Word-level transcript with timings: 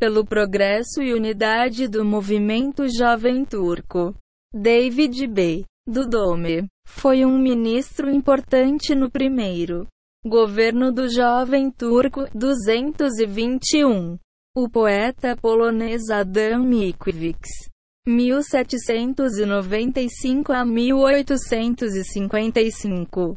pelo 0.00 0.24
progresso 0.24 1.00
e 1.02 1.12
unidade 1.12 1.86
do 1.86 2.02
movimento 2.02 2.88
jovem 2.88 3.44
turco. 3.44 4.14
David 4.52 5.26
B. 5.26 5.66
Dudome 5.86 6.66
foi 6.86 7.26
um 7.26 7.38
ministro 7.38 8.10
importante 8.10 8.94
no 8.94 9.10
primeiro 9.10 9.86
governo 10.24 10.90
do 10.90 11.06
jovem 11.06 11.70
turco 11.70 12.24
221. 12.34 14.16
O 14.56 14.70
poeta 14.70 15.36
polonês 15.36 16.08
Adam 16.10 16.64
Mickiewicz 16.64 17.68
1795 18.06 20.52
a 20.52 20.64
1855 20.64 23.36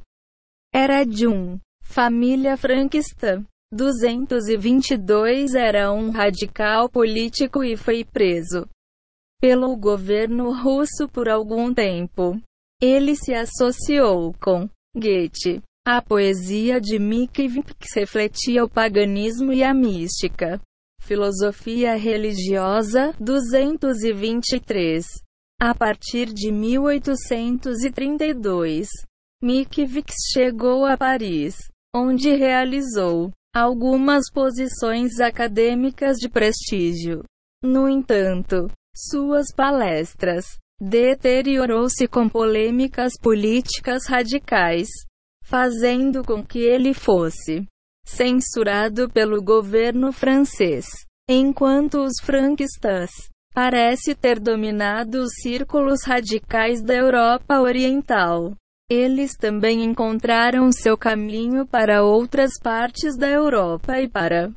era 0.73 1.04
de 1.04 1.27
um 1.27 1.59
família 1.84 2.55
franquista. 2.55 3.43
222 3.74 5.56
era 5.56 5.92
um 5.92 6.12
radical 6.12 6.88
político 6.88 7.64
e 7.64 7.76
foi 7.76 8.06
preso 8.06 8.70
pelo 9.42 9.75
governo 9.75 10.54
russo 10.54 11.10
por 11.10 11.28
algum 11.28 11.74
tempo. 11.74 12.39
Ele 12.82 13.16
se 13.16 13.33
associou 13.33 14.33
com 14.39 14.70
Goethe. 14.96 15.61
A 15.86 16.02
poesia 16.02 16.80
de 16.80 16.97
Mickiewicz 16.97 17.94
refletia 17.94 18.64
o 18.64 18.70
paganismo 18.70 19.52
e 19.52 19.61
a 19.64 19.74
mística. 19.74 20.61
Filosofia 21.02 21.96
religiosa 21.96 23.14
223. 23.19 25.05
A 25.60 25.75
partir 25.75 26.28
de 26.28 26.50
1832, 26.52 28.88
Mickiewicz 29.44 30.14
chegou 30.32 30.86
a 30.86 30.96
Paris, 30.96 31.58
onde 31.94 32.33
realizou 32.33 33.30
algumas 33.53 34.31
posições 34.31 35.20
acadêmicas 35.20 36.17
de 36.17 36.28
prestígio. 36.28 37.23
No 37.64 37.88
entanto, 37.88 38.67
suas 38.95 39.53
palestras 39.56 40.58
deteriorou-se 40.81 42.08
com 42.08 42.27
polêmicas 42.27 43.14
políticas 43.22 44.08
radicais, 44.08 44.89
fazendo 45.44 46.23
com 46.23 46.44
que 46.44 46.59
ele 46.59 46.94
fosse 46.94 47.66
censurado 48.05 49.09
pelo 49.09 49.42
governo 49.42 50.11
francês. 50.11 50.86
Enquanto 51.30 52.03
os 52.03 52.20
franquistas 52.22 53.11
parece 53.53 54.16
ter 54.16 54.39
dominado 54.39 55.22
os 55.22 55.31
círculos 55.42 56.03
radicais 56.03 56.81
da 56.81 56.95
Europa 56.95 57.61
Oriental, 57.61 58.53
eles 58.94 59.36
também 59.36 59.83
encontraram 59.83 60.72
seu 60.72 60.95
caminho 60.95 61.66
para 61.66 62.03
outras 62.03 62.52
partes 62.61 63.17
da 63.17 63.27
Europa 63.27 63.99
e 63.99 64.08
para 64.08 64.53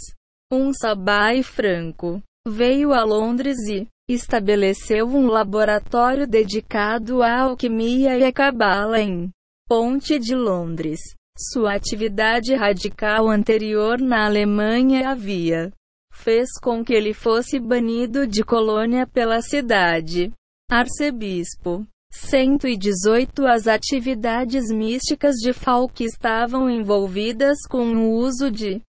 um 0.52 0.74
sabai 0.74 1.42
franco, 1.44 2.22
veio 2.48 2.94
a 2.94 3.04
Londres 3.04 3.58
e 3.68 3.88
estabeleceu 4.08 5.08
um 5.08 5.28
laboratório 5.28 6.26
dedicado 6.28 7.24
à 7.24 7.42
alquimia 7.42 8.18
e 8.18 8.24
à 8.24 8.32
cabala 8.32 9.00
em 9.00 9.30
Ponte 9.68 10.18
de 10.20 10.36
Londres. 10.36 11.00
Sua 11.38 11.74
atividade 11.74 12.54
radical 12.54 13.28
anterior 13.28 14.00
na 14.00 14.26
Alemanha 14.26 15.10
havia 15.10 15.72
fez 16.14 16.50
com 16.62 16.86
que 16.86 16.94
ele 16.94 17.14
fosse 17.14 17.60
banido 17.60 18.28
de 18.28 18.44
colônia 18.44 19.08
pela 19.08 19.42
cidade. 19.42 20.32
Arcebispo 20.70 21.86
118 22.12 23.48
As 23.48 23.68
atividades 23.68 24.72
místicas 24.72 25.36
de 25.38 25.52
Falk 25.52 26.04
estavam 26.04 26.70
envolvidas 26.70 27.58
com 27.68 27.96
o 27.96 28.12
uso 28.14 28.52
de 28.52 28.80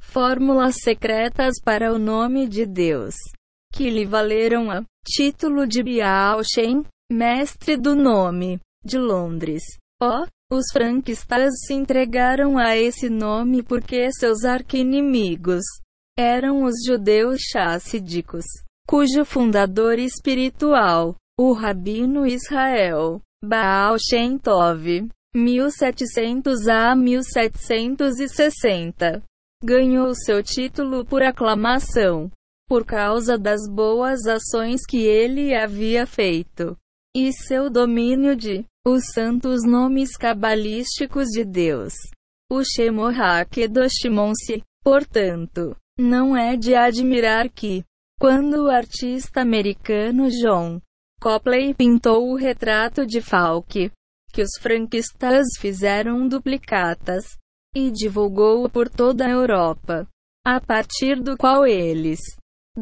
fórmulas 0.00 0.76
secretas 0.82 1.54
para 1.64 1.92
o 1.92 1.98
nome 1.98 2.46
de 2.46 2.66
Deus, 2.66 3.14
que 3.72 3.88
lhe 3.88 4.04
valeram 4.04 4.70
a 4.70 4.84
título 5.04 5.66
de 5.66 5.82
Bial 5.82 6.42
Shen, 6.44 6.84
mestre 7.10 7.76
do 7.76 7.94
nome, 7.96 8.60
de 8.84 8.98
Londres. 8.98 9.62
Os 10.50 10.64
franquistas 10.72 11.52
se 11.64 11.74
entregaram 11.74 12.58
a 12.58 12.76
esse 12.76 13.08
nome 13.08 13.62
porque 13.62 14.10
seus 14.12 14.44
arquinimigos 14.44 15.62
eram 16.18 16.64
os 16.64 16.74
judeus 16.84 17.40
chassídicos, 17.40 18.44
cujo 18.86 19.24
fundador 19.24 19.98
espiritual, 19.98 21.14
o 21.38 21.52
rabino 21.52 22.26
Israel, 22.26 23.22
Baal 23.42 23.96
Shem 23.98 24.36
Tov, 24.36 25.08
1700 25.34 26.66
a 26.66 26.94
1760, 26.96 29.22
ganhou 29.62 30.14
seu 30.14 30.42
título 30.42 31.04
por 31.04 31.22
aclamação, 31.22 32.30
por 32.68 32.84
causa 32.84 33.38
das 33.38 33.60
boas 33.70 34.26
ações 34.26 34.80
que 34.86 34.98
ele 34.98 35.54
havia 35.54 36.04
feito, 36.06 36.76
e 37.14 37.32
seu 37.32 37.68
domínio 37.68 38.36
de 38.36 38.64
os 38.86 39.12
santos 39.12 39.62
nomes 39.64 40.16
cabalísticos 40.16 41.28
de 41.28 41.44
Deus. 41.44 41.92
O 42.50 42.62
Shemorah 42.64 43.44
Kedoshimon-se, 43.44 44.62
portanto, 44.82 45.76
não 45.98 46.36
é 46.36 46.56
de 46.56 46.74
admirar 46.74 47.48
que, 47.50 47.84
quando 48.18 48.64
o 48.64 48.70
artista 48.70 49.40
americano 49.40 50.28
John 50.28 50.80
Copley 51.20 51.74
pintou 51.74 52.30
o 52.30 52.36
retrato 52.36 53.04
de 53.06 53.20
Falk, 53.20 53.90
que 54.32 54.42
os 54.42 54.50
franquistas 54.60 55.46
fizeram 55.58 56.26
duplicatas 56.26 57.24
e 57.74 57.90
divulgou-o 57.90 58.70
por 58.70 58.88
toda 58.88 59.26
a 59.26 59.30
Europa, 59.30 60.06
a 60.46 60.60
partir 60.60 61.20
do 61.20 61.36
qual 61.36 61.66
eles 61.66 62.20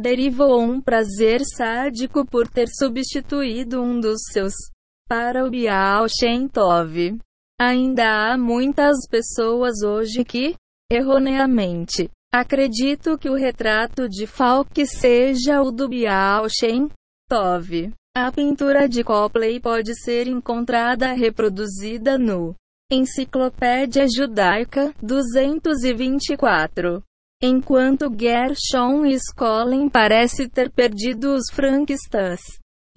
derivou 0.01 0.61
um 0.61 0.81
prazer 0.81 1.43
sádico 1.45 2.25
por 2.25 2.49
ter 2.49 2.69
substituído 2.69 3.83
um 3.83 4.01
dos 4.01 4.21
seus 4.33 4.55
para 5.09 5.45
o 5.45 5.51
Bial 5.51 6.07
Shem 6.09 6.49
Tov. 6.49 7.19
Ainda 7.61 8.05
há 8.05 8.39
muitas 8.39 8.97
pessoas 9.11 9.83
hoje 9.83 10.25
que, 10.25 10.55
erroneamente, 10.91 12.09
acreditam 12.33 13.19
que 13.19 13.29
o 13.29 13.35
retrato 13.35 14.09
de 14.09 14.27
Falk 14.27 14.87
seja 14.87 15.61
o 15.63 15.73
do 15.73 15.89
Bial 15.89 16.49
Shem 16.49 16.89
Tov. 17.29 17.93
A 18.17 18.31
pintura 18.31 18.89
de 18.89 19.03
Copley 19.03 19.59
pode 19.61 20.01
ser 20.01 20.29
encontrada 20.29 21.13
reproduzida 21.13 22.17
no 22.19 22.55
Enciclopédia 22.91 24.07
Judaica 24.09 24.95
224. 25.03 27.03
Enquanto 27.41 28.13
Gershon 28.13 29.05
Scholem 29.17 29.89
parece 29.89 30.49
ter 30.49 30.73
perdido 30.73 31.35
os 31.35 31.45
franquistas 31.53 32.41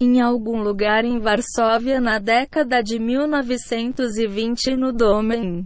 em 0.00 0.20
algum 0.20 0.60
lugar 0.60 1.04
em 1.04 1.20
Varsóvia 1.20 2.00
na 2.00 2.18
década 2.18 2.82
de 2.82 2.98
1920 2.98 4.74
no 4.76 4.92
Dome 4.92 5.64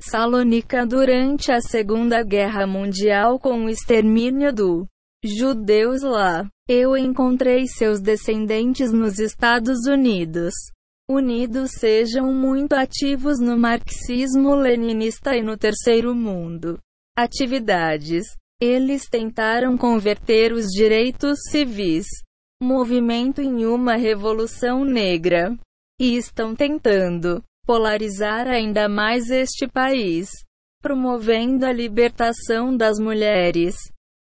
Salônica 0.00 0.86
durante 0.86 1.50
a 1.50 1.60
Segunda 1.60 2.22
Guerra 2.22 2.64
Mundial 2.64 3.40
com 3.40 3.64
o 3.64 3.68
extermínio 3.68 4.52
do 4.52 4.86
judeus 5.24 6.02
lá. 6.02 6.48
Eu 6.68 6.96
encontrei 6.96 7.66
seus 7.66 8.00
descendentes 8.00 8.92
nos 8.92 9.18
Estados 9.18 9.84
Unidos. 9.88 10.54
Unidos 11.10 11.72
sejam 11.72 12.32
muito 12.32 12.74
ativos 12.74 13.40
no 13.40 13.58
marxismo-leninista 13.58 15.34
e 15.34 15.42
no 15.42 15.56
terceiro 15.56 16.14
mundo. 16.14 16.78
Atividades. 17.16 18.26
Eles 18.60 19.08
tentaram 19.08 19.76
converter 19.76 20.52
os 20.52 20.66
direitos 20.66 21.38
civis 21.50 22.06
movimento 22.62 23.40
em 23.40 23.64
uma 23.64 23.96
revolução 23.96 24.84
negra. 24.84 25.56
E 25.98 26.16
estão 26.16 26.54
tentando 26.54 27.42
polarizar 27.66 28.46
ainda 28.46 28.86
mais 28.86 29.30
este 29.30 29.66
país, 29.66 30.28
promovendo 30.82 31.64
a 31.64 31.72
libertação 31.72 32.76
das 32.76 32.98
mulheres, 32.98 33.76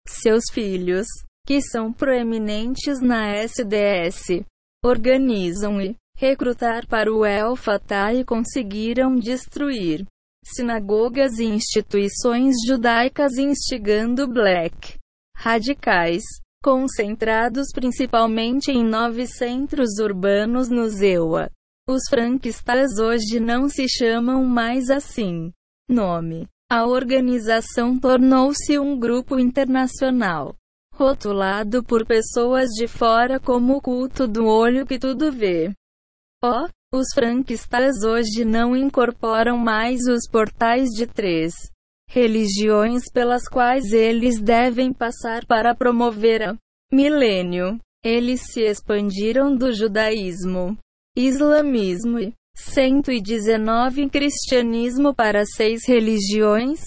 seus 0.08 0.46
filhos, 0.54 1.06
que 1.46 1.62
são 1.62 1.92
proeminentes 1.92 3.02
na 3.02 3.36
SDS, 3.44 4.42
organizam 4.84 5.82
e 5.82 5.96
recrutar 6.18 6.88
para 6.88 7.14
o 7.14 7.26
El 7.26 7.58
Fatah 7.58 8.14
e 8.14 8.24
conseguiram 8.24 9.18
destruir 9.18 10.06
sinagogas 10.46 11.40
e 11.40 11.46
instituições 11.46 12.56
judaicas 12.68 13.38
instigando 13.38 14.28
black 14.28 14.98
radicais 15.36 16.24
concentrados 16.64 17.68
principalmente 17.74 18.72
em 18.72 18.84
nove 18.84 19.28
centros 19.28 20.00
urbanos 20.00 20.70
no 20.70 20.90
Zewa. 20.90 21.52
Os 21.88 22.02
franquistas 22.10 22.98
hoje 22.98 23.40
não 23.40 23.70
se 23.70 23.88
chamam 23.88 24.44
mais 24.44 24.90
assim. 24.90 25.52
Nome. 25.88 26.48
A 26.68 26.88
organização 26.88 28.00
tornou-se 28.00 28.80
um 28.80 28.98
grupo 28.98 29.38
internacional, 29.38 30.56
rotulado 30.92 31.84
por 31.84 32.04
pessoas 32.08 32.72
de 32.72 32.88
fora 32.88 33.40
como 33.40 33.76
o 33.76 33.82
culto 33.82 34.28
do 34.28 34.48
olho 34.48 34.88
que 34.88 34.98
tudo 34.98 35.32
vê. 35.32 35.72
Oh, 36.44 36.68
os 36.96 37.08
franquistas 37.14 38.04
hoje 38.04 38.46
não 38.46 38.76
incorporam 38.76 39.58
mais 39.58 40.02
os 40.08 40.30
portais 40.30 40.90
de 40.90 41.06
três 41.06 41.54
religiões 42.10 43.04
pelas 43.12 43.48
quais 43.48 43.92
eles 43.92 44.40
devem 44.40 44.94
passar 44.94 45.46
para 45.46 45.76
promover 45.76 46.42
a 46.44 46.56
milênio. 46.92 47.78
Eles 48.04 48.42
se 48.54 48.62
expandiram 48.62 49.56
do 49.56 49.74
judaísmo, 49.74 50.78
islamismo 51.18 52.20
e 52.20 52.34
119 52.56 54.10
cristianismo 54.10 55.14
para 55.14 55.44
seis 55.44 55.82
religiões, 55.88 56.80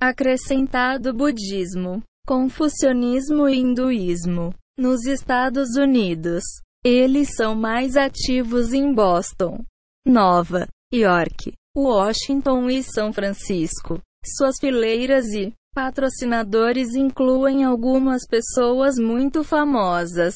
acrescentado 0.00 1.12
budismo, 1.12 2.02
confucionismo 2.26 3.48
e 3.48 3.58
hinduísmo. 3.58 4.54
Nos 4.78 5.06
Estados 5.06 5.76
Unidos, 5.76 6.42
eles 6.84 7.34
são 7.36 7.54
mais 7.54 7.96
ativos 7.96 8.72
em 8.72 8.92
Boston, 8.92 9.64
Nova 10.06 10.66
York, 10.92 11.52
Washington 11.76 12.68
e 12.68 12.82
São 12.82 13.12
Francisco. 13.12 14.00
Suas 14.24 14.56
fileiras 14.60 15.26
e 15.32 15.52
patrocinadores 15.74 16.94
incluem 16.94 17.64
algumas 17.64 18.26
pessoas 18.26 18.96
muito 18.98 19.44
famosas, 19.44 20.34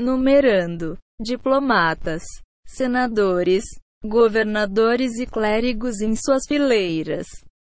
numerando 0.00 0.98
diplomatas, 1.20 2.22
senadores, 2.66 3.64
governadores 4.04 5.18
e 5.18 5.26
clérigos 5.26 6.00
em 6.00 6.14
suas 6.14 6.42
fileiras. 6.46 7.26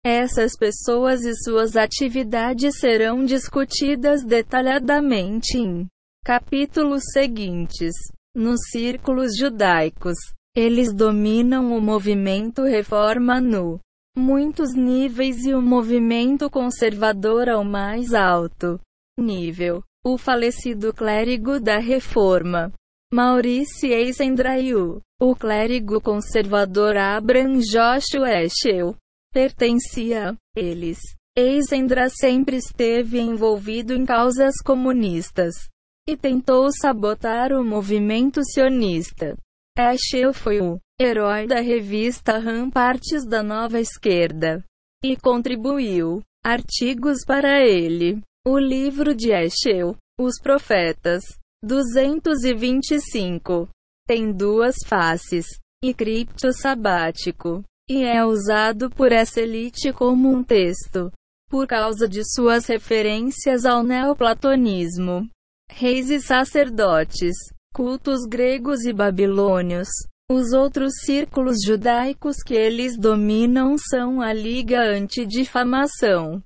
Essas 0.06 0.56
pessoas 0.58 1.24
e 1.24 1.34
suas 1.44 1.76
atividades 1.76 2.80
serão 2.80 3.24
discutidas 3.24 4.24
detalhadamente 4.24 5.58
em 5.58 5.88
capítulos 6.30 7.02
seguintes. 7.12 7.96
Nos 8.36 8.60
círculos 8.70 9.32
judaicos, 9.36 10.14
eles 10.56 10.94
dominam 10.94 11.76
o 11.76 11.82
movimento 11.82 12.66
reforma 12.66 13.42
no 13.42 13.80
muitos 14.16 14.76
níveis 14.76 15.44
e 15.44 15.56
o 15.56 15.62
movimento 15.62 16.48
conservador 16.48 17.50
ao 17.50 17.64
mais 17.64 18.14
alto 18.14 18.80
nível. 19.20 19.82
O 20.06 20.20
falecido 20.20 20.94
clérigo 20.94 21.60
da 21.60 21.80
reforma, 21.80 22.72
Maurice 23.12 23.88
Eisendraiu, 23.88 25.02
o 25.20 25.36
clérigo 25.36 26.00
conservador 26.00 26.96
Abraham 26.96 27.58
Joshua 27.58 28.44
Eschel, 28.44 28.96
pertencia 29.34 30.30
a 30.30 30.36
eles. 30.56 31.00
Eisendra 31.36 32.08
sempre 32.08 32.58
esteve 32.58 33.20
envolvido 33.20 33.96
em 33.96 34.06
causas 34.06 34.62
comunistas 34.64 35.56
e 36.10 36.18
tentou 36.18 36.72
sabotar 36.72 37.54
o 37.54 37.64
movimento 37.64 38.42
sionista. 38.44 39.38
Eschel 39.78 40.34
foi 40.34 40.60
o 40.60 40.80
herói 41.00 41.46
da 41.46 41.62
revista 41.62 42.40
Rampartes 42.40 43.28
da 43.28 43.44
Nova 43.44 43.80
Esquerda 43.80 44.66
e 45.04 45.16
contribuiu 45.16 46.24
artigos 46.44 47.24
para 47.24 47.64
ele. 47.64 48.20
O 48.48 48.58
livro 48.58 49.14
de 49.14 49.32
Eschel, 49.32 49.96
Os 50.20 50.42
Profetas, 50.42 51.22
225, 51.64 53.70
tem 54.08 54.34
duas 54.34 54.78
faces 54.88 55.46
e 55.84 55.94
cripto 55.94 56.52
sabático 56.52 57.64
e 57.88 58.04
é 58.04 58.26
usado 58.26 58.90
por 58.90 59.12
essa 59.12 59.42
elite 59.42 59.94
como 59.94 60.28
um 60.28 60.44
texto 60.44 61.12
por 61.52 61.68
causa 61.68 62.10
de 62.10 62.24
suas 62.34 62.66
referências 62.66 63.64
ao 63.64 63.84
neoplatonismo. 63.84 65.30
Reis 65.70 66.10
e 66.10 66.20
sacerdotes, 66.20 67.36
cultos 67.74 68.26
gregos 68.28 68.86
e 68.86 68.92
babilônios. 68.92 69.88
Os 70.32 70.52
outros 70.54 70.92
círculos 71.06 71.58
judaicos 71.66 72.44
que 72.46 72.54
eles 72.54 72.98
dominam 72.98 73.76
são 73.78 74.22
a 74.22 74.32
Liga 74.32 74.82
Antidifamação, 74.82 76.44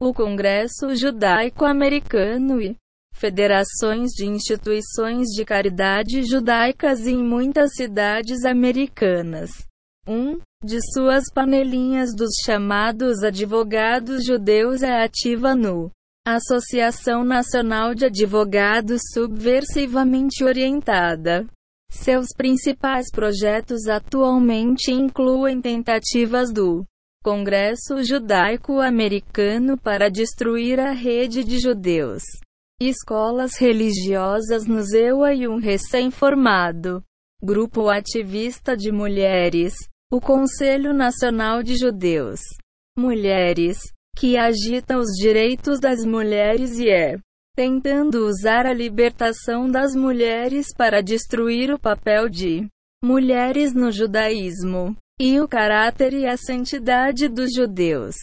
o 0.00 0.12
Congresso 0.12 0.96
Judaico-Americano 0.96 2.60
e 2.60 2.76
federações 3.14 4.10
de 4.10 4.26
instituições 4.26 5.28
de 5.28 5.44
caridade 5.44 6.24
judaicas 6.24 7.06
em 7.06 7.22
muitas 7.22 7.74
cidades 7.74 8.44
americanas. 8.44 9.50
Um 10.06 10.38
de 10.62 10.80
suas 10.92 11.24
panelinhas 11.32 12.10
dos 12.14 12.34
chamados 12.44 13.22
advogados 13.22 14.24
judeus 14.24 14.82
é 14.82 15.04
ativa 15.04 15.54
no 15.54 15.90
Associação 16.26 17.22
Nacional 17.22 17.94
de 17.94 18.06
Advogados 18.06 19.02
Subversivamente 19.12 20.42
Orientada. 20.42 21.46
Seus 21.90 22.28
principais 22.34 23.10
projetos 23.12 23.86
atualmente 23.88 24.90
incluem 24.90 25.60
tentativas 25.60 26.50
do 26.50 26.82
Congresso 27.22 28.02
Judaico-Americano 28.02 29.76
para 29.76 30.08
destruir 30.08 30.80
a 30.80 30.92
rede 30.92 31.44
de 31.44 31.58
judeus, 31.58 32.22
escolas 32.80 33.58
religiosas 33.58 34.66
no 34.66 34.80
ZEUA 34.80 35.34
e 35.34 35.46
um 35.46 35.58
recém-formado 35.58 37.04
grupo 37.42 37.90
ativista 37.90 38.74
de 38.74 38.90
mulheres, 38.90 39.74
o 40.10 40.22
Conselho 40.22 40.94
Nacional 40.94 41.62
de 41.62 41.76
Judeus. 41.76 42.40
Mulheres, 42.96 43.76
que 44.14 44.36
agita 44.36 44.96
os 44.98 45.10
direitos 45.20 45.80
das 45.80 46.04
mulheres 46.04 46.78
e 46.78 46.88
é 46.88 47.18
tentando 47.54 48.26
usar 48.26 48.66
a 48.66 48.72
libertação 48.72 49.70
das 49.70 49.94
mulheres 49.94 50.66
para 50.76 51.00
destruir 51.00 51.72
o 51.72 51.78
papel 51.78 52.28
de 52.28 52.66
mulheres 53.02 53.72
no 53.72 53.92
judaísmo 53.92 54.96
e 55.20 55.38
o 55.38 55.46
caráter 55.46 56.12
e 56.12 56.26
a 56.26 56.36
santidade 56.36 57.28
dos 57.28 57.54
judeus. 57.54 58.16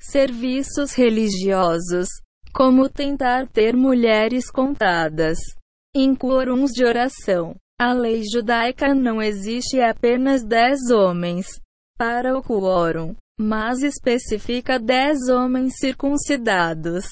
Serviços 0.00 0.94
religiosos, 0.94 2.08
como 2.52 2.88
tentar 2.88 3.46
ter 3.46 3.76
mulheres 3.76 4.50
contadas 4.50 5.38
em 5.94 6.12
quórums 6.14 6.72
de 6.72 6.84
oração. 6.84 7.54
A 7.80 7.92
lei 7.92 8.22
judaica 8.24 8.94
não 8.94 9.22
existe 9.22 9.80
apenas 9.80 10.42
dez 10.42 10.90
homens 10.90 11.46
para 11.96 12.36
o 12.36 12.42
quórum 12.42 13.14
mas 13.42 13.82
especifica 13.82 14.78
dez 14.78 15.28
homens 15.28 15.74
circuncidados. 15.78 17.04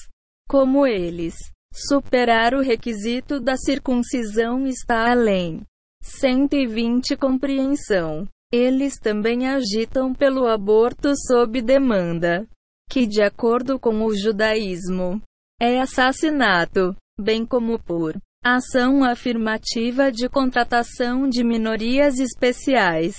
Como 0.47 0.87
eles, 0.87 1.35
superar 1.73 2.53
o 2.53 2.61
requisito 2.61 3.39
da 3.39 3.57
circuncisão 3.57 4.65
está 4.65 5.11
além. 5.11 5.61
120 6.01 7.15
Compreensão. 7.17 8.27
Eles 8.51 8.97
também 8.97 9.47
agitam 9.47 10.13
pelo 10.13 10.47
aborto 10.47 11.13
sob 11.27 11.61
demanda, 11.61 12.47
que, 12.89 13.05
de 13.05 13.21
acordo 13.21 13.79
com 13.79 14.03
o 14.03 14.13
judaísmo, 14.13 15.21
é 15.59 15.79
assassinato, 15.79 16.95
bem 17.19 17.45
como 17.45 17.77
por 17.79 18.17
ação 18.43 19.03
afirmativa 19.03 20.11
de 20.11 20.27
contratação 20.27 21.29
de 21.29 21.43
minorias 21.43 22.19
especiais 22.19 23.15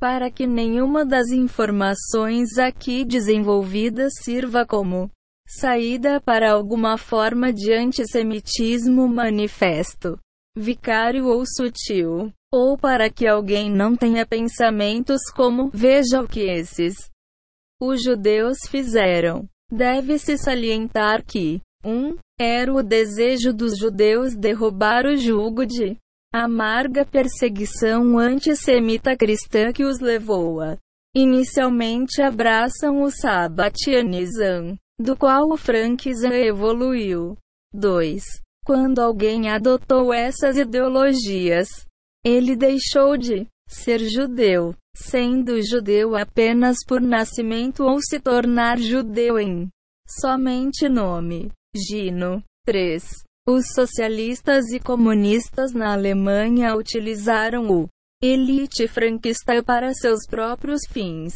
para 0.00 0.30
que 0.30 0.46
nenhuma 0.46 1.04
das 1.04 1.28
informações 1.28 2.56
aqui 2.56 3.04
desenvolvidas 3.04 4.14
sirva 4.22 4.64
como 4.64 5.10
saída 5.46 6.18
para 6.22 6.50
alguma 6.50 6.96
forma 6.96 7.52
de 7.52 7.70
antissemitismo 7.74 9.06
manifesto, 9.06 10.18
vicário 10.56 11.26
ou 11.26 11.44
sutil, 11.44 12.32
ou 12.50 12.78
para 12.78 13.10
que 13.10 13.26
alguém 13.26 13.70
não 13.70 13.94
tenha 13.94 14.24
pensamentos 14.24 15.20
como 15.36 15.68
veja 15.68 16.22
o 16.22 16.26
que 16.26 16.48
esses 16.48 17.10
os 17.78 18.02
judeus 18.02 18.58
fizeram. 18.68 19.46
Deve-se 19.70 20.38
salientar 20.38 21.24
que 21.24 21.60
1. 21.84 21.90
Um, 21.90 22.16
era 22.38 22.72
o 22.72 22.82
desejo 22.82 23.52
dos 23.52 23.78
judeus 23.78 24.34
derrubar 24.34 25.04
o 25.04 25.16
jugo 25.16 25.66
de 25.66 25.96
amarga 26.32 27.04
perseguição 27.04 28.18
antissemita 28.18 29.16
cristã 29.16 29.72
que 29.72 29.84
os 29.84 29.98
levou 30.00 30.60
a 30.60 30.76
inicialmente 31.14 32.22
abraçam 32.22 33.02
o 33.02 33.10
sabatianismo, 33.10 34.78
do 34.98 35.16
qual 35.16 35.50
o 35.50 35.56
franquismo 35.56 36.32
evoluiu. 36.32 37.36
2. 37.74 38.22
Quando 38.64 39.00
alguém 39.00 39.50
adotou 39.50 40.12
essas 40.12 40.56
ideologias, 40.56 41.68
ele 42.24 42.54
deixou 42.54 43.16
de 43.16 43.46
ser 43.68 43.98
judeu, 44.08 44.74
sendo 44.94 45.60
judeu 45.62 46.14
apenas 46.14 46.76
por 46.86 47.00
nascimento 47.00 47.82
ou 47.82 48.00
se 48.00 48.20
tornar 48.20 48.78
judeu 48.78 49.38
em 49.38 49.68
somente 50.20 50.88
nome. 50.88 51.50
Gino. 51.74 52.42
3. 52.64 53.02
Os 53.52 53.64
socialistas 53.74 54.70
e 54.70 54.78
comunistas 54.78 55.72
na 55.72 55.92
Alemanha 55.92 56.76
utilizaram 56.76 57.68
o 57.68 57.88
elite 58.22 58.86
franquista 58.86 59.60
para 59.60 59.92
seus 59.92 60.24
próprios 60.24 60.82
fins. 60.88 61.34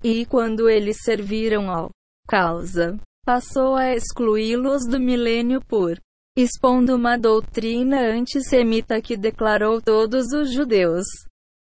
E 0.00 0.24
quando 0.26 0.70
eles 0.70 0.98
serviram 1.02 1.68
ao 1.68 1.90
causa, 2.28 2.96
passou 3.24 3.74
a 3.74 3.92
excluí-los 3.92 4.86
do 4.86 5.00
milênio 5.00 5.60
por 5.60 5.98
expondo 6.38 6.94
uma 6.94 7.18
doutrina 7.18 8.12
antissemita 8.12 9.02
que 9.02 9.16
declarou 9.16 9.82
todos 9.82 10.26
os 10.32 10.52
judeus 10.52 11.04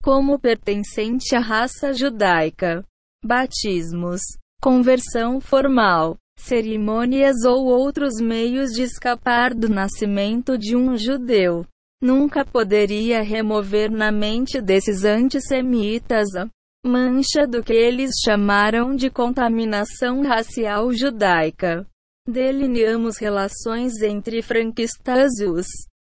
como 0.03 0.37
pertencente 0.37 1.33
à 1.33 1.39
raça 1.39 1.93
judaica. 1.93 2.83
Batismos, 3.23 4.19
conversão 4.61 5.39
formal, 5.39 6.17
cerimônias 6.37 7.43
ou 7.45 7.65
outros 7.65 8.19
meios 8.21 8.71
de 8.71 8.83
escapar 8.83 9.53
do 9.53 9.69
nascimento 9.69 10.57
de 10.57 10.75
um 10.75 10.97
judeu 10.97 11.65
nunca 12.03 12.43
poderia 12.43 13.23
remover 13.23 13.89
na 13.89 14.11
mente 14.11 14.61
desses 14.61 15.05
antissemitas 15.05 16.35
a 16.35 16.49
mancha 16.85 17.47
do 17.47 17.63
que 17.63 17.71
eles 17.71 18.11
chamaram 18.23 18.93
de 18.93 19.09
contaminação 19.09 20.21
racial 20.21 20.91
judaica. 20.91 21.87
Delineamos 22.27 23.17
relações 23.17 24.01
entre 24.01 24.41
franquistas 24.41 25.39
e 25.39 25.45
os 25.45 25.65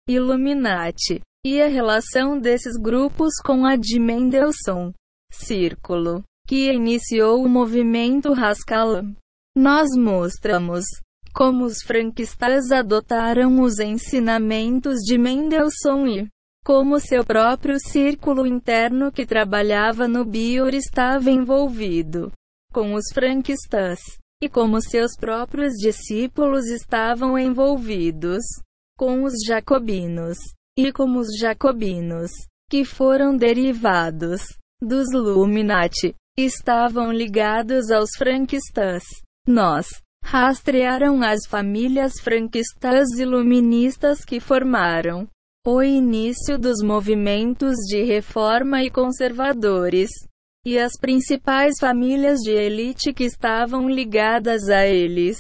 Illuminati, 0.09 1.21
e 1.45 1.61
a 1.61 1.69
relação 1.69 2.39
desses 2.39 2.77
grupos 2.77 3.35
com 3.45 3.65
a 3.65 3.77
de 3.77 3.99
Mendelssohn, 4.01 4.93
círculo, 5.33 6.23
que 6.47 6.73
iniciou 6.73 7.45
o 7.45 7.49
movimento 7.49 8.33
Haskalah. 8.33 9.05
Nós 9.57 9.89
mostramos 9.97 10.85
como 11.33 11.65
os 11.65 11.79
franquistas 11.83 12.71
adotaram 12.71 13.63
os 13.63 13.79
ensinamentos 13.79 14.99
de 15.01 15.17
Mendelssohn 15.17 16.07
e 16.07 16.29
como 16.63 17.01
seu 17.01 17.25
próprio 17.25 17.79
círculo 17.81 18.47
interno 18.47 19.11
que 19.11 19.25
trabalhava 19.25 20.07
no 20.07 20.27
Bior 20.27 20.75
estava 20.75 21.31
envolvido 21.31 22.31
com 22.71 22.93
os 22.93 23.05
franquistas, 23.15 23.99
e 24.43 24.49
como 24.49 24.83
seus 24.83 25.17
próprios 25.19 25.73
discípulos 25.73 26.67
estavam 26.67 27.39
envolvidos 27.39 28.45
com 28.99 29.25
os 29.25 29.33
jacobinos, 29.47 30.37
e 30.77 30.93
como 30.93 31.21
os 31.21 31.29
jacobinos, 31.39 32.31
que 32.69 32.85
foram 32.85 33.35
derivados 33.35 34.43
dos 34.83 35.11
Illuminati, 35.15 36.15
estavam 36.37 37.11
ligados 37.11 37.91
aos 37.91 38.11
franquistas. 38.19 39.03
Nós 39.47 39.87
rastrearam 40.25 41.23
as 41.23 41.47
famílias 41.49 42.15
franquistas 42.21 43.11
iluministas 43.17 44.25
que 44.25 44.41
formaram 44.41 45.29
o 45.65 45.83
início 45.83 46.59
dos 46.59 46.83
movimentos 46.83 47.77
de 47.89 48.03
reforma 48.03 48.83
e 48.83 48.91
conservadores, 48.91 50.11
e 50.65 50.79
as 50.79 50.93
principais 51.01 51.75
famílias 51.81 52.41
de 52.41 52.51
elite 52.51 53.13
que 53.13 53.25
estavam 53.25 53.89
ligadas 53.89 54.69
a 54.69 54.85
eles, 54.85 55.39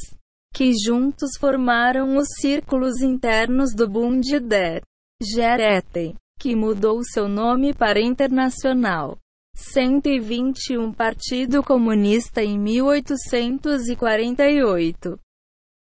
que 0.54 0.72
juntos 0.84 1.30
formaram 1.38 2.16
os 2.16 2.28
círculos 2.40 3.02
internos 3.02 3.75
do 3.75 3.88
Bund 3.88 4.38
der 4.40 4.82
Gerete, 5.20 6.14
que 6.38 6.54
mudou 6.54 7.02
seu 7.02 7.28
nome 7.28 7.75
para 7.75 8.00
Internacional. 8.00 9.18
121 9.56 10.92
Partido 10.92 11.62
Comunista 11.62 12.42
em 12.42 12.58
1848. 12.58 15.18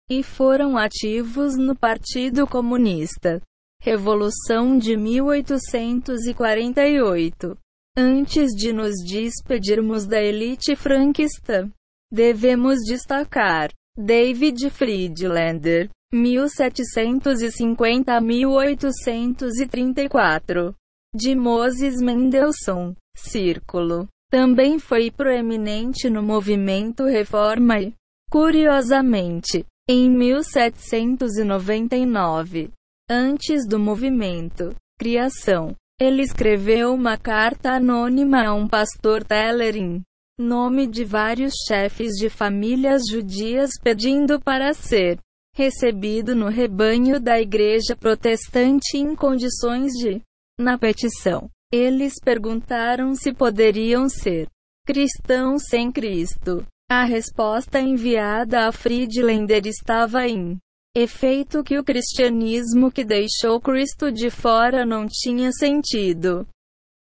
E 0.08 0.22
foram 0.22 0.78
ativos 0.78 1.56
no 1.56 1.74
Partido 1.74 2.46
Comunista. 2.46 3.42
Revolução 3.82 4.78
de 4.78 4.96
1848. 4.96 7.58
Antes 7.96 8.52
de 8.52 8.72
nos 8.72 8.94
despedirmos 9.04 10.06
da 10.06 10.22
elite 10.22 10.76
franquista, 10.76 11.68
devemos 12.12 12.78
destacar 12.86 13.72
David 13.96 14.70
Friedlander, 14.70 15.90
1750 16.12 18.20
1834, 18.20 20.76
de 21.12 21.34
Moses 21.34 22.00
Mendelssohn. 22.00 22.94
Círculo. 23.16 24.06
Também 24.30 24.78
foi 24.78 25.10
proeminente 25.10 26.10
no 26.10 26.22
movimento 26.22 27.04
Reforma 27.04 27.80
e, 27.80 27.94
curiosamente, 28.30 29.64
em 29.88 30.10
1799, 30.10 32.70
antes 33.08 33.66
do 33.68 33.78
movimento 33.78 34.74
Criação, 34.98 35.76
ele 36.00 36.22
escreveu 36.22 36.94
uma 36.94 37.16
carta 37.16 37.72
anônima 37.72 38.46
a 38.46 38.54
um 38.54 38.66
pastor 38.66 39.22
Tellerin, 39.22 40.02
nome 40.38 40.86
de 40.86 41.04
vários 41.04 41.52
chefes 41.68 42.14
de 42.14 42.28
famílias 42.28 43.02
judias 43.08 43.70
pedindo 43.82 44.40
para 44.40 44.72
ser 44.72 45.18
recebido 45.54 46.34
no 46.34 46.48
rebanho 46.48 47.20
da 47.20 47.40
igreja 47.40 47.94
protestante 47.94 48.96
em 48.96 49.14
condições 49.14 49.92
de, 49.92 50.20
na 50.58 50.76
petição, 50.76 51.48
eles 51.74 52.14
perguntaram 52.22 53.14
se 53.16 53.32
poderiam 53.32 54.08
ser 54.08 54.46
cristãos 54.86 55.64
sem 55.68 55.90
Cristo. 55.90 56.64
A 56.88 57.04
resposta 57.04 57.80
enviada 57.80 58.68
a 58.68 58.72
Friedlander 58.72 59.66
estava 59.66 60.28
em 60.28 60.58
efeito 60.96 61.64
que 61.64 61.76
o 61.76 61.82
cristianismo 61.82 62.92
que 62.92 63.04
deixou 63.04 63.60
Cristo 63.60 64.12
de 64.12 64.30
fora 64.30 64.86
não 64.86 65.08
tinha 65.08 65.50
sentido. 65.50 66.46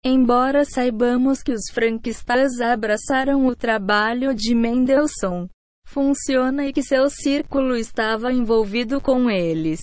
Embora 0.04 0.66
saibamos 0.66 1.42
que 1.42 1.54
os 1.54 1.70
franquistas 1.72 2.60
abraçaram 2.60 3.46
o 3.46 3.56
trabalho 3.56 4.34
de 4.34 4.54
Mendelssohn, 4.54 5.48
funciona 5.86 6.66
e 6.66 6.74
que 6.74 6.84
seu 6.84 7.10
círculo 7.10 7.76
estava 7.78 8.34
envolvido 8.34 9.00
com 9.00 9.30
eles. 9.30 9.80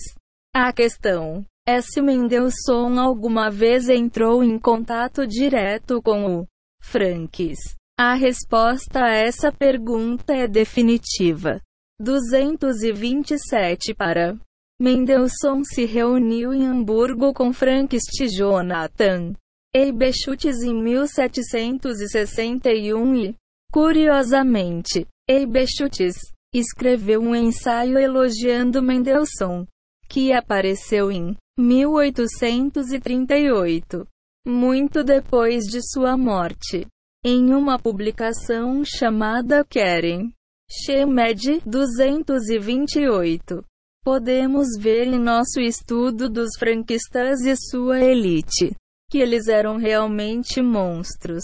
A 0.53 0.71
questão 0.71 1.45
S. 1.67 2.01
Mendelssohn 2.01 2.97
alguma 2.97 3.49
vez 3.49 3.89
entrou 3.89 4.41
em 4.41 4.57
contato 4.57 5.27
direto 5.27 6.01
com 6.01 6.39
o 6.39 6.47
Franks? 6.81 7.57
A 7.99 8.13
resposta 8.13 9.03
a 9.03 9.09
essa 9.09 9.51
pergunta 9.51 10.33
é 10.33 10.47
definitiva. 10.47 11.59
227 11.99 13.93
para 13.93 14.39
Mendelssohn 14.79 15.65
se 15.65 15.83
reuniu 15.83 16.53
em 16.53 16.65
Hamburgo 16.65 17.33
com 17.33 17.51
Franks 17.51 18.03
Jonathan 18.33 19.33
Eibeschutz 19.75 20.63
em 20.63 20.81
1761 20.81 23.15
e, 23.15 23.35
curiosamente, 23.71 25.05
Eibeschutz 25.29 26.31
escreveu 26.55 27.19
um 27.21 27.35
ensaio 27.35 27.99
elogiando 27.99 28.81
Mendelssohn, 28.81 29.65
que 30.07 30.31
apareceu 30.33 31.11
em 31.11 31.35
1838, 31.59 34.07
muito 34.45 35.03
depois 35.03 35.63
de 35.65 35.81
sua 35.81 36.15
morte. 36.15 36.85
Em 37.25 37.51
uma 37.53 37.79
publicação 37.79 38.85
chamada 38.85 39.65
Keren 39.65 40.31
Shemed 40.69 41.61
228, 41.65 43.65
podemos 44.03 44.67
ver 44.79 45.07
em 45.07 45.17
nosso 45.19 45.59
estudo 45.59 46.29
dos 46.29 46.51
franquistas 46.57 47.41
e 47.41 47.55
sua 47.55 47.99
elite 47.99 48.75
que 49.09 49.19
eles 49.19 49.47
eram 49.47 49.77
realmente 49.77 50.61
monstros. 50.61 51.43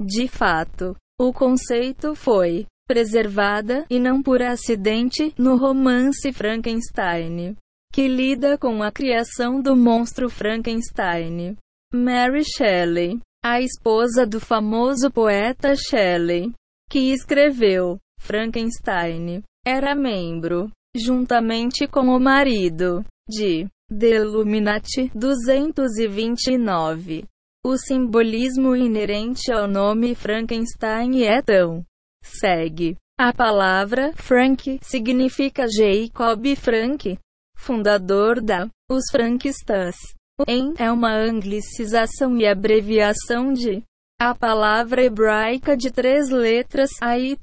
De 0.00 0.26
fato, 0.26 0.96
o 1.20 1.32
conceito 1.32 2.14
foi 2.14 2.66
preservada, 2.86 3.86
e 3.88 3.98
não 3.98 4.22
por 4.22 4.42
acidente, 4.42 5.32
no 5.38 5.56
romance 5.56 6.32
Frankenstein 6.32 7.56
que 7.94 8.06
lida 8.08 8.58
com 8.58 8.82
a 8.82 8.90
criação 8.90 9.62
do 9.62 9.76
monstro 9.76 10.28
Frankenstein. 10.28 11.56
Mary 11.94 12.42
Shelley, 12.42 13.20
a 13.40 13.60
esposa 13.60 14.26
do 14.26 14.40
famoso 14.40 15.12
poeta 15.12 15.76
Shelley, 15.76 16.52
que 16.90 17.12
escreveu 17.12 18.00
Frankenstein, 18.18 19.44
era 19.64 19.94
membro, 19.94 20.72
juntamente 20.96 21.86
com 21.86 22.08
o 22.08 22.18
marido, 22.18 23.04
de 23.28 23.68
The 23.88 24.16
Illuminati 24.16 25.08
229. 25.14 27.22
O 27.64 27.78
simbolismo 27.78 28.74
inerente 28.74 29.52
ao 29.52 29.68
nome 29.68 30.16
Frankenstein 30.16 31.22
é 31.22 31.40
tão 31.40 31.84
segue. 32.24 32.96
A 33.16 33.32
palavra 33.32 34.12
Frank 34.16 34.80
significa 34.82 35.66
Jacob 35.68 36.44
Frank, 36.56 37.16
fundador 37.64 38.42
da 38.42 38.68
Os 38.90 39.04
Franquistas. 39.10 39.96
O 40.38 40.44
em 40.46 40.74
é 40.78 40.92
uma 40.92 41.14
anglicização 41.14 42.36
e 42.36 42.46
abreviação 42.46 43.54
de 43.54 43.82
a 44.20 44.34
palavra 44.34 45.02
hebraica 45.02 45.74
de 45.74 45.90
três 45.90 46.28
letras 46.28 46.90
A, 47.00 47.18
Y 47.18 47.36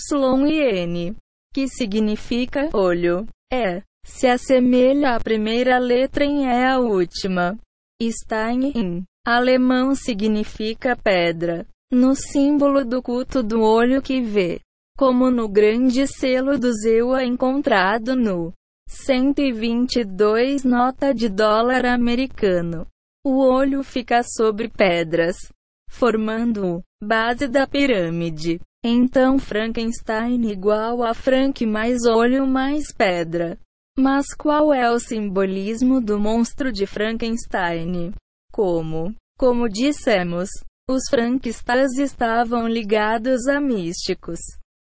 e 0.48 0.60
N, 0.86 1.16
que 1.52 1.68
significa 1.68 2.70
olho. 2.72 3.26
É 3.52 3.82
se 4.06 4.28
assemelha 4.28 5.16
à 5.16 5.20
primeira 5.20 5.80
letra 5.80 6.24
em 6.24 6.46
é 6.46 6.68
a 6.68 6.78
última. 6.78 7.58
Stein 8.02 8.72
em 8.76 9.04
alemão 9.26 9.96
significa 9.96 10.96
pedra. 10.96 11.66
No 11.92 12.16
símbolo 12.16 12.86
do 12.86 13.02
culto 13.02 13.42
do 13.42 13.62
olho 13.62 14.02
que 14.02 14.22
vê, 14.22 14.60
como 14.98 15.32
no 15.32 15.48
grande 15.50 16.06
selo 16.08 16.60
do 16.60 16.72
Zewa 16.72 17.24
encontrado 17.24 18.16
no 18.16 18.54
122 18.92 20.66
nota 20.66 21.14
de 21.14 21.30
dólar 21.30 21.86
americano. 21.86 22.86
O 23.26 23.38
olho 23.40 23.84
fica 23.84 24.22
sobre 24.22 24.68
pedras, 24.68 25.38
formando 25.90 26.84
base 27.02 27.48
da 27.48 27.66
pirâmide. 27.66 28.60
Então 28.84 29.40
Frankenstein 29.40 30.52
igual 30.52 31.04
a 31.04 31.14
Frank 31.14 31.66
mais 31.66 32.06
olho 32.06 32.46
mais 32.46 32.92
pedra. 32.92 33.58
Mas 33.98 34.34
qual 34.38 34.74
é 34.74 34.92
o 34.92 35.00
simbolismo 35.00 36.02
do 36.02 36.20
monstro 36.20 36.70
de 36.70 36.86
Frankenstein? 36.86 38.12
Como, 38.52 39.16
como 39.38 39.70
dissemos, 39.70 40.50
os 40.90 41.04
Frankensteins 41.10 41.98
estavam 41.98 42.68
ligados 42.68 43.48
a 43.48 43.62
místicos, 43.62 44.40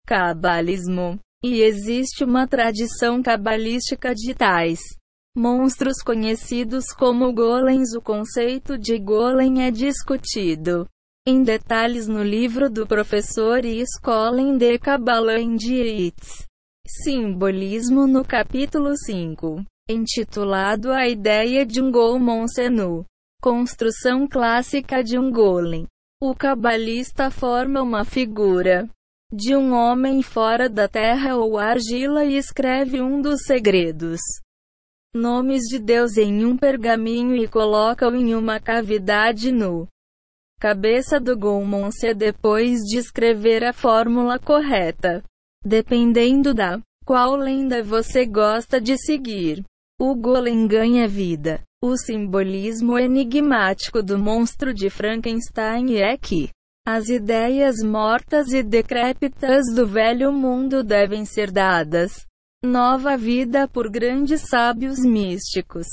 cabalismo, 0.06 1.18
e 1.42 1.62
existe 1.62 2.22
uma 2.22 2.46
tradição 2.46 3.22
cabalística 3.22 4.14
de 4.14 4.34
tais 4.34 4.80
monstros 5.36 6.02
conhecidos 6.02 6.86
como 6.92 7.32
golems. 7.32 7.94
O 7.94 8.02
conceito 8.02 8.76
de 8.76 8.98
golem 8.98 9.64
é 9.64 9.70
discutido 9.70 10.86
em 11.26 11.42
detalhes 11.42 12.08
no 12.08 12.22
livro 12.22 12.68
do 12.68 12.86
professor 12.86 13.64
Iscolin 13.64 14.58
de 14.58 14.78
Kabbalah 14.78 15.38
and 15.38 15.56
Its 15.56 16.46
Simbolismo 17.04 18.06
no 18.06 18.24
capítulo 18.24 18.96
5, 18.96 19.64
intitulado 19.88 20.92
A 20.92 21.08
Ideia 21.08 21.64
de 21.64 21.80
um 21.80 21.90
Golem 21.90 22.48
Senu. 22.48 23.04
Construção 23.40 24.26
clássica 24.26 25.02
de 25.02 25.18
um 25.18 25.30
golem. 25.30 25.86
O 26.20 26.34
cabalista 26.34 27.30
forma 27.30 27.80
uma 27.80 28.04
figura 28.04 28.88
de 29.32 29.54
um 29.54 29.72
homem 29.72 30.22
fora 30.22 30.68
da 30.68 30.88
terra 30.88 31.36
ou 31.36 31.56
argila 31.56 32.24
e 32.24 32.36
escreve 32.36 33.00
um 33.00 33.22
dos 33.22 33.42
segredos. 33.46 34.20
Nomes 35.14 35.62
de 35.62 35.78
Deus 35.78 36.16
em 36.16 36.44
um 36.44 36.56
pergaminho 36.56 37.36
e 37.36 37.46
coloca-o 37.46 38.14
em 38.14 38.34
uma 38.34 38.58
cavidade 38.60 39.52
no 39.52 39.88
cabeça 40.60 41.18
do 41.18 41.36
Golmonse 41.36 42.12
depois 42.12 42.80
de 42.80 42.98
escrever 42.98 43.64
a 43.64 43.72
fórmula 43.72 44.38
correta. 44.38 45.22
Dependendo 45.64 46.54
da 46.54 46.80
qual 47.04 47.34
lenda 47.34 47.82
você 47.82 48.24
gosta 48.24 48.80
de 48.80 48.96
seguir, 48.96 49.64
o 49.98 50.14
golem 50.14 50.66
ganha 50.66 51.08
vida. 51.08 51.60
O 51.82 51.96
simbolismo 51.96 52.98
enigmático 52.98 54.02
do 54.02 54.18
monstro 54.18 54.72
de 54.72 54.90
Frankenstein 54.90 55.96
é 55.96 56.16
que 56.16 56.50
as 56.86 57.08
ideias 57.08 57.76
mortas 57.84 58.52
e 58.52 58.62
decrépitas 58.62 59.66
do 59.74 59.86
velho 59.86 60.32
mundo 60.32 60.82
devem 60.82 61.24
ser 61.24 61.50
dadas 61.50 62.26
nova 62.62 63.16
vida 63.16 63.66
por 63.66 63.90
grandes 63.90 64.42
sábios 64.42 64.98
místicos, 64.98 65.86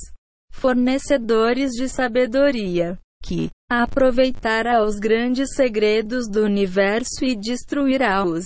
fornecedores 0.52 1.72
de 1.72 1.88
sabedoria, 1.88 3.00
que 3.24 3.50
aproveitará 3.72 4.84
os 4.84 5.00
grandes 5.00 5.56
segredos 5.56 6.30
do 6.30 6.44
universo 6.44 7.24
e 7.24 7.36
destruirá-os. 7.36 8.46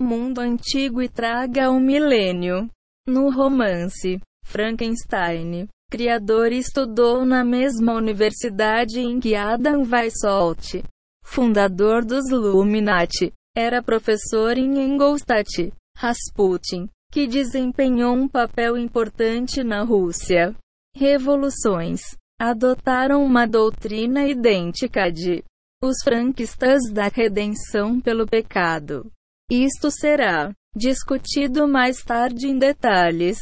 Mundo 0.00 0.40
antigo 0.40 1.00
e 1.00 1.08
traga 1.08 1.70
o 1.70 1.76
um 1.76 1.80
milênio. 1.80 2.68
No 3.08 3.30
romance 3.30 4.20
Frankenstein, 4.44 5.66
criador 5.90 6.52
estudou 6.52 7.24
na 7.24 7.44
mesma 7.44 7.94
universidade 7.94 9.00
em 9.00 9.18
que 9.20 9.34
Adam 9.34 9.82
Weishaupt, 9.90 10.82
fundador 11.24 12.04
dos 12.04 12.30
Illuminati, 12.30 13.32
era 13.56 13.82
professor 13.82 14.56
em 14.56 14.78
Ingolstadt. 14.78 15.72
Rasputin, 15.96 16.88
que 17.10 17.26
desempenhou 17.26 18.14
um 18.14 18.28
papel 18.28 18.76
importante 18.76 19.62
na 19.62 19.82
Rússia. 19.82 20.54
Revoluções 20.94 22.00
adotaram 22.38 23.24
uma 23.24 23.46
doutrina 23.46 24.26
idêntica 24.26 25.10
de 25.10 25.44
os 25.82 25.96
franquistas 26.02 26.90
da 26.92 27.08
redenção 27.08 28.00
pelo 28.00 28.26
pecado. 28.26 29.10
Isto 29.50 29.90
será 29.90 30.52
discutido 30.74 31.68
mais 31.68 32.02
tarde 32.02 32.48
em 32.48 32.58
detalhes. 32.58 33.38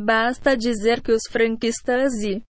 Basta 0.00 0.56
dizer 0.56 1.02
que 1.02 1.12
os 1.12 1.22
franquistas 1.30 2.14
e 2.22 2.42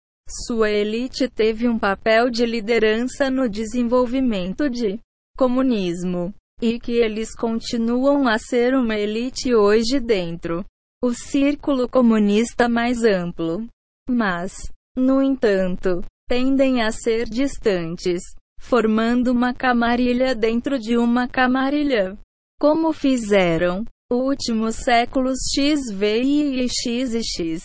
sua 0.47 0.71
elite 0.71 1.29
teve 1.29 1.69
um 1.69 1.79
papel 1.79 2.31
de 2.31 2.47
liderança 2.47 3.31
no 3.31 3.49
desenvolvimento 3.49 4.69
de 4.71 4.99
comunismo, 5.37 6.35
e 6.61 6.79
que 6.79 6.93
eles 6.93 7.35
continuam 7.35 8.29
a 8.29 8.39
ser 8.39 8.75
uma 8.75 8.97
elite 8.97 9.55
hoje 9.55 9.99
dentro 9.99 10.65
o 11.03 11.13
círculo 11.13 11.89
comunista 11.89 12.69
mais 12.69 13.03
amplo. 13.03 13.67
Mas, 14.09 14.53
no 14.97 15.21
entanto, 15.21 16.01
tendem 16.29 16.81
a 16.81 16.93
ser 16.93 17.29
distantes, 17.29 18.23
formando 18.61 19.33
uma 19.33 19.53
camarilha 19.53 20.33
dentro 20.33 20.79
de 20.79 20.97
uma 20.97 21.27
camarilha. 21.27 22.17
Como 22.61 22.93
fizeram 22.93 23.85
últimos 24.13 24.77
séculos 24.77 25.39
XV 25.53 26.23
e 26.23 26.69
X 26.69 27.15
e 27.15 27.23
X, 27.25 27.65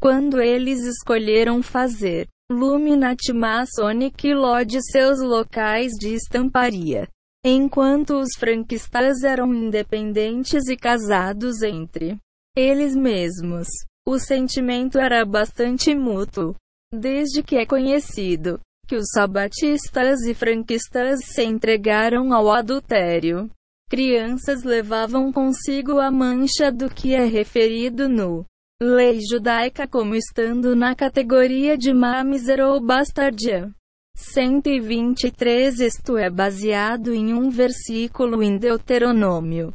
quando 0.00 0.40
eles 0.40 0.80
escolheram 0.80 1.62
fazer 1.62 2.28
Luminati 2.50 3.32
Masonic 3.32 4.32
Lodge 4.32 4.80
seus 4.82 5.20
locais 5.20 5.92
de 5.98 6.14
estamparia. 6.14 7.08
Enquanto 7.44 8.20
os 8.20 8.36
franquistas 8.38 9.22
eram 9.24 9.52
independentes 9.52 10.68
e 10.68 10.76
casados 10.76 11.62
entre 11.62 12.16
eles 12.56 12.94
mesmos, 12.94 13.68
o 14.06 14.18
sentimento 14.18 14.98
era 14.98 15.24
bastante 15.24 15.94
mútuo. 15.94 16.54
Desde 16.92 17.42
que 17.42 17.56
é 17.56 17.66
conhecido 17.66 18.60
que 18.86 18.94
os 18.94 19.06
sabatistas 19.12 20.22
e 20.22 20.32
franquistas 20.32 21.18
se 21.24 21.42
entregaram 21.42 22.32
ao 22.32 22.50
adultério, 22.50 23.50
crianças 23.90 24.62
levavam 24.62 25.32
consigo 25.32 25.98
a 25.98 26.10
mancha 26.10 26.70
do 26.70 26.88
que 26.88 27.14
é 27.14 27.24
referido 27.24 28.08
no 28.08 28.44
lei 28.82 29.20
judaica 29.20 29.88
como 29.88 30.14
estando 30.14 30.76
na 30.76 30.94
categoria 30.94 31.78
de 31.78 31.94
mamzer 31.94 32.60
ou 32.60 32.78
bastardia. 32.80 33.72
123 34.14 35.80
Isto 35.80 36.16
é 36.16 36.30
baseado 36.30 37.14
em 37.14 37.32
um 37.32 37.48
versículo 37.48 38.42
em 38.42 38.58
Deuteronômio. 38.58 39.74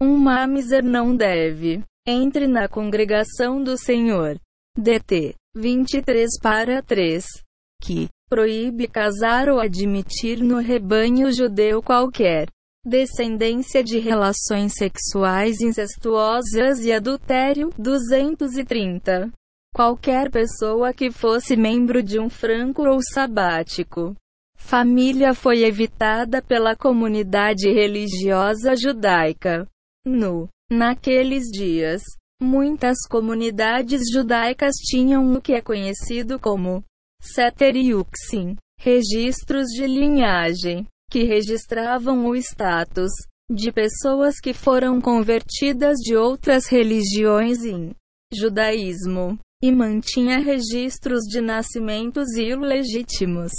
Um 0.00 0.16
mamzer 0.16 0.84
não 0.84 1.14
deve. 1.14 1.82
Entre 2.06 2.46
na 2.46 2.68
congregação 2.68 3.62
do 3.62 3.76
Senhor. 3.76 4.38
DT 4.76 5.34
23 5.56 6.28
para 6.40 6.82
3. 6.82 7.24
Que 7.82 8.08
proíbe 8.28 8.86
casar 8.86 9.48
ou 9.48 9.58
admitir 9.58 10.40
no 10.40 10.58
rebanho 10.58 11.32
judeu 11.32 11.82
qualquer 11.82 12.48
descendência 12.84 13.84
de 13.84 13.98
relações 13.98 14.74
sexuais 14.74 15.60
incestuosas 15.60 16.84
e 16.84 16.92
adultério. 16.92 17.70
230. 17.78 19.30
Qualquer 19.74 20.30
pessoa 20.30 20.92
que 20.92 21.10
fosse 21.10 21.56
membro 21.56 22.02
de 22.02 22.18
um 22.18 22.28
franco 22.28 22.82
ou 22.82 23.00
sabático. 23.02 24.16
Família 24.56 25.34
foi 25.34 25.62
evitada 25.64 26.42
pela 26.42 26.76
comunidade 26.76 27.70
religiosa 27.70 28.74
judaica. 28.76 29.66
No 30.04 30.48
naqueles 30.70 31.44
dias, 31.50 32.02
muitas 32.40 32.98
comunidades 33.08 34.02
judaicas 34.12 34.76
tinham 34.76 35.32
o 35.32 35.40
que 35.40 35.54
é 35.54 35.60
conhecido 35.60 36.38
como 36.38 36.84
Seter 37.20 37.76
Yuxin, 37.76 38.56
registros 38.78 39.66
de 39.68 39.86
linhagem 39.86 40.86
que 41.10 41.24
registravam 41.24 42.26
o 42.26 42.36
status 42.36 43.10
de 43.50 43.72
pessoas 43.72 44.38
que 44.38 44.54
foram 44.54 45.00
convertidas 45.00 45.96
de 45.98 46.14
outras 46.14 46.66
religiões 46.66 47.64
em 47.64 47.92
judaísmo, 48.32 49.36
e 49.60 49.72
mantinha 49.72 50.38
registros 50.38 51.24
de 51.24 51.40
nascimentos 51.40 52.36
ilegítimos, 52.36 53.50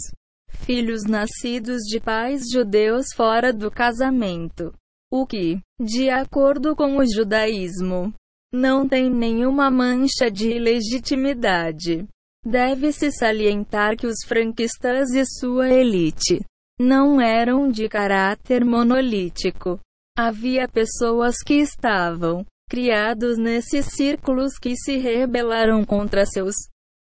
filhos 0.50 1.04
nascidos 1.04 1.82
de 1.82 2.00
pais 2.00 2.44
judeus 2.50 3.08
fora 3.14 3.52
do 3.52 3.70
casamento, 3.70 4.74
o 5.12 5.28
que, 5.28 5.60
de 5.78 6.10
acordo 6.10 6.74
com 6.74 6.98
o 6.98 7.06
judaísmo, 7.06 8.14
não 8.54 8.88
tem 8.88 9.10
nenhuma 9.10 9.70
mancha 9.70 10.32
de 10.32 10.52
ilegitimidade. 10.52 12.08
Deve-se 12.46 13.12
salientar 13.12 13.96
que 13.98 14.08
os 14.08 14.24
franquistas 14.26 15.12
e 15.12 15.24
sua 15.26 15.70
elite 15.70 16.40
não 16.82 17.22
eram 17.22 17.70
de 17.70 17.88
caráter 17.88 18.66
monolítico. 18.66 19.80
Havia 20.18 20.68
pessoas 20.68 21.38
que 21.46 21.54
estavam 21.54 22.46
criados 22.70 23.38
nesses 23.38 23.86
círculos 23.86 24.58
que 24.58 24.76
se 24.76 24.98
rebelaram 24.98 25.86
contra 25.86 26.26
seus 26.26 26.56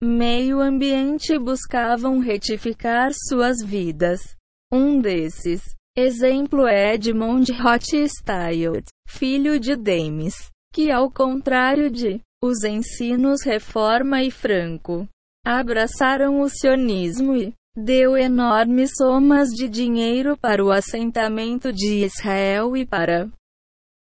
meio 0.02 0.60
ambiente 0.60 1.34
e 1.34 1.40
buscavam 1.40 2.20
retificar 2.20 3.12
suas 3.28 3.58
vidas. 3.64 4.36
Um 4.72 5.00
desses 5.00 5.62
exemplo 5.96 6.68
é 6.68 6.94
Edmond 6.94 7.52
Rothschild, 7.54 8.86
filho 9.08 9.60
de 9.60 9.76
Demis, 9.76 10.36
que 10.74 10.92
ao 10.92 11.10
contrário 11.10 11.90
de 11.90 12.20
os 12.44 12.64
ensinos 12.64 13.44
Reforma 13.44 14.22
e 14.22 14.30
Franco. 14.30 15.08
Abraçaram 15.46 16.42
o 16.42 16.50
sionismo 16.50 17.36
e 17.36 17.54
deu 17.78 18.18
enormes 18.18 18.90
somas 18.98 19.50
de 19.50 19.70
dinheiro 19.70 20.36
para 20.36 20.66
o 20.66 20.72
assentamento 20.72 21.72
de 21.72 22.06
Israel 22.06 22.76
e 22.76 22.84
para 22.84 23.30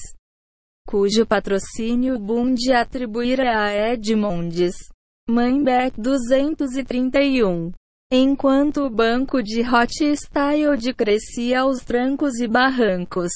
cujo 0.87 1.27
patrocínio 1.27 2.17
Bund 2.17 2.73
atribuíra 2.73 3.65
a 3.65 3.93
Edmondes. 3.93 4.73
Beck 5.63 6.01
231. 6.01 7.71
Enquanto 8.11 8.85
o 8.85 8.89
banco 8.89 9.43
de 9.43 9.61
Rothschild 9.61 10.91
crescia 10.95 11.59
aos 11.59 11.83
trancos 11.83 12.39
e 12.39 12.47
barrancos. 12.47 13.31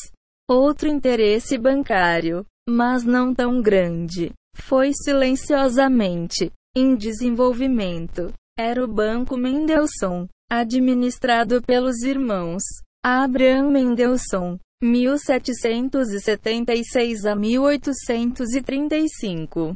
Outro 0.49 0.89
interesse 0.89 1.55
bancário, 1.55 2.43
mas 2.67 3.03
não 3.03 3.31
tão 3.31 3.61
grande, 3.61 4.33
foi 4.57 4.91
silenciosamente 4.93 6.51
em 6.75 6.95
desenvolvimento. 6.95 8.33
Era 8.57 8.83
o 8.83 8.87
Banco 8.87 9.37
Mendelssohn, 9.37 10.25
administrado 10.49 11.61
pelos 11.61 12.01
irmãos 12.01 12.63
Abraham 13.03 13.69
Mendelssohn, 13.71 14.57
1776 14.83 17.25
a 17.25 17.35
1835, 17.35 19.75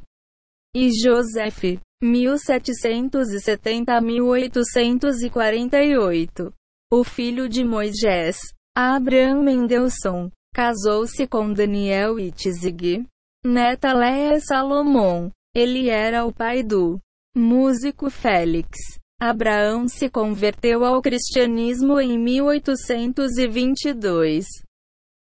e 0.76 0.90
Joseph, 0.92 1.80
1770 2.04 3.94
a 3.94 4.02
1848. 4.02 6.52
O 6.92 7.04
filho 7.04 7.48
de 7.48 7.64
Moisés, 7.64 8.40
Abraham 8.76 9.44
Mendelssohn, 9.44 10.32
casou-se 10.54 11.28
com 11.28 11.54
Daniel 11.54 12.20
Itzig, 12.20 13.06
neta 13.46 13.94
Leia 13.94 14.40
Salomão. 14.40 15.32
Ele 15.54 15.90
era 15.90 16.26
o 16.26 16.34
pai 16.34 16.64
do 16.64 17.00
músico 17.36 18.10
Félix. 18.10 18.80
Abraão 19.20 19.88
se 19.88 20.10
converteu 20.10 20.84
ao 20.84 21.00
cristianismo 21.02 22.00
em 22.00 22.18
1822. 22.18 24.46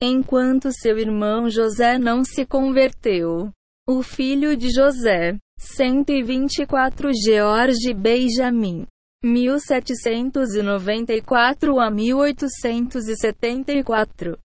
Enquanto 0.02 0.70
seu 0.72 0.98
irmão 0.98 1.48
José 1.48 1.96
não 1.98 2.22
se 2.24 2.44
converteu. 2.44 3.50
O 3.88 4.02
filho 4.02 4.54
de 4.56 4.70
José, 4.70 5.38
124 5.58 7.10
George 7.24 7.94
Benjamin, 7.94 8.86
1794 9.24 11.80
a 11.80 11.90
1874. 11.90 14.38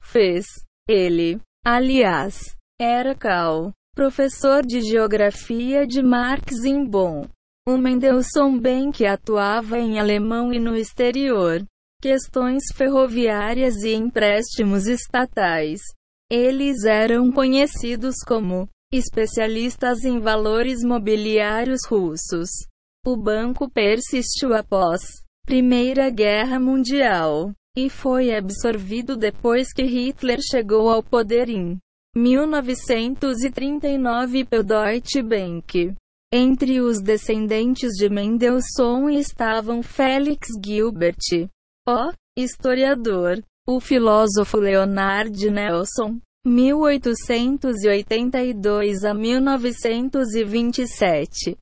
Fez. 0.00 0.46
Ele, 0.88 1.40
aliás, 1.66 2.56
era 2.80 3.12
Cal, 3.12 3.72
professor 3.92 4.64
de 4.64 4.80
geografia 4.80 5.84
de 5.84 6.00
Marx 6.00 6.64
em 6.64 6.84
Bonn. 6.84 7.26
O 7.68 7.76
Mendelssohn 7.76 8.56
bem 8.56 8.92
que 8.92 9.04
atuava 9.04 9.76
em 9.78 9.98
alemão 9.98 10.52
e 10.52 10.60
no 10.60 10.76
exterior. 10.76 11.64
Questões 12.00 12.62
ferroviárias 12.72 13.82
e 13.82 13.94
empréstimos 13.94 14.86
estatais. 14.86 15.80
Eles 16.30 16.84
eram 16.84 17.32
conhecidos 17.32 18.14
como 18.24 18.68
especialistas 18.92 20.04
em 20.04 20.20
valores 20.20 20.84
mobiliários 20.84 21.80
russos. 21.88 22.48
O 23.04 23.16
banco 23.16 23.68
persistiu 23.68 24.54
após 24.54 25.00
Primeira 25.44 26.10
Guerra 26.10 26.60
Mundial 26.60 27.52
e 27.76 27.90
foi 27.90 28.32
absorvido 28.32 29.16
depois 29.16 29.72
que 29.72 29.82
Hitler 29.82 30.38
chegou 30.40 30.88
ao 30.88 31.02
poder 31.02 31.48
em 31.48 31.76
1939 32.18 34.44
pelo 34.44 34.64
Deutsche 34.64 35.22
Bank. 35.22 35.94
Entre 36.32 36.80
os 36.80 37.00
descendentes 37.00 37.92
de 37.92 38.08
Mendelssohn 38.10 39.08
estavam 39.08 39.84
Felix 39.84 40.48
Gilbert, 40.62 41.48
o 41.88 42.12
historiador, 42.36 43.40
o 43.66 43.80
filósofo 43.80 44.58
Leonard 44.58 45.48
Nelson, 45.48 46.20
1882 46.44 49.04
a 49.04 49.14
1927. 49.14 51.56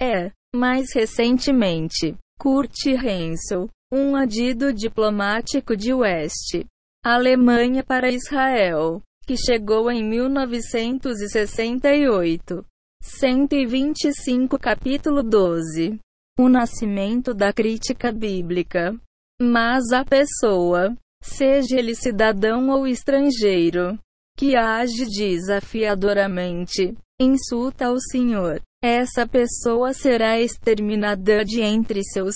É, 0.00 0.30
mais 0.54 0.94
recentemente, 0.94 2.16
Kurt 2.38 2.86
Hensel, 2.86 3.68
um 3.92 4.14
adido 4.14 4.72
diplomático 4.72 5.74
de 5.74 5.92
West 5.94 6.62
Alemanha 7.04 7.82
para 7.82 8.08
Israel, 8.10 9.02
que 9.28 9.36
chegou 9.36 9.88
em 9.90 10.02
1968. 10.02 12.64
125 13.02 14.58
Capítulo 14.58 15.22
12 15.22 16.00
O 16.40 16.48
nascimento 16.48 17.34
da 17.34 17.52
crítica 17.52 18.10
bíblica. 18.10 18.98
Mas 19.38 19.92
a 19.92 20.02
pessoa, 20.02 20.96
seja 21.22 21.78
ele 21.78 21.94
cidadão 21.94 22.70
ou 22.70 22.86
estrangeiro, 22.86 23.98
que 24.34 24.56
age 24.56 25.04
desafiadoramente, 25.04 26.96
insulta 27.20 27.90
o 27.90 28.00
Senhor, 28.00 28.62
essa 28.82 29.28
pessoa 29.28 29.92
será 29.92 30.40
exterminada 30.40 31.44
de 31.44 31.60
entre 31.60 32.02
seus 32.02 32.34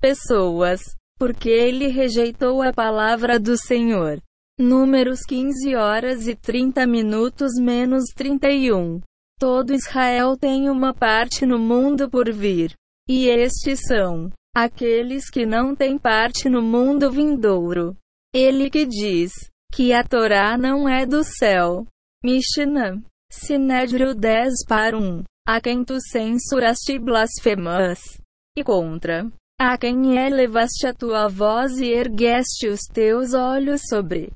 pessoas, 0.00 0.80
porque 1.16 1.50
ele 1.50 1.86
rejeitou 1.86 2.60
a 2.62 2.72
palavra 2.72 3.38
do 3.38 3.56
Senhor. 3.56 4.20
Números 4.64 5.22
15 5.26 5.74
horas 5.74 6.28
e 6.28 6.36
30 6.36 6.86
minutos 6.86 7.54
menos 7.60 8.04
31. 8.14 9.00
Todo 9.36 9.74
Israel 9.74 10.36
tem 10.36 10.70
uma 10.70 10.94
parte 10.94 11.44
no 11.44 11.58
mundo 11.58 12.08
por 12.08 12.32
vir. 12.32 12.72
E 13.08 13.26
estes 13.26 13.80
são 13.80 14.30
aqueles 14.54 15.28
que 15.28 15.44
não 15.44 15.74
têm 15.74 15.98
parte 15.98 16.48
no 16.48 16.62
mundo 16.62 17.10
vindouro. 17.10 17.96
Ele 18.32 18.70
que 18.70 18.86
diz 18.86 19.32
que 19.72 19.92
a 19.92 20.04
Torá 20.04 20.56
não 20.56 20.88
é 20.88 21.04
do 21.04 21.24
céu. 21.24 21.84
Mishnah. 22.24 23.02
Sinédrio 23.32 24.14
10 24.14 24.64
para 24.68 24.96
1. 24.96 25.24
A 25.44 25.60
quem 25.60 25.84
tu 25.84 25.96
censuraste 26.00 27.00
blasfemas. 27.00 27.98
E 28.56 28.62
contra. 28.62 29.28
A 29.58 29.76
quem 29.76 30.16
elevaste 30.16 30.86
a 30.86 30.94
tua 30.94 31.26
voz 31.26 31.80
e 31.80 31.86
ergueste 31.86 32.68
os 32.68 32.82
teus 32.82 33.34
olhos 33.34 33.80
sobre 33.88 34.32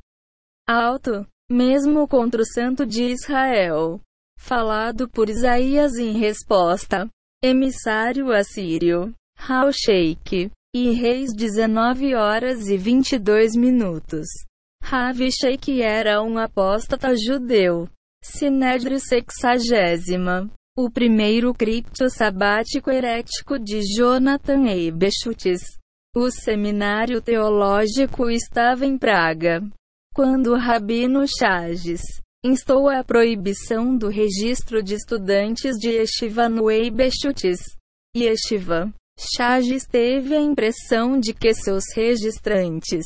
alto, 0.69 1.27
mesmo 1.51 2.09
contra 2.09 2.43
o 2.43 2.47
santo 2.47 2.85
de 2.85 3.05
Israel 3.05 4.01
falado 4.37 5.09
por 5.09 5.29
Isaías 5.29 5.97
em 5.97 6.13
resposta. 6.13 7.09
Emissário 7.43 8.33
assírio, 8.33 9.13
Sheikh, 9.73 10.51
e 10.75 10.91
reis 10.93 11.31
19 11.37 12.15
horas 12.15 12.69
e 12.69 12.77
22 12.77 13.55
minutos. 13.55 14.27
Ravi 14.83 15.31
Sheikh 15.31 15.83
era 15.83 16.23
um 16.23 16.39
apóstata 16.39 17.15
judeu. 17.17 17.89
Sinédrio 18.23 18.99
sexagésima. 18.99 20.51
O 20.77 20.91
primeiro 20.91 21.53
cripto 21.55 22.09
sabático 22.11 22.91
herético 22.91 23.59
de 23.59 23.81
Jonathan 23.81 24.67
Eibeschutz. 24.69 25.79
O 26.15 26.31
seminário 26.31 27.21
teológico 27.21 28.31
estava 28.31 28.87
em 28.87 28.97
Praga. 28.99 29.63
Quando 30.17 30.55
o 30.55 30.57
Rabino 30.57 31.27
Chages 31.29 32.01
instou 32.43 32.89
a 32.89 33.05
proibição 33.05 33.95
do 33.95 34.09
registro 34.09 34.83
de 34.83 34.95
estudantes 34.95 35.77
de 35.77 35.91
Yeshiva 35.91 36.49
no 36.49 36.71
Eibeschutz. 36.71 37.59
Yeshiva. 38.17 38.91
Chages 39.21 39.85
teve 39.87 40.35
a 40.35 40.41
impressão 40.41 41.21
de 41.21 41.35
que 41.35 41.53
seus 41.53 41.85
registrantes 41.95 43.05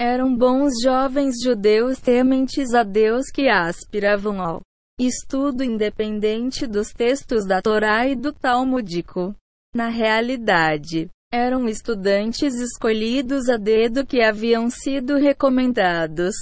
eram 0.00 0.34
bons 0.34 0.72
jovens 0.82 1.34
judeus 1.44 2.00
tementes 2.00 2.72
a 2.72 2.82
Deus 2.82 3.26
que 3.30 3.50
aspiravam 3.50 4.40
ao 4.40 4.62
estudo 4.98 5.62
independente 5.62 6.66
dos 6.66 6.88
textos 6.88 7.46
da 7.46 7.60
Torá 7.60 8.08
e 8.08 8.16
do 8.16 8.32
Talmudico. 8.32 9.36
Na 9.74 9.88
realidade, 9.88 11.10
eram 11.32 11.68
estudantes 11.68 12.54
escolhidos 12.54 13.48
a 13.48 13.56
dedo 13.56 14.06
que 14.06 14.22
haviam 14.22 14.70
sido 14.70 15.16
recomendados 15.16 16.34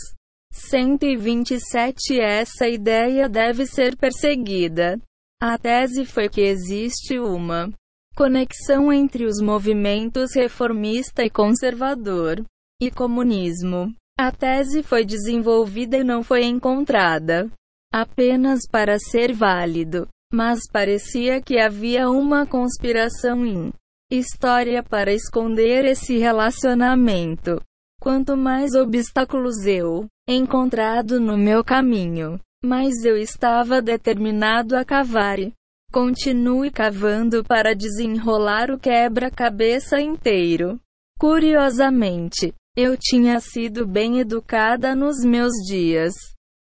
127 0.52 2.20
Essa 2.20 2.68
ideia 2.68 3.28
deve 3.28 3.66
ser 3.66 3.96
perseguida. 3.96 5.00
A 5.42 5.58
tese 5.58 6.04
foi 6.04 6.28
que 6.28 6.40
existe 6.40 7.18
uma 7.18 7.72
conexão 8.14 8.92
entre 8.92 9.24
os 9.24 9.42
movimentos 9.42 10.32
reformista 10.34 11.24
e 11.24 11.30
conservador 11.30 12.44
e 12.80 12.90
comunismo. 12.90 13.92
A 14.16 14.30
tese 14.30 14.82
foi 14.82 15.04
desenvolvida 15.04 15.96
e 15.96 16.04
não 16.04 16.22
foi 16.22 16.44
encontrada 16.44 17.50
apenas 17.92 18.60
para 18.70 18.96
ser 18.98 19.32
válido, 19.32 20.06
mas 20.32 20.60
parecia 20.72 21.42
que 21.42 21.58
havia 21.58 22.08
uma 22.08 22.46
conspiração 22.46 23.44
em 23.44 23.72
história 24.18 24.82
para 24.82 25.12
esconder 25.12 25.84
esse 25.84 26.18
relacionamento. 26.18 27.60
Quanto 28.00 28.36
mais 28.36 28.74
obstáculos 28.74 29.66
eu 29.66 30.06
encontrado 30.28 31.20
no 31.20 31.36
meu 31.36 31.62
caminho, 31.62 32.40
mais 32.64 33.04
eu 33.04 33.16
estava 33.16 33.82
determinado 33.82 34.76
a 34.76 34.84
cavar 34.84 35.38
e 35.38 35.52
continue 35.92 36.70
cavando 36.70 37.44
para 37.44 37.74
desenrolar 37.74 38.70
o 38.70 38.78
quebra-cabeça 38.78 40.00
inteiro. 40.00 40.80
Curiosamente, 41.18 42.52
eu 42.76 42.96
tinha 42.98 43.38
sido 43.38 43.86
bem 43.86 44.18
educada 44.18 44.96
nos 44.96 45.24
meus 45.24 45.52
dias 45.66 46.12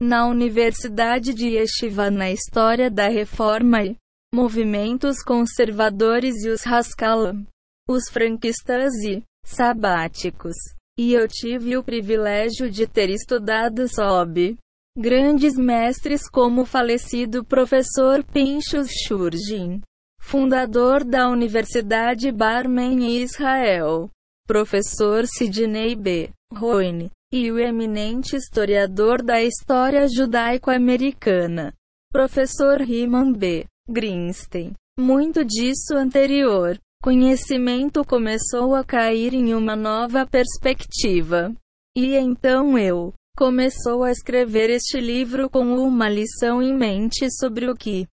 na 0.01 0.27
Universidade 0.27 1.33
de 1.33 1.55
Yeshiva 1.55 2.11
na 2.11 2.29
história 2.29 2.91
da 2.91 3.07
reforma 3.07 3.83
e 3.83 3.95
movimentos 4.33 5.21
conservadores 5.21 6.43
e 6.43 6.49
os 6.49 6.65
Haskalah, 6.65 7.35
os 7.87 8.09
franquistas 8.09 8.91
e 9.03 9.23
sabáticos. 9.45 10.55
E 10.97 11.13
eu 11.13 11.27
tive 11.27 11.77
o 11.77 11.83
privilégio 11.83 12.67
de 12.69 12.87
ter 12.87 13.11
estudado 13.11 13.87
sob 13.87 14.57
grandes 14.97 15.55
mestres 15.55 16.27
como 16.27 16.61
o 16.61 16.65
falecido 16.65 17.45
professor 17.45 18.23
Pinchas 18.23 18.87
Shurgin, 19.05 19.81
fundador 20.19 21.03
da 21.03 21.29
Universidade 21.29 22.31
Barmen 22.31 23.03
em 23.03 23.21
Israel, 23.21 24.09
professor 24.47 25.25
Sidney 25.27 25.95
B. 25.95 26.31
Roine, 26.51 27.11
e 27.31 27.51
o 27.51 27.59
eminente 27.59 28.35
historiador 28.35 29.23
da 29.23 29.43
história 29.43 30.07
judaico-americana, 30.07 31.71
professor 32.11 32.79
Riman 32.81 33.31
B. 33.33 33.65
Greenstein. 33.89 34.73
Muito 34.99 35.43
disso 35.43 35.95
anterior, 35.95 36.79
conhecimento 37.01 38.05
começou 38.05 38.75
a 38.75 38.83
cair 38.83 39.33
em 39.33 39.53
uma 39.53 39.75
nova 39.75 40.25
perspectiva. 40.25 41.53
E 41.95 42.15
então 42.15 42.77
eu 42.77 43.13
começou 43.37 44.03
a 44.03 44.11
escrever 44.11 44.69
este 44.69 44.99
livro 44.99 45.49
com 45.49 45.65
uma 45.75 46.07
lição 46.09 46.61
em 46.61 46.75
mente 46.75 47.29
sobre 47.31 47.69
o 47.69 47.75
que 47.75 48.07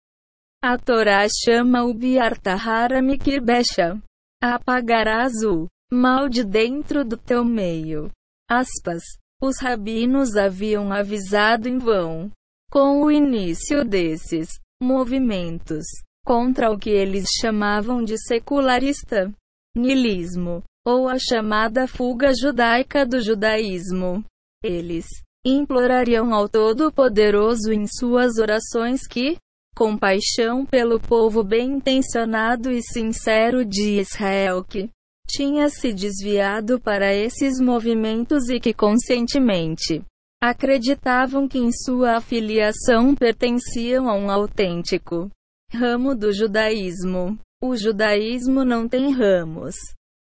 a 0.62 0.76
Torá 0.76 1.26
chama 1.28 1.85
o 1.85 1.94
Biartahara 1.94 3.00
Mikirbesha. 3.00 4.00
Apagarás 4.42 5.33
o 5.44 5.68
mal 5.92 6.28
de 6.28 6.44
dentro 6.44 7.04
do 7.04 7.16
teu 7.16 7.44
meio. 7.44 8.11
Aspas. 8.50 9.02
Os 9.40 9.61
rabinos 9.61 10.37
haviam 10.37 10.92
avisado 10.92 11.68
em 11.68 11.78
vão. 11.78 12.31
Com 12.72 13.02
o 13.02 13.11
início 13.11 13.85
desses 13.85 14.48
movimentos 14.83 15.85
contra 16.25 16.71
o 16.71 16.79
que 16.79 16.91
eles 16.91 17.27
chamavam 17.41 18.03
de 18.03 18.17
secularista 18.19 19.33
nilismo, 19.77 20.62
ou 20.87 21.09
a 21.09 21.19
chamada 21.19 21.87
fuga 21.87 22.33
judaica 22.35 23.07
do 23.07 23.21
judaísmo, 23.21 24.25
eles 24.62 25.07
implorariam 25.45 26.35
ao 26.35 26.49
Todo-Poderoso 26.49 27.73
em 27.73 27.87
suas 27.87 28.38
orações 28.38 29.07
que, 29.07 29.37
com 29.75 29.97
paixão 29.97 30.67
pelo 30.67 30.99
povo 30.99 31.45
bem-intencionado 31.45 32.71
e 32.71 32.83
sincero 32.83 33.64
de 33.64 34.01
Israel 34.01 34.64
que 34.64 34.91
tinha 35.29 35.69
se 35.69 35.93
desviado 35.93 36.81
para 36.81 37.14
esses 37.14 37.61
movimentos 37.61 38.49
e 38.49 38.59
que 38.59 38.75
conscientemente 38.75 40.03
acreditavam 40.40 41.48
que 41.48 41.59
em 41.59 41.70
sua 41.72 42.16
afiliação 42.16 43.14
pertenciam 43.14 44.09
a 44.09 44.14
um 44.14 44.31
autêntico 44.31 45.31
ramo 45.72 46.14
do 46.14 46.33
judaísmo. 46.33 47.38
O 47.62 47.77
judaísmo 47.77 48.64
não 48.64 48.88
tem 48.88 49.12
ramos. 49.12 49.74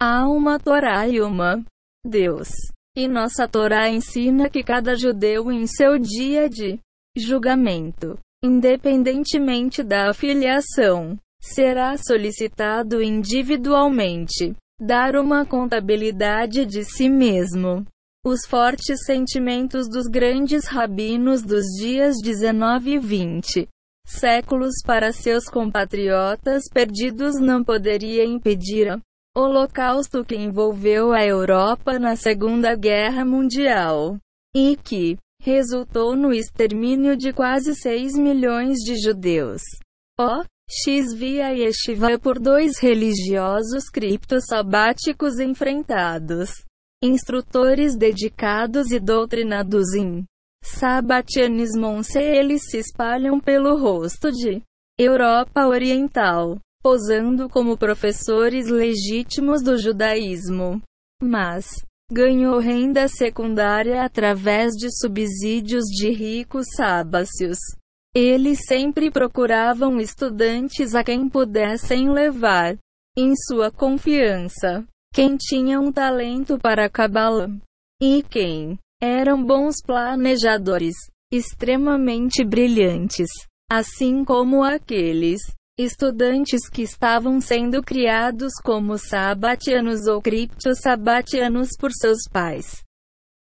Há 0.01 0.29
uma 0.29 0.59
Torá 0.59 1.07
e 1.07 1.21
uma 1.21 1.62
Deus. 2.05 2.49
E 2.97 3.07
nossa 3.07 3.47
Torá 3.47 3.88
ensina 3.88 4.49
que 4.49 4.62
cada 4.62 4.97
judeu 4.97 5.53
em 5.53 5.66
seu 5.66 5.99
dia 5.99 6.49
de 6.49 6.79
julgamento, 7.16 8.18
independentemente 8.42 9.83
da 9.83 10.11
afiliação, 10.11 11.18
será 11.40 11.97
solicitado 11.97 13.03
individualmente 13.03 14.55
dar 14.81 15.16
uma 15.16 15.44
contabilidade 15.44 16.64
de 16.64 16.85
si 16.85 17.09
mesmo. 17.09 17.85
Os 18.27 18.41
fortes 18.47 19.05
sentimentos 19.07 19.89
dos 19.89 20.07
grandes 20.07 20.67
rabinos 20.67 21.43
dos 21.43 21.65
dias 21.79 22.17
19 22.23 22.91
e 22.91 22.99
20 22.99 23.69
séculos 24.05 24.75
para 24.85 25.13
seus 25.13 25.45
compatriotas 25.45 26.65
perdidos 26.73 27.39
não 27.39 27.63
poderia 27.63 28.25
impedir 28.25 28.89
a 28.91 28.99
holocausto 29.37 30.25
que 30.25 30.35
envolveu 30.35 31.13
a 31.13 31.25
Europa 31.25 31.99
na 31.99 32.17
Segunda 32.17 32.75
Guerra 32.75 33.25
Mundial 33.25 34.19
e 34.57 34.77
que 34.77 35.17
resultou 35.41 36.17
no 36.17 36.33
extermínio 36.33 37.17
de 37.17 37.33
quase 37.33 37.75
6 37.75 38.15
milhões 38.15 38.79
de 38.79 38.97
judeus. 39.01 39.63
O 40.19 40.43
X 40.69 41.15
via 41.15 41.51
Yeshiva 41.51 42.19
por 42.19 42.39
dois 42.41 42.79
religiosos 42.79 43.89
criptosabáticos 43.89 45.39
enfrentados. 45.39 46.51
Instrutores 47.03 47.97
dedicados 47.97 48.91
e 48.91 48.99
doutrinados 48.99 49.95
em 49.95 50.25
Sabatianismo 50.65 52.03
se 52.03 52.21
eles 52.21 52.63
se 52.69 52.79
espalham 52.79 53.39
pelo 53.39 53.79
rosto 53.79 54.33
de 54.33 54.61
Europa 54.99 55.69
Oriental, 55.69 56.59
posando 56.83 57.49
como 57.49 57.79
professores 57.79 58.69
legítimos 58.69 59.63
do 59.63 59.79
judaísmo. 59.79 60.83
Mas 61.23 61.67
ganhou 62.11 62.59
renda 62.59 63.07
secundária 63.07 64.03
através 64.03 64.73
de 64.73 64.89
subsídios 64.91 65.85
de 65.85 66.11
ricos 66.11 66.67
sábacios. 66.75 67.59
Eles 68.13 68.65
sempre 68.67 69.09
procuravam 69.09 70.01
estudantes 70.01 70.97
a 70.97 71.05
quem 71.05 71.29
pudessem 71.29 72.11
levar 72.11 72.77
em 73.17 73.35
sua 73.37 73.71
confiança, 73.71 74.85
quem 75.12 75.37
tinha 75.37 75.81
um 75.81 75.90
talento 75.90 76.59
para 76.59 76.88
Kabbalah 76.88 77.51
e 78.01 78.23
quem 78.23 78.79
eram 79.01 79.42
bons 79.44 79.77
planejadores, 79.85 80.94
extremamente 81.33 82.44
brilhantes, 82.44 83.29
assim 83.71 84.25
como 84.25 84.62
aqueles 84.62 85.40
estudantes 85.79 86.68
que 86.68 86.83
estavam 86.83 87.40
sendo 87.40 87.83
criados 87.83 88.53
como 88.64 88.99
sabatianos 88.99 90.07
ou 90.07 90.21
criptosabatianos 90.21 91.71
por 91.79 91.92
seus 91.92 92.29
pais. 92.33 92.83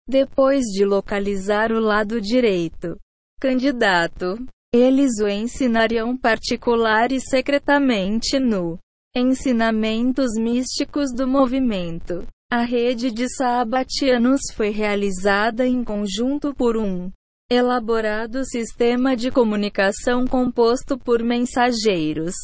Depois 0.09 0.65
de 0.67 0.85
localizar 0.85 1.73
o 1.73 1.81
lado 1.81 2.21
direito, 2.21 2.97
candidato, 3.41 4.37
eles 4.73 5.19
o 5.21 5.29
ensinariam 5.29 6.17
particular 6.17 7.11
e 7.11 7.21
secretamente 7.21 8.39
no 8.39 8.79
ensinamentos 9.15 10.31
místicos 10.39 11.13
do 11.13 11.27
movimento. 11.27 12.27
A 12.53 12.63
rede 12.63 13.11
de 13.11 13.29
sabatianos 13.29 14.41
foi 14.55 14.71
realizada 14.71 15.67
em 15.67 15.83
conjunto 15.83 16.55
por 16.55 16.77
um 16.77 17.11
elaborado 17.51 18.45
sistema 18.45 19.17
de 19.17 19.31
comunicação 19.31 20.25
composto 20.27 20.97
por 20.97 21.23
mensageiros 21.23 22.35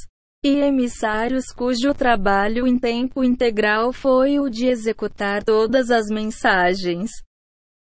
e 0.45 0.59
emissários 0.59 1.47
cujo 1.47 1.95
trabalho 1.95 2.67
em 2.67 2.79
tempo 2.79 3.23
integral 3.23 3.93
foi 3.93 4.39
o 4.39 4.49
de 4.49 4.67
executar 4.67 5.45
todas 5.45 5.91
as 5.91 6.07
mensagens. 6.07 7.11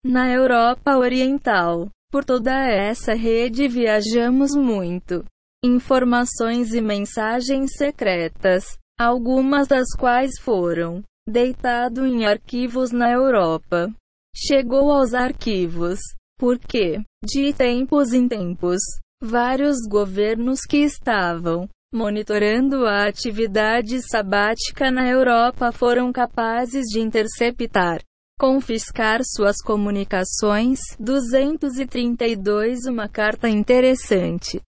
Na 0.05 0.29
Europa 0.29 0.97
Oriental, 0.97 1.89
por 2.11 2.23
toda 2.23 2.51
essa 2.69 3.13
rede 3.13 3.67
viajamos 3.67 4.55
muito. 4.55 5.25
Informações 5.67 6.75
e 6.75 6.79
mensagens 6.79 7.71
secretas, 7.75 8.77
algumas 8.99 9.67
das 9.67 9.87
quais 9.97 10.39
foram 10.39 11.01
deitado 11.27 12.05
em 12.05 12.23
arquivos 12.23 12.91
na 12.91 13.11
Europa. 13.11 13.91
Chegou 14.35 14.91
aos 14.91 15.15
arquivos, 15.15 15.97
porque, 16.37 17.01
de 17.23 17.51
tempos 17.51 18.13
em 18.13 18.27
tempos, 18.27 18.79
vários 19.19 19.77
governos 19.89 20.59
que 20.69 20.83
estavam 20.83 21.67
monitorando 21.91 22.85
a 22.85 23.07
atividade 23.07 24.07
sabática 24.07 24.91
na 24.91 25.09
Europa 25.09 25.71
foram 25.71 26.13
capazes 26.13 26.85
de 26.91 26.99
interceptar 26.99 28.03
confiscar 28.37 29.21
suas 29.23 29.57
comunicações. 29.63 30.79
232 30.99 32.85
Uma 32.85 33.07
carta 33.07 33.49
interessante. 33.49 34.61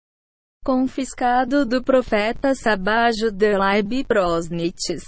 Confiscado 0.64 1.64
do 1.66 1.85
profeta 1.85 2.55
Sabajo 2.55 3.31
de 3.31 3.55
Laib 3.55 4.03
Prosnites. 4.05 5.03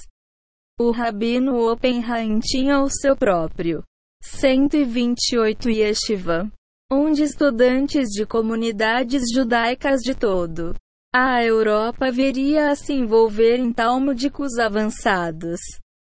O 0.79 0.91
rabino 0.91 1.71
Oppenheim 1.71 2.39
tinha 2.39 2.81
o 2.81 2.89
seu 2.89 3.17
próprio 3.17 3.83
128 4.23 5.69
yeshiva, 5.69 6.51
onde 6.91 7.23
estudantes 7.23 8.09
de 8.09 8.25
comunidades 8.25 9.23
judaicas 9.33 10.01
de 10.01 10.13
todo 10.13 10.75
a 11.19 11.43
Europa 11.43 12.11
viria 12.11 12.69
a 12.69 12.75
se 12.75 12.93
envolver 12.93 13.57
em 13.57 13.73
talmúdicos 13.73 14.59
avançados. 14.59 15.59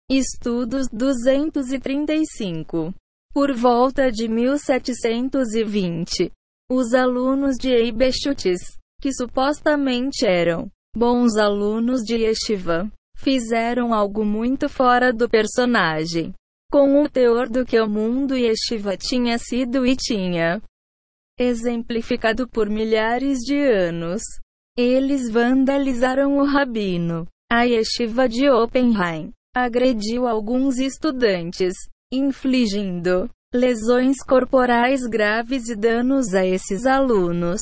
Estudos 0.08 0.86
235. 0.92 2.94
Por 3.32 3.52
volta 3.52 4.12
de 4.12 4.28
1720, 4.28 6.30
os 6.70 6.94
alunos 6.94 7.56
de 7.56 7.70
Eibeschutz, 7.70 8.78
que 9.00 9.12
supostamente 9.12 10.24
eram 10.24 10.70
bons 10.96 11.36
alunos 11.36 12.02
de 12.02 12.18
Yeshiva, 12.18 12.88
fizeram 13.22 13.92
algo 13.92 14.24
muito 14.24 14.68
fora 14.68 15.12
do 15.12 15.28
personagem, 15.28 16.32
com 16.70 17.02
o 17.02 17.08
teor 17.08 17.48
do 17.48 17.64
que 17.64 17.78
o 17.78 17.88
mundo 17.88 18.36
Yeshiva 18.36 18.96
tinha 18.96 19.38
sido 19.38 19.86
e 19.86 19.94
tinha 19.94 20.60
exemplificado 21.38 22.48
por 22.48 22.68
milhares 22.68 23.38
de 23.38 23.56
anos. 23.56 24.22
Eles 24.76 25.30
vandalizaram 25.30 26.38
o 26.38 26.44
rabino. 26.44 27.26
A 27.50 27.64
yeshiva 27.64 28.28
de 28.28 28.48
Oppenheim 28.48 29.32
agrediu 29.54 30.28
alguns 30.28 30.78
estudantes, 30.78 31.74
infligindo 32.12 33.28
lesões 33.52 34.18
corporais 34.22 35.00
graves 35.06 35.68
e 35.68 35.74
danos 35.74 36.32
a 36.34 36.46
esses 36.46 36.86
alunos. 36.86 37.60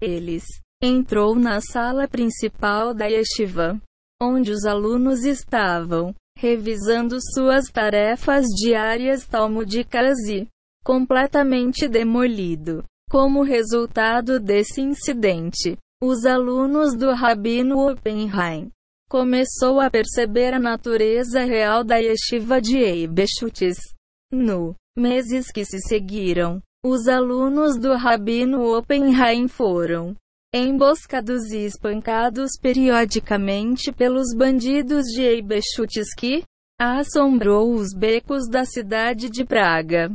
Eles 0.00 0.44
entrou 0.82 1.34
na 1.34 1.60
sala 1.60 2.06
principal 2.06 2.92
da 2.92 3.06
yeshiva, 3.06 3.80
onde 4.22 4.52
os 4.52 4.64
alunos 4.64 5.24
estavam 5.24 6.14
revisando 6.38 7.18
suas 7.34 7.66
tarefas 7.66 8.46
diárias 8.46 9.26
talmudicas 9.26 10.16
e 10.28 10.46
completamente 10.84 11.88
demolido. 11.88 12.84
Como 13.10 13.42
resultado 13.42 14.38
desse 14.40 14.80
incidente, 14.80 15.76
os 16.02 16.24
alunos 16.24 16.96
do 16.96 17.12
Rabino 17.12 17.90
Oppenheim 17.90 18.70
começou 19.08 19.80
a 19.80 19.90
perceber 19.90 20.54
a 20.54 20.58
natureza 20.58 21.40
real 21.44 21.84
da 21.84 21.96
yeshiva 21.96 22.60
de 22.60 22.78
Eibeschutz. 22.78 23.76
No 24.32 24.74
meses 24.96 25.50
que 25.50 25.64
se 25.64 25.78
seguiram, 25.80 26.62
os 26.84 27.06
alunos 27.06 27.78
do 27.78 27.94
Rabino 27.94 28.74
Oppenheim 28.74 29.46
foram 29.48 30.16
emboscados 30.54 31.50
e 31.50 31.64
espancados 31.64 32.50
periodicamente 32.60 33.90
pelos 33.90 34.34
bandidos 34.36 35.06
de 35.06 35.22
Eibeschutz 35.22 36.14
que 36.16 36.42
assombrou 36.78 37.72
os 37.72 37.94
becos 37.94 38.48
da 38.48 38.64
cidade 38.64 39.30
de 39.30 39.44
Praga. 39.44 40.10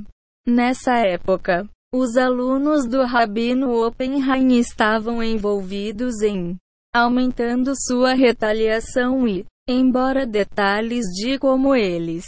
Nessa 0.45 0.97
época, 0.97 1.67
os 1.93 2.17
alunos 2.17 2.87
do 2.87 3.03
Rabino 3.03 3.83
Oppenheim 3.85 4.59
estavam 4.59 5.23
envolvidos 5.23 6.21
em 6.21 6.55
aumentando 6.93 7.73
sua 7.75 8.13
retaliação 8.13 9.27
e, 9.27 9.45
embora 9.67 10.25
detalhes 10.25 11.05
de 11.05 11.39
como 11.39 11.75
eles 11.75 12.25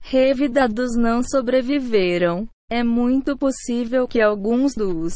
revidados 0.00 0.96
não 0.96 1.22
sobreviveram, 1.22 2.48
é 2.70 2.82
muito 2.82 3.36
possível 3.36 4.06
que 4.06 4.20
alguns 4.20 4.74
dos 4.74 5.12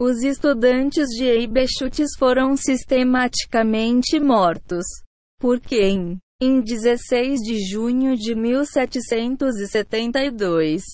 os 0.00 0.22
estudantes 0.22 1.08
de 1.08 1.24
Eibeschutz 1.24 2.16
foram 2.16 2.56
sistematicamente 2.56 4.20
mortos. 4.20 4.84
Porque 5.40 5.82
em, 5.82 6.16
em 6.40 6.60
16 6.60 7.40
de 7.40 7.58
junho 7.68 8.16
de 8.16 8.36
1772, 8.36 10.84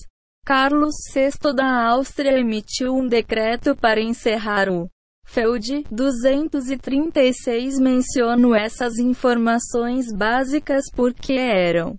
Carlos 0.43 0.95
VI 1.13 1.53
da 1.53 1.87
Áustria 1.87 2.39
emitiu 2.39 2.95
um 2.95 3.07
decreto 3.07 3.75
para 3.75 4.01
encerrar 4.01 4.67
o 4.69 4.89
Feld 5.27 5.83
236 5.91 7.79
menciono 7.79 8.53
essas 8.53 8.99
informações 8.99 10.05
básicas 10.15 10.83
porque 10.95 11.33
eram 11.33 11.97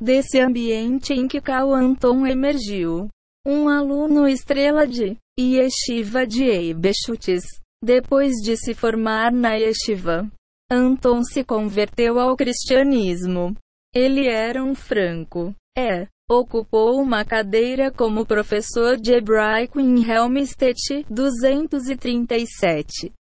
desse 0.00 0.38
ambiente 0.40 1.12
em 1.12 1.26
que 1.26 1.40
Carl 1.40 1.74
Anton 1.74 2.24
emergiu. 2.26 3.08
Um 3.46 3.68
aluno 3.68 4.26
estrela 4.26 4.86
de 4.86 5.18
Yeshiva 5.38 6.26
de 6.26 6.44
Eibeschutz. 6.44 7.42
Depois 7.82 8.34
de 8.42 8.56
se 8.56 8.72
formar 8.72 9.32
na 9.32 9.54
Yeshiva, 9.54 10.30
Anton 10.70 11.24
se 11.24 11.42
converteu 11.42 12.20
ao 12.20 12.36
cristianismo. 12.36 13.56
Ele 13.94 14.28
era 14.28 14.62
um 14.62 14.74
franco. 14.74 15.54
É. 15.76 16.06
Ocupou 16.30 17.02
uma 17.02 17.24
cadeira 17.24 17.90
como 17.90 18.24
professor 18.24 18.96
de 18.96 19.12
hebraico 19.12 19.78
em 19.78 20.08
Helmstedt, 20.08 21.04
237. 21.10 23.12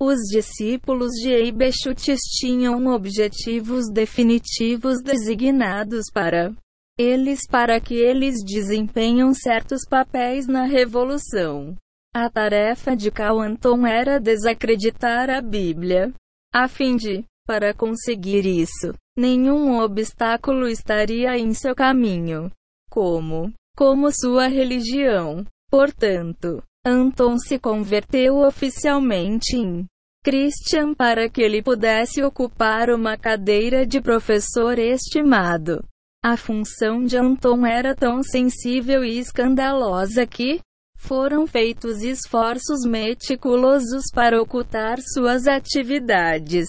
Os 0.00 0.20
discípulos 0.30 1.14
de 1.14 1.30
Eibeschutz 1.30 2.20
tinham 2.38 2.86
objetivos 2.86 3.90
definitivos 3.92 5.02
designados 5.02 6.04
para 6.12 6.54
eles 6.98 7.46
para 7.48 7.80
que 7.80 7.94
eles 7.94 8.42
desempenham 8.44 9.32
certos 9.32 9.82
papéis 9.88 10.48
na 10.48 10.64
revolução. 10.64 11.76
A 12.12 12.28
tarefa 12.28 12.96
de 12.96 13.12
Anton 13.20 13.86
era 13.86 14.18
desacreditar 14.18 15.30
a 15.30 15.40
Bíblia, 15.40 16.12
a 16.52 16.66
fim 16.66 16.96
de, 16.96 17.24
para 17.46 17.72
conseguir 17.72 18.44
isso, 18.44 18.92
nenhum 19.16 19.78
obstáculo 19.80 20.66
estaria 20.66 21.38
em 21.38 21.54
seu 21.54 21.74
caminho. 21.74 22.50
Como? 22.90 23.52
Como 23.76 24.10
sua 24.10 24.48
religião. 24.48 25.44
Portanto, 25.70 26.62
Anton 26.84 27.38
se 27.38 27.58
converteu 27.58 28.38
oficialmente 28.38 29.56
em 29.56 29.86
Christian 30.24 30.94
para 30.94 31.28
que 31.28 31.42
ele 31.42 31.62
pudesse 31.62 32.22
ocupar 32.22 32.90
uma 32.90 33.16
cadeira 33.16 33.86
de 33.86 34.00
professor 34.00 34.78
estimado. 34.78 35.84
A 36.22 36.36
função 36.36 37.04
de 37.04 37.16
Anton 37.16 37.64
era 37.64 37.94
tão 37.94 38.22
sensível 38.24 39.04
e 39.04 39.18
escandalosa 39.18 40.26
que 40.26 40.60
foram 40.96 41.46
feitos 41.46 42.02
esforços 42.02 42.84
meticulosos 42.84 44.10
para 44.12 44.42
ocultar 44.42 44.98
suas 45.00 45.46
atividades. 45.46 46.66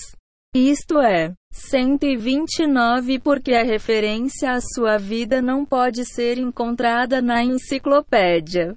isto 0.54 1.00
é, 1.00 1.34
129 1.52 3.20
porque 3.20 3.54
a 3.54 3.64
referência 3.64 4.52
à 4.52 4.62
sua 4.62 4.98
vida 4.98 5.42
não 5.42 5.66
pode 5.66 6.06
ser 6.06 6.38
encontrada 6.38 7.20
na 7.20 7.44
enciclopédia 7.44 8.76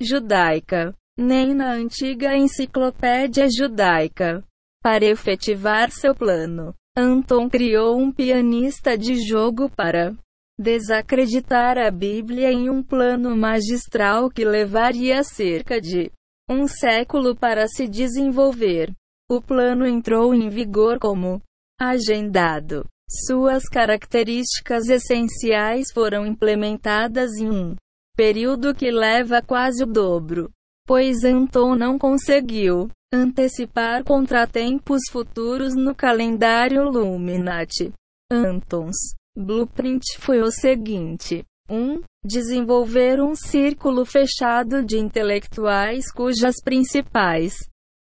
judaica, 0.00 0.94
nem 1.18 1.52
na 1.52 1.72
antiga 1.72 2.36
enciclopédia 2.36 3.48
judaica. 3.50 4.44
Para 4.80 5.04
efetivar 5.04 5.90
seu 5.90 6.14
plano, 6.14 6.72
Anton 7.00 7.48
criou 7.48 7.96
um 7.96 8.10
pianista 8.10 8.98
de 8.98 9.24
jogo 9.24 9.70
para 9.70 10.16
desacreditar 10.58 11.78
a 11.78 11.92
Bíblia 11.92 12.50
em 12.50 12.68
um 12.68 12.82
plano 12.82 13.36
magistral 13.36 14.28
que 14.28 14.44
levaria 14.44 15.22
cerca 15.22 15.80
de 15.80 16.10
um 16.50 16.66
século 16.66 17.36
para 17.36 17.68
se 17.68 17.86
desenvolver. 17.86 18.92
O 19.30 19.40
plano 19.40 19.86
entrou 19.86 20.34
em 20.34 20.48
vigor 20.48 20.98
como 20.98 21.40
agendado. 21.80 22.84
Suas 23.08 23.68
características 23.68 24.88
essenciais 24.88 25.92
foram 25.94 26.26
implementadas 26.26 27.36
em 27.36 27.48
um 27.48 27.76
período 28.16 28.74
que 28.74 28.90
leva 28.90 29.40
quase 29.40 29.84
o 29.84 29.86
dobro, 29.86 30.50
pois 30.88 31.22
Anton 31.22 31.74
não 31.76 31.98
conseguiu 31.98 32.88
antecipar 33.12 34.02
contratempos 34.04 35.02
futuros 35.12 35.76
no 35.76 35.94
calendário 35.94 36.82
Luminati. 36.88 37.92
Antons 38.32 38.96
blueprint 39.36 40.02
foi 40.18 40.40
o 40.40 40.50
seguinte: 40.50 41.44
1. 41.68 41.76
Um, 41.76 42.02
desenvolver 42.24 43.20
um 43.20 43.34
círculo 43.34 44.06
fechado 44.06 44.82
de 44.82 44.96
intelectuais 44.98 46.10
cujas 46.10 46.54
principais 46.64 47.58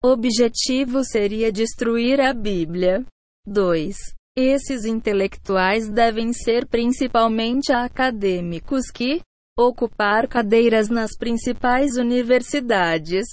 objetivo 0.03 1.05
seria 1.05 1.53
destruir 1.53 2.19
a 2.19 2.33
Bíblia. 2.33 3.05
2. 3.47 3.95
Esses 4.35 4.83
intelectuais 4.83 5.89
devem 5.89 6.33
ser 6.33 6.67
principalmente 6.67 7.71
acadêmicos 7.71 8.91
que 8.93 9.21
ocupar 9.57 10.27
cadeiras 10.27 10.89
nas 10.89 11.15
principais 11.17 11.97
universidades, 11.97 13.25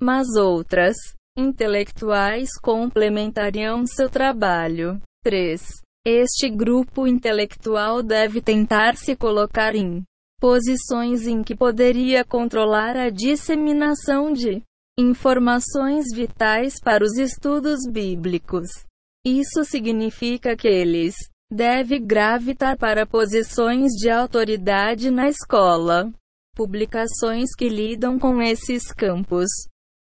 mas 0.00 0.26
outras 0.36 0.96
intelectuais 1.36 2.48
complementariam 2.60 3.86
seu 3.86 4.10
trabalho. 4.10 5.00
3. 5.22 5.62
Este 6.04 6.48
grupo 6.48 7.06
intelectual 7.06 8.02
deve 8.02 8.40
tentar 8.40 8.96
se 8.96 9.14
colocar 9.14 9.74
em 9.74 10.02
posições 10.40 11.26
em 11.26 11.42
que 11.42 11.54
poderia 11.54 12.24
controlar 12.24 12.96
a 12.96 13.10
disseminação 13.10 14.32
de 14.32 14.62
informações 14.98 16.06
vitais 16.12 16.80
para 16.80 17.04
os 17.04 17.16
estudos 17.18 17.80
bíblicos. 17.90 18.68
Isso 19.24 19.64
significa 19.64 20.56
que 20.56 20.66
eles 20.66 21.14
devem 21.50 22.04
gravitar 22.04 22.76
para 22.76 23.06
posições 23.06 23.92
de 23.92 24.10
autoridade 24.10 25.10
na 25.10 25.28
escola. 25.28 26.12
Publicações 26.54 27.54
que 27.56 27.68
lidam 27.68 28.18
com 28.18 28.42
esses 28.42 28.92
campos, 28.92 29.48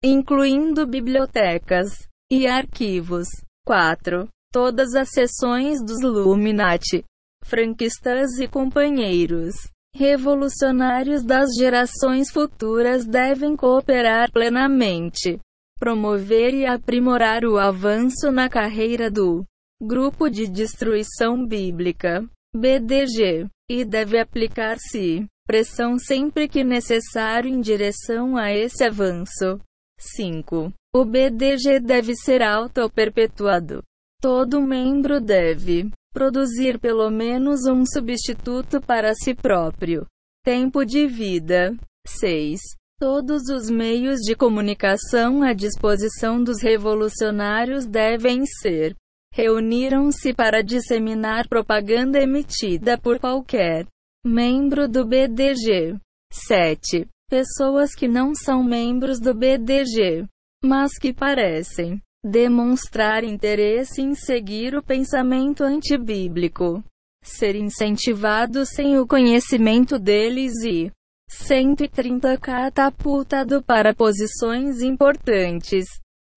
incluindo 0.02 0.86
bibliotecas 0.86 2.08
e 2.30 2.46
arquivos. 2.46 3.28
4. 3.66 4.28
Todas 4.52 4.94
as 4.94 5.10
sessões 5.10 5.84
dos 5.84 6.00
Illuminati, 6.00 7.04
franquistas 7.44 8.38
e 8.38 8.48
companheiros 8.48 9.54
revolucionários 9.96 11.24
das 11.24 11.54
gerações 11.58 12.30
futuras 12.30 13.06
devem 13.06 13.56
cooperar 13.56 14.30
plenamente, 14.30 15.40
promover 15.80 16.52
e 16.52 16.66
aprimorar 16.66 17.44
o 17.46 17.56
avanço 17.58 18.30
na 18.30 18.46
carreira 18.46 19.10
do 19.10 19.42
Grupo 19.82 20.30
de 20.30 20.46
Destruição 20.46 21.46
Bíblica, 21.46 22.26
BDG, 22.54 23.46
e 23.70 23.84
deve 23.84 24.18
aplicar-se 24.18 25.26
pressão 25.46 25.98
sempre 25.98 26.48
que 26.48 26.64
necessário 26.64 27.50
em 27.50 27.60
direção 27.60 28.38
a 28.38 28.50
esse 28.50 28.82
avanço. 28.82 29.60
5. 30.00 30.72
O 30.94 31.04
BDG 31.04 31.78
deve 31.78 32.14
ser 32.16 32.42
auto-perpetuado. 32.42 33.82
Todo 34.18 34.62
membro 34.62 35.20
deve 35.20 35.90
produzir 36.10 36.80
pelo 36.80 37.10
menos 37.10 37.66
um 37.66 37.84
substituto 37.84 38.80
para 38.80 39.12
si 39.12 39.34
próprio. 39.34 40.06
Tempo 40.42 40.86
de 40.86 41.06
vida. 41.06 41.76
6. 42.06 42.58
Todos 42.98 43.42
os 43.50 43.68
meios 43.68 44.20
de 44.20 44.34
comunicação 44.34 45.42
à 45.42 45.52
disposição 45.52 46.42
dos 46.42 46.62
revolucionários 46.62 47.84
devem 47.84 48.46
ser. 48.46 48.96
Reuniram-se 49.36 50.32
para 50.32 50.62
disseminar 50.62 51.46
propaganda 51.46 52.18
emitida 52.18 52.96
por 52.96 53.20
qualquer 53.20 53.86
membro 54.24 54.88
do 54.88 55.04
BDG. 55.04 55.94
7. 56.32 57.06
Pessoas 57.28 57.94
que 57.94 58.08
não 58.08 58.34
são 58.34 58.64
membros 58.64 59.20
do 59.20 59.34
BDG, 59.34 60.24
mas 60.64 60.96
que 60.98 61.12
parecem 61.12 62.00
demonstrar 62.24 63.24
interesse 63.24 64.00
em 64.00 64.14
seguir 64.14 64.74
o 64.74 64.82
pensamento 64.82 65.62
antibíblico, 65.62 66.82
ser 67.22 67.56
incentivado 67.56 68.64
sem 68.64 68.98
o 68.98 69.06
conhecimento 69.06 69.98
deles 69.98 70.54
e 70.64 70.90
130 71.28 72.38
catapultado 72.38 73.62
para 73.62 73.94
posições 73.94 74.80
importantes. 74.80 75.84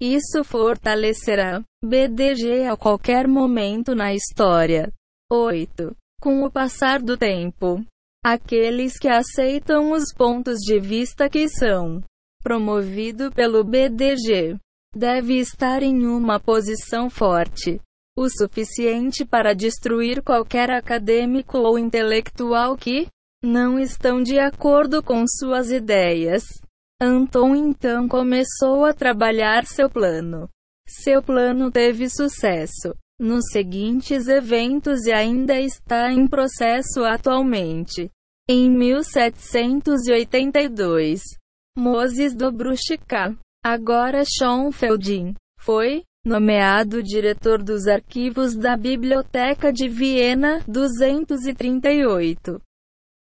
Isso 0.02 0.43
fortalecerá 0.43 1.62
BDG 1.84 2.68
a 2.68 2.78
qualquer 2.78 3.28
momento 3.28 3.93
na 3.93 4.14
história. 4.14 4.91
8. 5.32 5.95
Com 6.22 6.43
o 6.43 6.52
passar 6.52 7.02
do 7.02 7.18
tempo, 7.18 7.84
aqueles 8.24 8.97
que 8.97 9.08
aceitam 9.08 9.91
os 9.91 10.14
pontos 10.14 10.60
de 10.60 10.80
vista 10.80 11.30
que 11.30 11.50
são 11.50 12.02
promovido 12.41 13.32
pelo 13.32 13.64
BDG 13.64 14.58
deve 14.95 15.38
estar 15.38 15.84
em 15.84 16.06
uma 16.06 16.39
posição 16.39 17.10
forte 17.10 17.80
o 18.20 18.30
suficiente 18.30 19.24
para 19.24 19.54
destruir 19.54 20.22
qualquer 20.22 20.70
acadêmico 20.70 21.58
ou 21.58 21.80
intelectual 21.80 22.76
que 22.76 23.08
não 23.41 23.80
estão 23.80 24.22
de 24.22 24.38
acordo 24.38 25.02
com 25.02 25.24
suas 25.26 25.72
ideias. 25.72 26.43
Anton 27.02 27.56
então 27.56 28.10
começou 28.10 28.84
a 28.84 28.93
trabalhar 28.93 29.66
seu 29.66 29.89
plano. 29.89 30.50
Seu 30.86 31.24
plano 31.24 31.72
teve 31.72 32.10
sucesso 32.10 32.93
nos 33.18 33.45
seguintes 33.52 34.28
eventos 34.28 35.06
e 35.06 35.14
ainda 35.14 35.58
está 35.60 36.12
em 36.12 36.28
processo 36.28 37.06
atualmente. 37.06 38.12
Em 38.50 38.70
1782, 38.70 41.22
Moses 41.78 42.36
Dobruschka 42.36 43.34
Agora 43.64 44.24
Schoenfeldin 44.26 45.36
foi 45.60 46.04
nomeado 46.26 47.04
diretor 47.04 47.62
dos 47.62 47.86
arquivos 47.88 48.56
da 48.56 48.78
Biblioteca 48.78 49.72
de 49.72 49.88
Viena 49.88 50.64
238. 50.68 52.60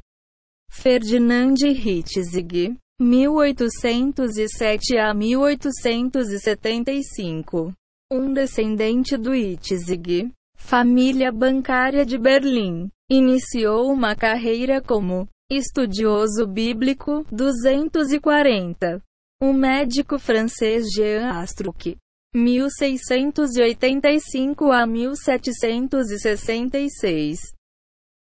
Ferdinand 0.70 1.56
Hitzig, 1.64 2.78
1807 3.00 4.98
a 4.98 5.14
1875. 5.14 7.72
Um 8.12 8.34
descendente 8.34 9.16
do 9.18 9.34
Hitzig, 9.34 10.30
família 10.68 11.32
bancária 11.32 12.06
de 12.06 12.18
Berlim, 12.18 12.92
iniciou 13.10 13.90
uma 13.90 14.14
carreira 14.18 14.82
como 14.82 15.26
estudioso 15.50 16.46
bíblico 16.46 17.26
240. 17.32 19.02
O 19.42 19.54
médico 19.54 20.20
francês 20.20 20.88
Jean 20.94 21.40
Astruc 21.40 21.96
1685 22.36 24.70
a 24.70 24.86
1766. 24.86 27.40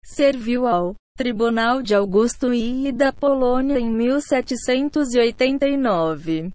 Serviu 0.04 0.66
ao 0.66 0.94
Tribunal 1.16 1.80
de 1.80 1.94
Augusto 1.94 2.52
I 2.52 2.92
da 2.92 3.10
Polônia 3.10 3.80
em 3.80 3.90
1789. 3.90 6.50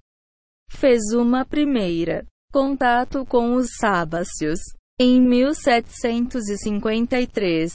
Fez 0.70 1.02
uma 1.16 1.44
primeira 1.44 2.28
contato 2.54 3.26
com 3.26 3.56
os 3.56 3.70
sábacios 3.80 4.60
em 5.02 5.22
1753. 5.22 7.72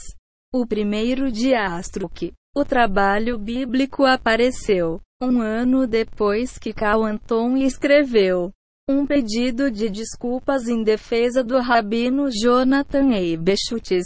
O 0.53 0.67
primeiro 0.67 1.31
de 1.31 1.55
Astruc 1.55 2.31
O 2.55 2.63
trabalho 2.63 3.39
bíblico 3.39 4.05
apareceu 4.05 5.01
um 5.19 5.41
ano 5.41 5.87
depois 5.87 6.59
que 6.59 6.71
Cal 6.71 7.03
Anton 7.03 7.57
escreveu 7.57 8.51
um 8.87 9.07
pedido 9.07 9.71
de 9.71 9.89
desculpas 9.89 10.67
em 10.67 10.83
defesa 10.83 11.43
do 11.43 11.59
rabino 11.59 12.29
Jonathan 12.29 13.11
Eibeschutz. 13.13 14.05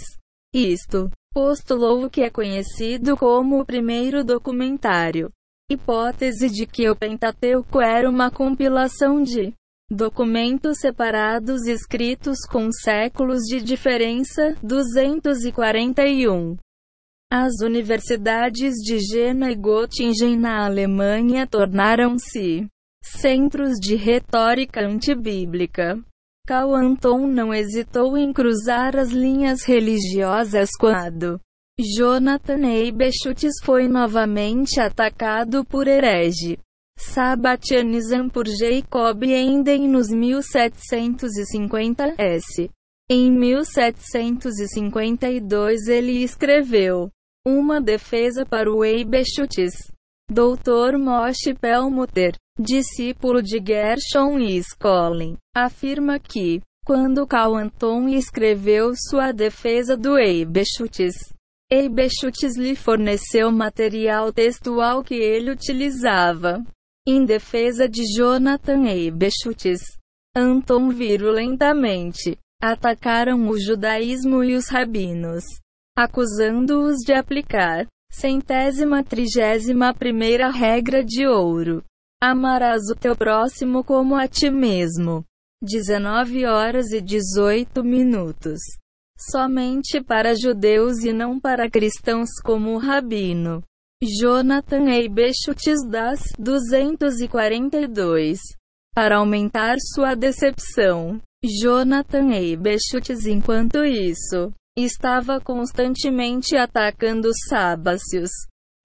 Isto 0.55 1.11
postulou 1.33 2.05
o 2.05 2.09
que 2.09 2.21
é 2.21 2.29
conhecido 2.29 3.17
como 3.17 3.59
o 3.59 3.65
primeiro 3.65 4.23
documentário. 4.23 5.29
Hipótese 5.69 6.49
de 6.49 6.65
que 6.65 6.89
o 6.89 6.95
Pentateuco 6.95 7.81
era 7.81 8.09
uma 8.09 8.31
compilação 8.31 9.21
de 9.21 9.53
documentos 9.89 10.77
separados 10.79 11.65
escritos 11.65 12.39
com 12.49 12.71
séculos 12.71 13.43
de 13.43 13.59
diferença, 13.61 14.55
241. 14.61 16.55
As 17.31 17.61
universidades 17.61 18.75
de 18.75 18.99
Jena 18.99 19.51
e 19.51 19.55
Göttingen 19.55 20.37
na 20.37 20.65
Alemanha 20.65 21.47
tornaram-se 21.47 22.67
centros 23.03 23.79
de 23.79 23.95
retórica 23.95 24.81
antibíblica. 24.81 25.99
Cal 26.47 26.73
Anton 26.73 27.27
não 27.27 27.53
hesitou 27.53 28.17
em 28.17 28.33
cruzar 28.33 28.95
as 28.95 29.09
linhas 29.09 29.63
religiosas 29.63 30.69
quando 30.79 31.39
Jonathan 31.79 32.67
Eibeschutz 32.67 33.53
foi 33.63 33.87
novamente 33.87 34.79
atacado 34.79 35.63
por 35.63 35.87
herege. 35.87 36.57
Sabatianism 37.01 38.27
por 38.27 38.45
Jacob 38.45 39.23
Enden 39.23 39.87
nos 39.87 40.09
1750 40.09 42.15
s. 42.17 42.69
Em 43.09 43.31
1752 43.31 45.87
ele 45.87 46.21
escreveu 46.21 47.09
uma 47.47 47.79
defesa 47.79 48.45
para 48.45 48.69
o 48.69 48.83
Eibeschutz. 48.83 49.89
Dr. 50.29 50.97
Moshe 50.99 51.53
Pelmuter, 51.53 52.35
discípulo 52.59 53.41
de 53.41 53.63
Gershon 53.65 54.37
e 54.37 54.61
Scholem, 54.61 55.37
afirma 55.55 56.19
que, 56.19 56.59
quando 56.85 57.25
Cal 57.25 57.55
Anton 57.55 58.09
escreveu 58.09 58.91
sua 59.09 59.31
defesa 59.31 59.95
do 59.95 60.17
Eibeschutz, 60.17 61.31
Eibeschutz 61.71 62.57
lhe 62.57 62.75
forneceu 62.75 63.49
material 63.53 64.33
textual 64.33 65.01
que 65.01 65.15
ele 65.15 65.51
utilizava 65.51 66.61
em 67.09 67.25
defesa 67.25 67.87
de 67.87 68.03
Jonathan 68.15 68.87
Eibeschutz. 68.87 69.81
Anton 70.35 70.89
virulentamente 70.89 72.37
atacaram 72.61 73.47
o 73.47 73.59
judaísmo 73.59 74.43
e 74.43 74.55
os 74.55 74.67
rabinos 74.67 75.43
acusando-os 75.99 76.99
de 77.05 77.11
aplicar 77.11 77.85
centésima 78.09 79.03
trigésima 79.03 79.93
primeira 79.93 80.49
regra 80.49 81.03
de 81.03 81.27
ouro. 81.27 81.83
Amarás 82.21 82.83
o 82.89 82.95
teu 82.95 83.17
próximo 83.17 83.83
como 83.83 84.15
a 84.15 84.25
ti 84.25 84.49
mesmo. 84.49 85.25
19 85.61 86.45
horas 86.45 86.91
e 86.91 87.01
18 87.01 87.83
minutos. 87.83 88.59
Somente 89.29 90.01
para 90.01 90.33
judeus 90.35 91.03
e 91.03 91.11
não 91.11 91.37
para 91.37 91.69
cristãos 91.69 92.29
como 92.41 92.75
o 92.75 92.77
rabino. 92.77 93.61
Jonathan 94.01 94.89
Eibeschutz 94.89 95.85
das 95.89 96.21
242. 96.39 98.39
Para 98.95 99.17
aumentar 99.17 99.75
sua 99.93 100.15
decepção, 100.15 101.19
Jonathan 101.43 102.31
Eibeschutz 102.31 103.25
enquanto 103.25 103.83
isso, 103.83 104.53
estava 104.77 105.41
constantemente 105.41 106.55
atacando 106.55 107.27
os 107.27 107.35
sábacios. 107.49 108.29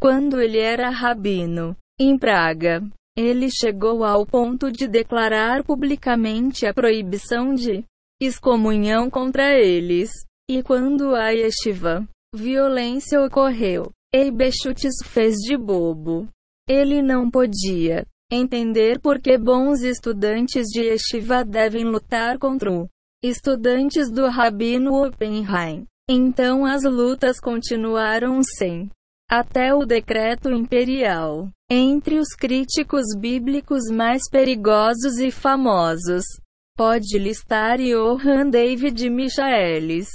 Quando 0.01 0.41
ele 0.41 0.59
era 0.59 0.91
rabino, 0.91 1.77
em 1.97 2.19
Praga, 2.19 2.83
ele 3.17 3.53
chegou 3.53 4.03
ao 4.03 4.27
ponto 4.27 4.73
de 4.73 4.89
declarar 4.89 5.63
publicamente 5.63 6.67
a 6.67 6.75
proibição 6.75 7.55
de 7.55 7.85
excomunhão 8.21 9.09
contra 9.09 9.57
eles. 9.57 10.11
E 10.51 10.61
quando 10.61 11.15
a 11.15 11.31
yeshiva, 11.31 12.05
violência 12.35 13.23
ocorreu, 13.23 13.93
Eibeschutz 14.17 15.05
fez 15.05 15.35
de 15.39 15.57
bobo. 15.57 16.29
Ele 16.69 17.03
não 17.03 17.29
podia 17.29 18.07
entender 18.31 19.01
por 19.01 19.21
que 19.21 19.37
bons 19.37 19.83
estudantes 19.83 20.69
de 20.69 20.83
yeshiva 20.83 21.45
devem 21.45 21.85
lutar 21.85 22.39
contra 22.39 22.71
o 22.71 22.89
estudantes 23.25 24.13
do 24.13 24.29
Rabino 24.29 25.05
Oppenheim. 25.05 25.85
Então 26.09 26.65
as 26.65 26.85
lutas 26.85 27.41
continuaram 27.41 28.41
sem 28.41 28.89
até 29.29 29.75
o 29.75 29.85
decreto 29.85 30.49
imperial. 30.49 31.49
Entre 31.69 32.21
os 32.21 32.37
críticos 32.37 33.07
bíblicos 33.19 33.91
mais 33.91 34.23
perigosos 34.31 35.19
e 35.19 35.33
famosos, 35.33 36.25
pode 36.77 37.19
listar 37.19 37.79
Johann 37.79 38.49
David 38.49 39.11
Michaelis, 39.11 40.07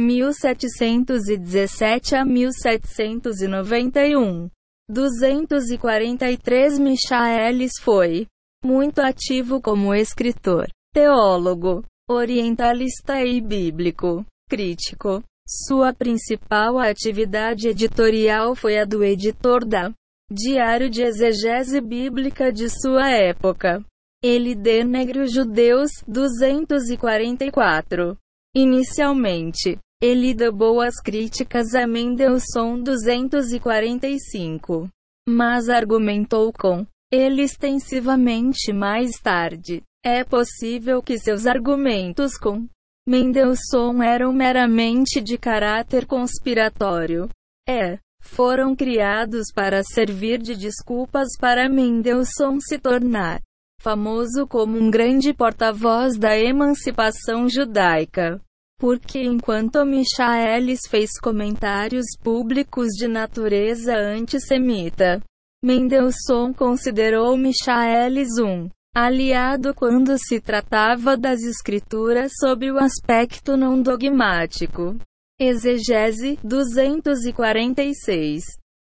1717 0.00 2.16
a 2.16 2.24
1791. 2.24 4.48
243 4.90 6.78
Michaelis 6.78 7.72
foi 7.80 8.26
muito 8.64 9.00
ativo 9.00 9.60
como 9.60 9.94
escritor, 9.94 10.66
teólogo, 10.92 11.84
orientalista 12.08 13.22
e 13.22 13.40
bíblico 13.40 14.24
crítico. 14.48 15.22
Sua 15.48 15.92
principal 15.92 16.76
atividade 16.78 17.68
editorial 17.68 18.56
foi 18.56 18.78
a 18.78 18.84
do 18.84 19.04
editor 19.04 19.64
da 19.64 19.92
Diário 20.32 20.88
de 20.88 21.02
Exegese 21.02 21.80
Bíblica 21.80 22.52
de 22.52 22.68
sua 22.68 23.10
época. 23.10 23.84
Ele 24.22 24.54
denegre 24.54 25.20
os 25.20 25.32
judeus 25.32 25.90
244. 26.06 28.16
Inicialmente, 28.54 29.76
ele 30.00 30.32
deu 30.32 30.52
boas 30.52 30.94
críticas 31.02 31.74
a 31.74 31.84
Mendelssohn 31.86 32.82
245, 32.82 34.88
mas 35.28 35.68
argumentou 35.68 36.52
com 36.52 36.86
ele 37.12 37.42
extensivamente 37.42 38.72
mais 38.72 39.10
tarde. 39.20 39.82
É 40.04 40.24
possível 40.24 41.02
que 41.02 41.18
seus 41.18 41.46
argumentos 41.46 42.38
com 42.38 42.66
Mendelssohn 43.06 44.02
eram 44.02 44.32
meramente 44.32 45.20
de 45.20 45.36
caráter 45.36 46.06
conspiratório. 46.06 47.28
É, 47.68 47.98
foram 48.22 48.74
criados 48.74 49.52
para 49.54 49.82
servir 49.82 50.38
de 50.38 50.56
desculpas 50.56 51.28
para 51.38 51.68
Mendelssohn 51.68 52.58
se 52.60 52.78
tornar 52.78 53.42
famoso 53.80 54.46
como 54.46 54.78
um 54.78 54.90
grande 54.90 55.32
porta-voz 55.32 56.18
da 56.18 56.38
emancipação 56.38 57.48
judaica. 57.48 58.40
Porque 58.80 59.20
enquanto 59.20 59.84
Michaelis 59.84 60.80
fez 60.88 61.10
comentários 61.20 62.06
públicos 62.22 62.88
de 62.98 63.06
natureza 63.06 63.94
antissemita, 63.94 65.20
Mendelssohn 65.62 66.54
considerou 66.54 67.36
Michaelis 67.36 68.38
um 68.42 68.70
aliado 68.96 69.74
quando 69.74 70.16
se 70.16 70.40
tratava 70.40 71.14
das 71.14 71.42
escrituras 71.42 72.32
sob 72.40 72.72
o 72.72 72.78
aspecto 72.78 73.54
não 73.54 73.82
dogmático. 73.82 74.96
Exegese 75.38 76.38
246. 76.42 78.42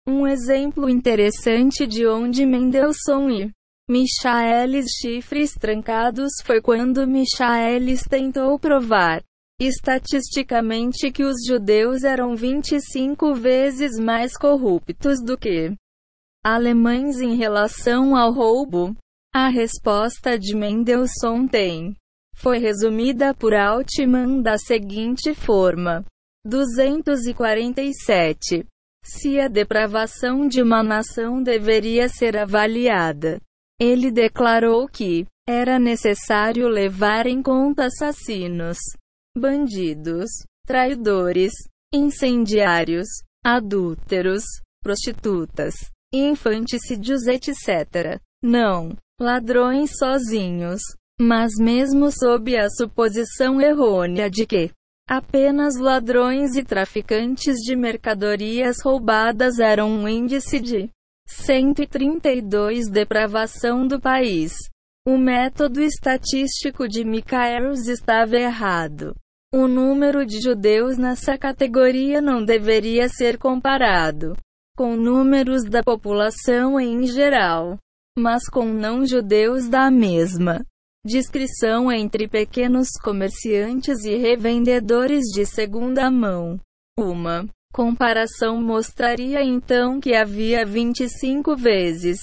Um 0.09 0.27
exemplo 0.27 0.89
interessante 0.89 1.87
de 1.87 2.07
onde 2.07 2.47
Mendelssohn 2.47 3.31
e 3.31 3.51
Michaelis 3.91 4.87
chifres 4.99 5.53
trancados 5.53 6.33
foi 6.43 6.63
quando 6.63 7.07
Michaelis 7.07 8.05
tentou 8.05 8.59
provar 8.59 9.23
estatisticamente 9.67 11.13
que 11.13 11.25
os 11.25 11.45
judeus 11.47 12.05
eram 12.05 12.35
25 12.35 13.35
vezes 13.35 13.99
mais 13.99 14.35
corruptos 14.37 15.23
do 15.23 15.39
que 15.39 15.75
alemães 16.45 17.21
em 17.21 17.37
relação 17.37 18.17
ao 18.17 18.33
roubo. 18.33 18.97
A 19.35 19.49
resposta 19.49 20.39
de 20.39 20.55
Mendelssohn 20.55 21.49
tem 21.49 21.97
foi 22.35 22.59
resumida 22.59 23.33
por 23.35 23.55
Altman 23.55 24.43
da 24.43 24.59
seguinte 24.59 25.35
forma: 25.35 26.05
247. 26.45 28.67
Se 29.05 29.41
a 29.41 29.49
depravação 29.49 30.47
de 30.47 30.63
uma 30.63 30.81
nação 30.83 31.43
deveria 31.43 32.09
ser 32.09 32.37
avaliada, 32.37 33.41
ele 33.81 34.13
declarou 34.13 34.87
que 34.87 35.27
era 35.49 35.79
necessário 35.79 36.69
levar 36.69 37.27
em 37.27 37.43
conta 37.43 37.87
assassinos, 37.87 38.77
bandidos, 39.37 40.31
traidores, 40.67 41.53
incendiários, 41.93 43.09
adúlteros, 43.45 44.45
prostitutas, 44.83 45.75
infanticídios, 46.13 47.27
etc. 47.27 48.21
Não 48.43 48.97
ladrões 49.21 49.97
sozinhos. 49.99 50.81
Mas 51.21 51.53
mesmo 51.61 52.11
sob 52.11 52.57
a 52.57 52.69
suposição 52.69 53.61
errônea 53.61 54.29
de 54.29 54.47
que 54.47 54.73
Apenas 55.09 55.77
ladrões 55.77 56.57
e 56.57 56.65
traficantes 56.65 57.57
de 57.57 57.75
mercadorias 57.77 58.77
roubadas 58.83 59.59
eram 59.59 59.91
um 59.91 60.09
índice 60.09 60.61
de 60.61 60.89
132 61.27 62.89
depravação 62.89 63.87
do 63.87 64.01
país. 64.01 64.55
O 65.05 65.19
método 65.19 65.81
estatístico 65.81 66.87
de 66.87 67.05
Michaelis 67.05 67.89
estava 67.89 68.37
errado. 68.37 69.13
O 69.53 69.67
número 69.67 70.25
de 70.25 70.41
judeus 70.41 70.97
nessa 70.97 71.37
categoria 71.37 72.21
não 72.21 72.45
deveria 72.45 73.09
ser 73.09 73.37
comparado 73.37 74.37
com 74.77 74.97
números 74.97 75.65
da 75.65 75.83
população 75.83 76.79
em 76.79 77.05
geral, 77.07 77.77
mas 78.17 78.49
com 78.49 78.65
não-judeus 78.67 79.69
da 79.69 79.91
mesma 79.91 80.65
descrição 81.05 81.91
entre 81.91 82.29
pequenos 82.29 82.89
comerciantes 83.03 84.05
e 84.05 84.15
revendedores 84.17 85.25
de 85.35 85.45
segunda 85.45 86.09
mão. 86.13 86.61
Uma 86.97 87.45
comparação 87.75 88.63
mostraria 88.63 89.43
então 89.43 89.99
que 90.01 90.15
havia 90.15 90.65
25 90.65 91.57
vezes 91.57 92.21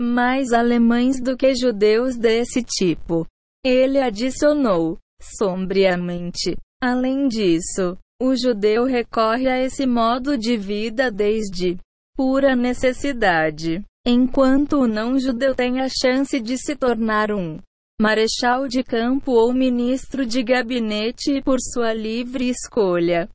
mais 0.00 0.52
alemães 0.52 1.20
do 1.20 1.36
que 1.36 1.54
judeus 1.54 2.16
desse 2.16 2.62
tipo. 2.62 3.26
Ele 3.64 3.98
adicionou, 3.98 4.98
sombriamente. 5.20 6.56
Além 6.80 7.26
disso, 7.26 7.98
o 8.20 8.36
judeu 8.36 8.84
recorre 8.84 9.48
a 9.48 9.60
esse 9.60 9.86
modo 9.86 10.38
de 10.38 10.56
vida 10.56 11.10
desde 11.10 11.76
pura 12.16 12.54
necessidade, 12.54 13.84
enquanto 14.06 14.80
o 14.80 14.86
não-judeu 14.88 15.54
tem 15.54 15.80
a 15.80 15.88
chance 15.88 16.40
de 16.40 16.56
se 16.56 16.74
tornar 16.76 17.30
um 17.32 17.58
marechal 18.00 18.68
de 18.68 18.84
campo 18.84 19.32
ou 19.32 19.52
ministro 19.52 20.24
de 20.24 20.42
gabinete 20.42 21.42
por 21.42 21.58
sua 21.60 21.92
livre 21.92 22.48
escolha. 22.48 23.28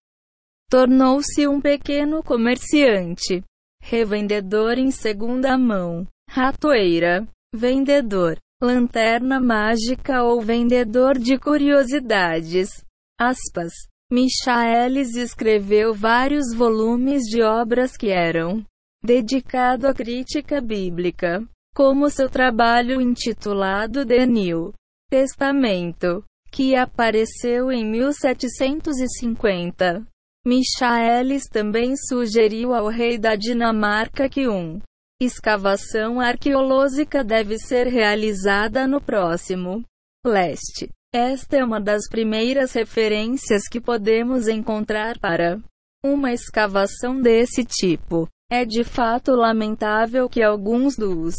Tornou-se 0.70 1.48
um 1.48 1.62
pequeno 1.62 2.24
comerciante, 2.24 3.44
revendedor 3.82 4.78
em 4.78 4.90
segunda 4.90 5.58
mão, 5.58 6.08
ratoeira, 6.36 7.28
vendedor, 7.54 8.40
lanterna 8.60 9.40
mágica 9.40 10.24
ou 10.24 10.42
vendedor 10.42 11.20
de 11.20 11.38
curiosidades. 11.38 12.84
Aspas. 13.20 13.72
Michaelis 14.12 15.16
escreveu 15.16 15.94
vários 15.94 16.52
volumes 16.56 17.22
de 17.26 17.44
obras 17.44 17.96
que 17.96 18.10
eram 18.10 18.66
dedicado 19.04 19.88
à 19.88 19.94
crítica 19.94 20.60
bíblica, 20.60 21.48
como 21.76 22.10
seu 22.10 22.28
trabalho 22.28 23.00
intitulado 23.00 24.04
The 24.04 24.26
New 24.26 24.74
Testamento, 25.12 26.24
que 26.52 26.76
apareceu 26.76 27.72
em 27.72 27.86
1750. 27.86 30.04
Michaelis 30.44 31.48
também 31.48 31.96
sugeriu 31.96 32.74
ao 32.74 32.88
rei 32.88 33.20
da 33.20 33.36
Dinamarca 33.36 34.28
que 34.28 34.48
um 34.48 34.82
escavação 35.24 36.20
arqueológica 36.20 37.24
deve 37.24 37.58
ser 37.58 37.88
realizada 37.88 38.88
no 38.88 39.02
próximo 39.02 39.84
leste. 40.26 40.90
Esta 41.14 41.58
é 41.58 41.64
uma 41.64 41.80
das 41.80 42.08
primeiras 42.10 42.74
referências 42.74 43.68
que 43.68 43.80
podemos 43.80 44.48
encontrar 44.48 45.20
para 45.20 45.60
uma 46.04 46.34
escavação 46.34 47.22
desse 47.22 47.64
tipo. 47.64 48.28
É 48.52 48.66
de 48.66 48.84
fato 48.84 49.32
lamentável 49.32 50.28
que 50.28 50.42
alguns 50.42 50.96
dos 50.96 51.36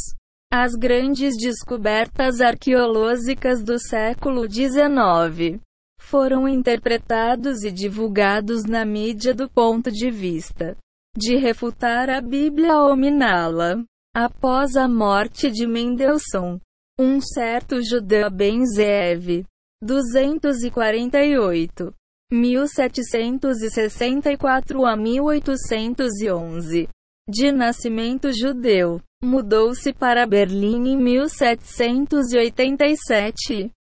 as 0.53 0.75
grandes 0.75 1.37
descobertas 1.37 2.41
arqueológicas 2.41 3.63
do 3.65 3.77
século 3.79 4.49
XIX 4.49 5.61
foram 6.01 6.47
interpretados 6.47 7.65
e 7.65 7.73
divulgados 7.73 8.65
na 8.65 8.85
mídia 8.85 9.35
do 9.35 9.49
ponto 9.49 9.91
de 9.91 10.11
vista 10.11 10.77
de 11.17 11.37
refutar 11.37 12.11
a 12.11 12.21
Bíblia 12.21 12.81
ou 12.81 12.97
miná-la. 12.97 13.85
Após 14.17 14.77
a 14.77 14.89
morte 14.89 15.51
de 15.51 15.67
Mendelssohn, 15.67 16.61
um 16.99 17.21
certo 17.21 17.83
judeu 17.83 18.31
Ben 18.31 18.65
Zev, 18.65 19.45
248, 19.83 21.93
1764 22.33 24.87
a 24.87 24.97
1811, 24.97 26.89
de 27.29 27.51
nascimento 27.51 28.31
judeu, 28.33 29.03
mudou-se 29.23 29.93
para 29.93 30.25
Berlim 30.27 30.91
em 30.91 30.97
1787. 30.97 33.73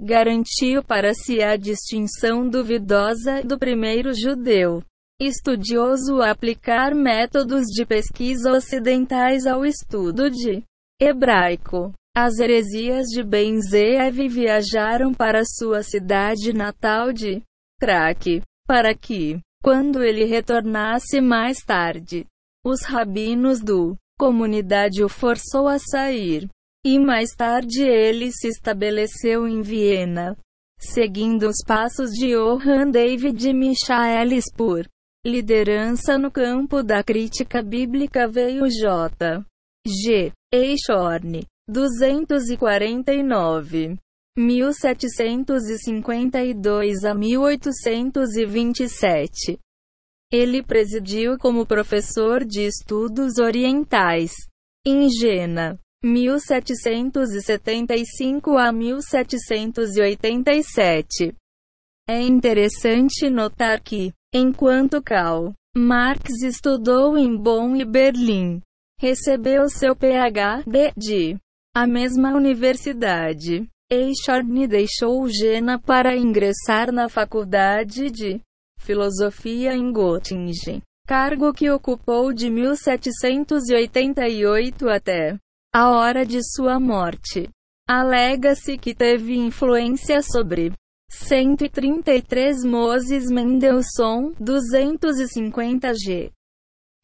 Garantiu 0.00 0.82
para 0.82 1.14
si 1.14 1.40
a 1.42 1.56
distinção 1.56 2.48
duvidosa 2.48 3.42
do 3.44 3.56
primeiro 3.58 4.12
judeu 4.14 4.82
estudioso 5.20 6.22
aplicar 6.22 6.94
métodos 6.94 7.66
de 7.66 7.84
pesquisa 7.84 8.52
ocidentais 8.52 9.46
ao 9.46 9.66
estudo 9.66 10.30
de 10.30 10.64
hebraico. 10.98 11.92
As 12.16 12.38
heresias 12.38 13.06
de 13.08 13.22
Benzeev 13.22 14.28
viajaram 14.28 15.12
para 15.12 15.42
sua 15.44 15.82
cidade 15.82 16.52
natal 16.54 17.12
de 17.12 17.42
Craque, 17.78 18.42
para 18.66 18.94
que, 18.94 19.38
quando 19.62 20.02
ele 20.02 20.24
retornasse 20.24 21.20
mais 21.20 21.58
tarde, 21.58 22.26
os 22.64 22.82
rabinos 22.82 23.60
do 23.60 23.96
comunidade 24.18 25.04
o 25.04 25.08
forçou 25.08 25.68
a 25.68 25.78
sair. 25.78 26.48
E 26.84 26.98
mais 26.98 27.30
tarde 27.36 27.82
ele 27.82 28.32
se 28.32 28.48
estabeleceu 28.48 29.46
em 29.46 29.60
Viena, 29.60 30.36
seguindo 30.78 31.46
os 31.46 31.58
passos 31.66 32.10
de 32.10 32.34
Johann 32.34 32.90
David 32.90 33.52
Michaelis 33.52 34.46
por 34.56 34.88
liderança 35.26 36.16
no 36.16 36.30
campo 36.30 36.82
da 36.82 37.04
crítica 37.04 37.62
bíblica 37.62 38.26
veio 38.26 38.66
J. 38.68 39.44
G. 39.86 40.32
Eichhorn, 40.52 41.46
249. 41.68 43.98
1752 44.38 47.04
a 47.04 47.14
1827. 47.14 49.58
Ele 50.32 50.62
presidiu 50.62 51.36
como 51.36 51.66
professor 51.66 52.44
de 52.44 52.62
estudos 52.62 53.38
orientais 53.38 54.32
em 54.86 55.08
Jena, 55.10 55.76
1775 56.02 58.56
a 58.56 58.72
1787. 58.72 61.34
É 62.08 62.22
interessante 62.22 63.28
notar 63.28 63.82
que, 63.82 64.14
enquanto 64.32 65.02
Karl 65.02 65.52
Marx 65.76 66.42
estudou 66.42 67.16
em 67.16 67.36
Bonn 67.36 67.76
e 67.76 67.84
Berlim, 67.84 68.60
recebeu 68.98 69.68
seu 69.68 69.94
Ph.D. 69.94 70.92
de 70.96 71.38
a 71.74 71.86
mesma 71.86 72.34
universidade. 72.34 73.68
Eichhorn 73.88 74.66
deixou 74.66 75.28
Jena 75.28 75.78
para 75.78 76.16
ingressar 76.16 76.90
na 76.92 77.08
faculdade 77.08 78.10
de 78.10 78.40
filosofia 78.78 79.74
em 79.74 79.90
Göttingen, 79.92 80.82
cargo 81.06 81.52
que 81.52 81.70
ocupou 81.70 82.32
de 82.32 82.50
1788 82.50 84.88
até 84.88 85.38
a 85.72 85.90
hora 85.90 86.26
de 86.26 86.40
sua 86.42 86.80
morte. 86.80 87.48
Alega-se 87.88 88.76
que 88.78 88.94
teve 88.94 89.36
influência 89.36 90.22
sobre 90.22 90.72
133 91.10 92.64
Moses 92.64 93.30
Mendelssohn, 93.30 94.32
250 94.38 95.92
G. 95.94 96.30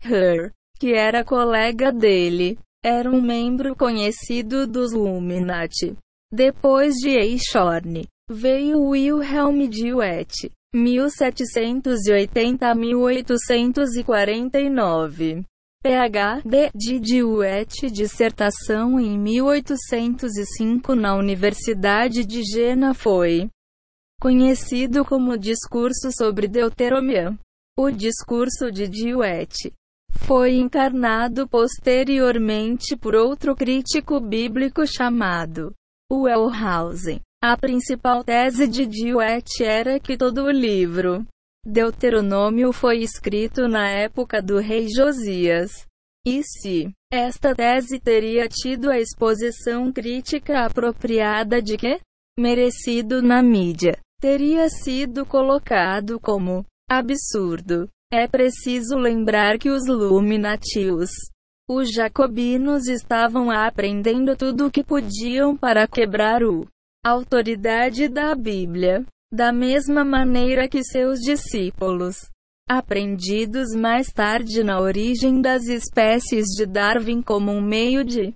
Her, 0.03 0.53
que 0.79 0.95
era 0.95 1.25
colega 1.25 1.91
dele, 1.91 2.59
era 2.85 3.11
um 3.11 3.21
membro 3.21 3.75
conhecido 3.75 4.65
dos 4.67 4.93
Illuminati. 4.93 5.97
Depois 6.33 6.95
de 6.95 7.11
Eichhorn, 7.11 8.07
veio 8.31 8.81
Wilhelm 8.81 9.69
Duet, 9.69 10.53
1780 10.73 12.69
a 12.69 12.75
1849. 12.75 15.45
Ph.D. 15.83 16.71
de 16.75 16.99
Duet 16.99 17.91
dissertação 17.91 18.99
em 18.99 19.19
1805 19.19 20.95
na 20.95 21.15
Universidade 21.17 22.25
de 22.25 22.43
Jena 22.43 22.93
foi 22.93 23.49
conhecido 24.21 25.05
como 25.05 25.39
Discurso 25.39 26.11
sobre 26.13 26.49
Deuteronomia. 26.49 27.37
O 27.79 27.91
discurso 27.91 28.71
de 28.73 28.89
Duet 28.89 29.73
foi 30.19 30.55
encarnado 30.55 31.47
posteriormente 31.47 32.97
por 32.97 33.15
outro 33.15 33.55
crítico 33.55 34.19
bíblico 34.19 34.87
chamado 34.87 35.75
Wellhausen. 36.11 37.21
A 37.43 37.57
principal 37.57 38.25
tese 38.25 38.67
de 38.67 38.87
Duet 38.87 39.63
era 39.63 40.01
que 40.01 40.17
todo 40.17 40.45
o 40.45 40.51
livro 40.51 41.27
Deuteronômio 41.67 42.73
foi 42.73 43.03
escrito 43.03 43.69
na 43.69 43.89
época 43.89 44.41
do 44.41 44.59
rei 44.59 44.89
Josias. 44.89 45.85
E 46.27 46.43
se 46.43 46.91
esta 47.13 47.55
tese 47.55 48.01
teria 48.01 48.49
tido 48.49 48.91
a 48.91 48.99
exposição 48.99 49.93
crítica 49.93 50.65
apropriada 50.65 51.61
de 51.61 51.77
que 51.77 52.01
merecido 52.39 53.21
na 53.23 53.43
mídia, 53.43 53.99
teria 54.21 54.69
sido 54.69 55.27
colocado 55.27 56.19
como 56.21 56.65
absurdo. 56.89 57.89
É 58.13 58.29
preciso 58.29 58.97
lembrar 58.97 59.59
que 59.59 59.69
os 59.69 59.87
Luminatius, 59.87 61.11
os 61.69 61.91
jacobinos 61.91 62.87
estavam 62.87 63.51
aprendendo 63.51 64.37
tudo 64.37 64.67
o 64.67 64.71
que 64.71 64.85
podiam 64.85 65.57
para 65.57 65.89
quebrar 65.89 66.45
o 66.45 66.69
autoridade 67.05 68.09
da 68.09 68.35
Bíblia, 68.35 69.05
da 69.33 69.53
mesma 69.53 70.05
maneira 70.05 70.69
que 70.69 70.85
seus 70.85 71.19
discípulos, 71.19 72.31
aprendidos 72.69 73.75
mais 73.75 74.09
tarde 74.13 74.63
na 74.63 74.81
origem 74.81 75.41
das 75.41 75.67
espécies 75.67 76.47
de 76.57 76.65
Darwin 76.67 77.23
como 77.23 77.53
um 77.53 77.61
meio 77.61 78.05
de 78.05 78.33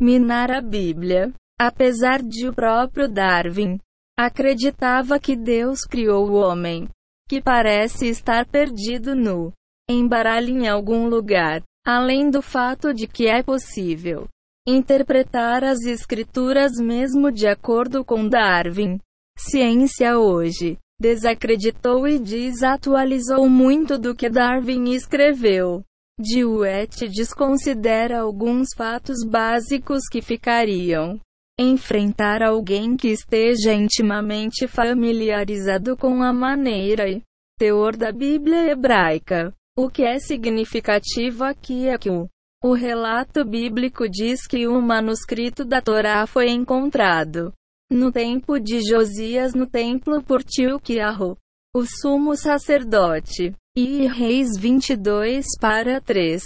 minar 0.00 0.50
a 0.50 0.60
Bíblia, 0.60 1.32
apesar 1.58 2.22
de 2.22 2.48
o 2.48 2.54
próprio 2.54 3.08
Darwin 3.08 3.78
acreditava 4.24 5.18
que 5.18 5.34
Deus 5.34 5.80
criou 5.80 6.28
o 6.28 6.34
homem, 6.34 6.86
que 7.26 7.40
parece 7.40 8.06
estar 8.06 8.44
perdido 8.44 9.16
no 9.16 9.50
embaralho 9.88 10.50
em 10.50 10.68
algum 10.68 11.08
lugar, 11.08 11.62
além 11.86 12.28
do 12.28 12.42
fato 12.42 12.92
de 12.92 13.06
que 13.06 13.26
é 13.26 13.42
possível 13.42 14.28
interpretar 14.68 15.64
as 15.64 15.80
escrituras 15.86 16.72
mesmo 16.78 17.32
de 17.32 17.46
acordo 17.46 18.04
com 18.04 18.28
Darwin. 18.28 18.98
Ciência 19.38 20.18
hoje 20.18 20.76
desacreditou 21.00 22.06
e 22.06 22.18
desatualizou 22.18 23.48
muito 23.48 23.98
do 23.98 24.14
que 24.14 24.28
Darwin 24.28 24.92
escreveu. 24.92 25.82
Dewey 26.18 26.86
desconsidera 27.10 28.20
alguns 28.20 28.68
fatos 28.76 29.24
básicos 29.26 30.02
que 30.10 30.20
ficariam 30.20 31.18
enfrentar 31.62 32.42
alguém 32.42 32.96
que 32.96 33.08
esteja 33.08 33.72
intimamente 33.74 34.66
familiarizado 34.66 35.96
com 35.96 36.22
a 36.22 36.32
maneira 36.32 37.08
e 37.08 37.22
teor 37.58 37.96
da 37.96 38.10
Bíblia 38.10 38.70
hebraica. 38.70 39.52
O 39.76 39.90
que 39.90 40.02
é 40.02 40.18
significativo 40.18 41.44
aqui 41.44 41.88
é 41.88 41.98
que 41.98 42.10
o, 42.10 42.28
o 42.64 42.72
relato 42.72 43.44
bíblico 43.44 44.08
diz 44.08 44.46
que 44.46 44.66
o 44.66 44.80
manuscrito 44.80 45.64
da 45.64 45.80
Torá 45.82 46.26
foi 46.26 46.48
encontrado 46.50 47.52
no 47.90 48.12
tempo 48.12 48.58
de 48.58 48.80
Josias 48.88 49.52
no 49.52 49.66
templo 49.66 50.22
por 50.22 50.44
Tilquiarro, 50.44 51.36
o 51.74 51.84
sumo 51.84 52.36
sacerdote, 52.36 53.52
e 53.76 54.06
Reis 54.06 54.50
22 54.58 55.44
para 55.60 56.00
3. 56.00 56.42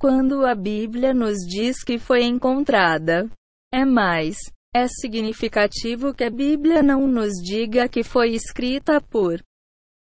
Quando 0.00 0.46
a 0.46 0.54
Bíblia 0.54 1.12
nos 1.12 1.36
diz 1.46 1.84
que 1.84 1.98
foi 1.98 2.24
encontrada, 2.24 3.28
é 3.72 3.84
mais. 3.84 4.36
É 4.74 4.86
significativo 4.86 6.14
que 6.14 6.24
a 6.24 6.30
Bíblia 6.30 6.82
não 6.82 7.06
nos 7.06 7.32
diga 7.42 7.88
que 7.88 8.02
foi 8.02 8.30
escrita 8.30 9.00
por 9.00 9.42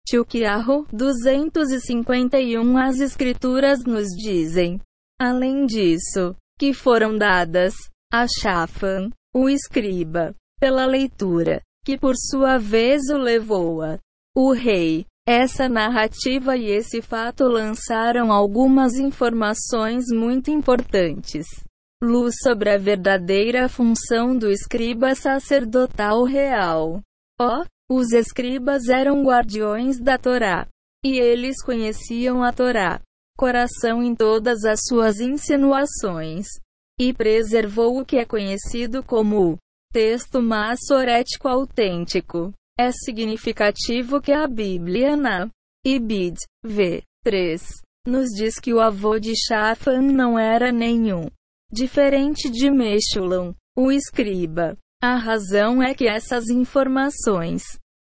Tilquiarro 0.07 0.87
251 0.93 2.77
As 2.77 3.01
Escrituras 3.01 3.83
nos 3.85 4.09
dizem, 4.09 4.79
além 5.19 5.65
disso, 5.65 6.37
que 6.59 6.75
foram 6.75 7.17
dadas 7.17 7.75
a 8.13 8.27
Shafan, 8.27 9.11
o 9.35 9.49
escriba, 9.49 10.35
pela 10.59 10.85
leitura, 10.85 11.63
que 11.85 11.97
por 11.97 12.15
sua 12.17 12.59
vez 12.59 13.09
o 13.09 13.17
levou 13.17 13.83
a 13.83 13.99
o 14.37 14.53
rei. 14.53 15.07
Essa 15.27 15.69
narrativa 15.69 16.57
e 16.57 16.67
esse 16.67 17.01
fato 17.01 17.45
lançaram 17.45 18.33
algumas 18.33 18.95
informações 18.95 20.05
muito 20.13 20.51
importantes 20.51 21.47
luz 22.03 22.37
sobre 22.43 22.71
a 22.71 22.79
verdadeira 22.79 23.69
função 23.69 24.37
do 24.37 24.51
escriba 24.51 25.15
sacerdotal 25.15 26.25
real. 26.25 27.03
Ó, 27.39 27.61
oh, 27.61 27.65
os 27.95 28.13
escribas 28.13 28.89
eram 28.89 29.23
guardiões 29.23 30.01
da 30.01 30.17
Torá, 30.17 30.67
e 31.05 31.19
eles 31.19 31.63
conheciam 31.63 32.43
a 32.43 32.53
Torá, 32.53 33.03
coração 33.37 34.03
em 34.03 34.15
todas 34.15 34.65
as 34.65 34.81
suas 34.89 35.21
insinuações, 35.21 36.47
e 36.99 37.13
preservou 37.13 38.01
o 38.01 38.07
que 38.07 38.17
é 38.17 38.25
conhecido 38.25 39.03
como 39.03 39.53
o 39.53 39.59
texto 39.93 40.41
massorético 40.41 41.49
autêntico. 41.49 42.51
É 42.79 42.91
significativo 42.93 44.23
que 44.23 44.33
a 44.33 44.47
Bíblia 44.47 45.17
na 45.17 45.51
Ibid, 45.85 46.39
v. 46.65 47.03
3, 47.23 47.63
nos 48.07 48.31
diz 48.31 48.59
que 48.59 48.73
o 48.73 48.81
avô 48.81 49.19
de 49.19 49.35
Shafan 49.37 50.01
não 50.01 50.39
era 50.39 50.73
nenhum 50.73 51.29
diferente 51.71 52.51
de 52.51 52.71
Meshullam, 52.71 53.55
o 53.77 53.93
escriba. 53.93 54.77
A 55.03 55.17
razão 55.17 55.83
é 55.83 55.95
que 55.95 56.07
essas 56.07 56.49
informações 56.51 57.63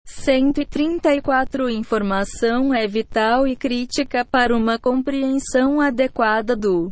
134 0.06 1.70
Informação 1.70 2.74
é 2.74 2.86
vital 2.88 3.46
e 3.46 3.54
crítica 3.54 4.24
para 4.24 4.56
uma 4.56 4.78
compreensão 4.78 5.80
adequada 5.80 6.56
do 6.56 6.90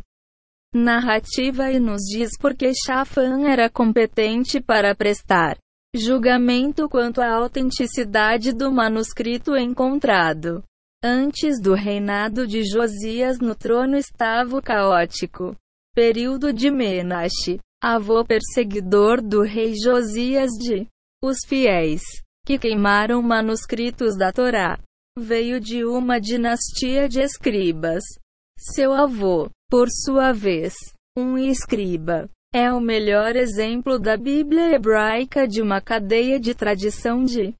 narrativa 0.73 1.69
e 1.71 1.79
nos 1.79 2.01
diz 2.03 2.29
porque 2.39 2.71
Shafan 2.73 3.45
era 3.45 3.69
competente 3.69 4.61
para 4.61 4.95
prestar 4.95 5.57
julgamento 5.93 6.87
quanto 6.87 7.19
à 7.19 7.33
autenticidade 7.33 8.53
do 8.53 8.71
manuscrito 8.71 9.57
encontrado. 9.57 10.63
Antes 11.03 11.59
do 11.59 11.73
reinado 11.73 12.45
de 12.47 12.63
Josias 12.63 13.39
no 13.39 13.55
trono 13.55 13.97
estava 13.97 14.61
caótico 14.61 15.57
período 15.99 16.53
de 16.53 16.71
Menache, 16.71 17.59
avô 17.83 18.23
perseguidor 18.23 19.21
do 19.21 19.41
rei 19.41 19.73
Josias 19.75 20.49
de 20.51 20.87
os 21.21 21.39
fiéis, 21.45 22.01
que 22.45 22.57
queimaram 22.57 23.21
manuscritos 23.21 24.17
da 24.17 24.31
Torá, 24.31 24.79
veio 25.17 25.59
de 25.59 25.83
uma 25.83 26.17
dinastia 26.17 27.09
de 27.09 27.19
escribas. 27.19 28.01
Seu 28.57 28.93
avô, 28.93 29.49
por 29.69 29.89
sua 29.89 30.31
vez, 30.31 30.73
um 31.17 31.37
escriba, 31.37 32.29
é 32.55 32.71
o 32.71 32.79
melhor 32.79 33.35
exemplo 33.35 33.99
da 33.99 34.15
Bíblia 34.15 34.73
hebraica 34.73 35.45
de 35.45 35.61
uma 35.61 35.81
cadeia 35.81 36.39
de 36.39 36.55
tradição 36.55 37.25
de 37.25 37.53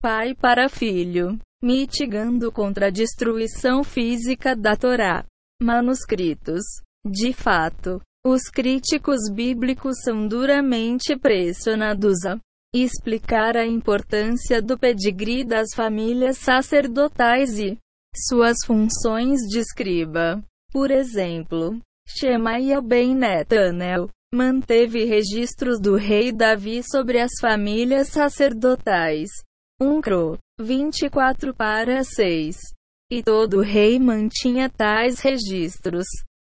pai 0.00 0.34
para 0.34 0.70
filho, 0.70 1.38
mitigando 1.62 2.50
contra 2.50 2.86
a 2.86 2.90
destruição 2.90 3.84
física 3.84 4.56
da 4.56 4.74
Torá. 4.76 5.26
Manuscritos 5.60 6.62
de 7.10 7.32
fato, 7.32 8.00
os 8.24 8.42
críticos 8.48 9.30
bíblicos 9.32 10.02
são 10.02 10.26
duramente 10.26 11.16
pressionados 11.16 12.24
a 12.26 12.38
explicar 12.74 13.56
a 13.56 13.66
importância 13.66 14.60
do 14.60 14.78
pedigree 14.78 15.44
das 15.44 15.68
famílias 15.74 16.38
sacerdotais 16.38 17.58
e 17.58 17.78
suas 18.28 18.56
funções 18.66 19.40
de 19.42 19.60
escriba. 19.60 20.42
Por 20.72 20.90
exemplo, 20.90 21.78
Shemaia 22.06 22.80
ben 22.80 23.14
Netanel 23.14 24.08
manteve 24.34 25.04
registros 25.04 25.80
do 25.80 25.96
rei 25.96 26.32
Davi 26.32 26.82
sobre 26.82 27.20
as 27.20 27.32
famílias 27.40 28.08
sacerdotais. 28.08 29.28
1 29.80 30.00
Cro 30.00 30.38
24 30.60 31.54
para 31.54 32.02
6. 32.02 32.56
E 33.10 33.22
todo 33.22 33.60
rei 33.60 33.98
mantinha 33.98 34.68
tais 34.68 35.20
registros. 35.20 36.06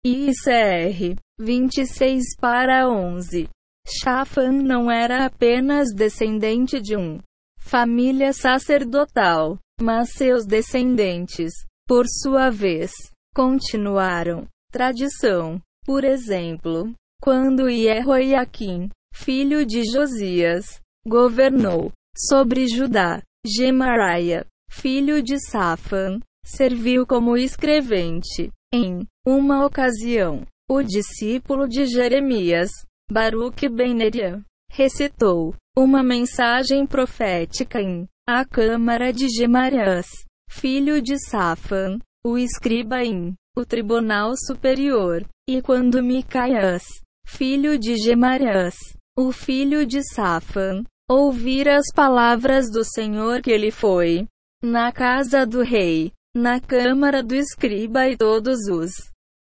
ICR 0.06 1.18
26 1.38 2.24
para 2.39 2.89
11. 2.89 3.50
Shafan 3.86 4.54
não 4.54 4.89
era 4.89 5.26
apenas 5.26 5.93
descendente 5.93 6.80
de 6.80 6.95
um 6.95 7.20
família 7.60 8.32
sacerdotal, 8.32 9.60
mas 9.82 10.14
seus 10.14 10.45
descendentes, 10.45 11.52
por 11.86 12.06
sua 12.08 12.50
vez, 12.50 12.93
continuaram 13.36 14.47
tradição. 14.72 15.60
Por 15.86 16.06
exemplo, 16.06 16.93
quando 17.22 17.70
Jehoiakim, 17.70 18.89
filho 19.14 19.66
de 19.66 19.84
Josias, 19.84 20.80
governou 21.06 21.91
sobre 22.18 22.68
Judá, 22.70 23.22
Gemariah, 23.45 24.45
filho 24.72 25.22
de 25.22 25.38
Safan, 25.50 26.22
serviu 26.45 27.06
como 27.06 27.36
escrevente. 27.36 28.50
Em 28.72 29.07
uma 29.26 29.65
ocasião, 29.65 30.45
o 30.70 30.84
discípulo 30.84 31.67
de 31.67 31.88
Jeremias, 31.88 32.70
Baruch 33.11 33.67
ben 33.67 33.95
Neria, 33.95 34.43
recitou 34.72 35.55
uma 35.76 36.03
mensagem 36.03 36.86
profética 36.86 37.82
em 37.82 38.07
a 38.28 38.45
câmara 38.45 39.11
de 39.11 39.28
Gemarias, 39.28 40.05
filho 40.51 41.01
de 41.01 41.17
Safan, 41.17 41.97
o 42.24 42.38
escriba 42.38 43.03
em 43.03 43.34
o 43.57 43.65
tribunal 43.65 44.34
superior, 44.38 45.26
e 45.49 45.63
quando 45.63 46.03
Micaias, 46.03 46.84
filho 47.26 47.76
de 47.80 47.97
Gemarias, 47.97 48.76
o 49.17 49.32
filho 49.32 49.84
de 49.84 50.03
Safan, 50.13 50.84
ouvir 51.09 51.67
as 51.67 51.88
palavras 51.91 52.70
do 52.72 52.86
Senhor 52.86 53.41
que 53.41 53.49
ele 53.49 53.72
foi 53.72 54.28
na 54.61 54.91
casa 54.91 55.43
do 55.43 55.63
rei, 55.63 56.11
na 56.40 56.60
câmara 56.60 57.22
do 57.22 57.36
escriba 57.36 58.08
e 58.08 58.16
todos 58.16 58.58
os 58.72 58.92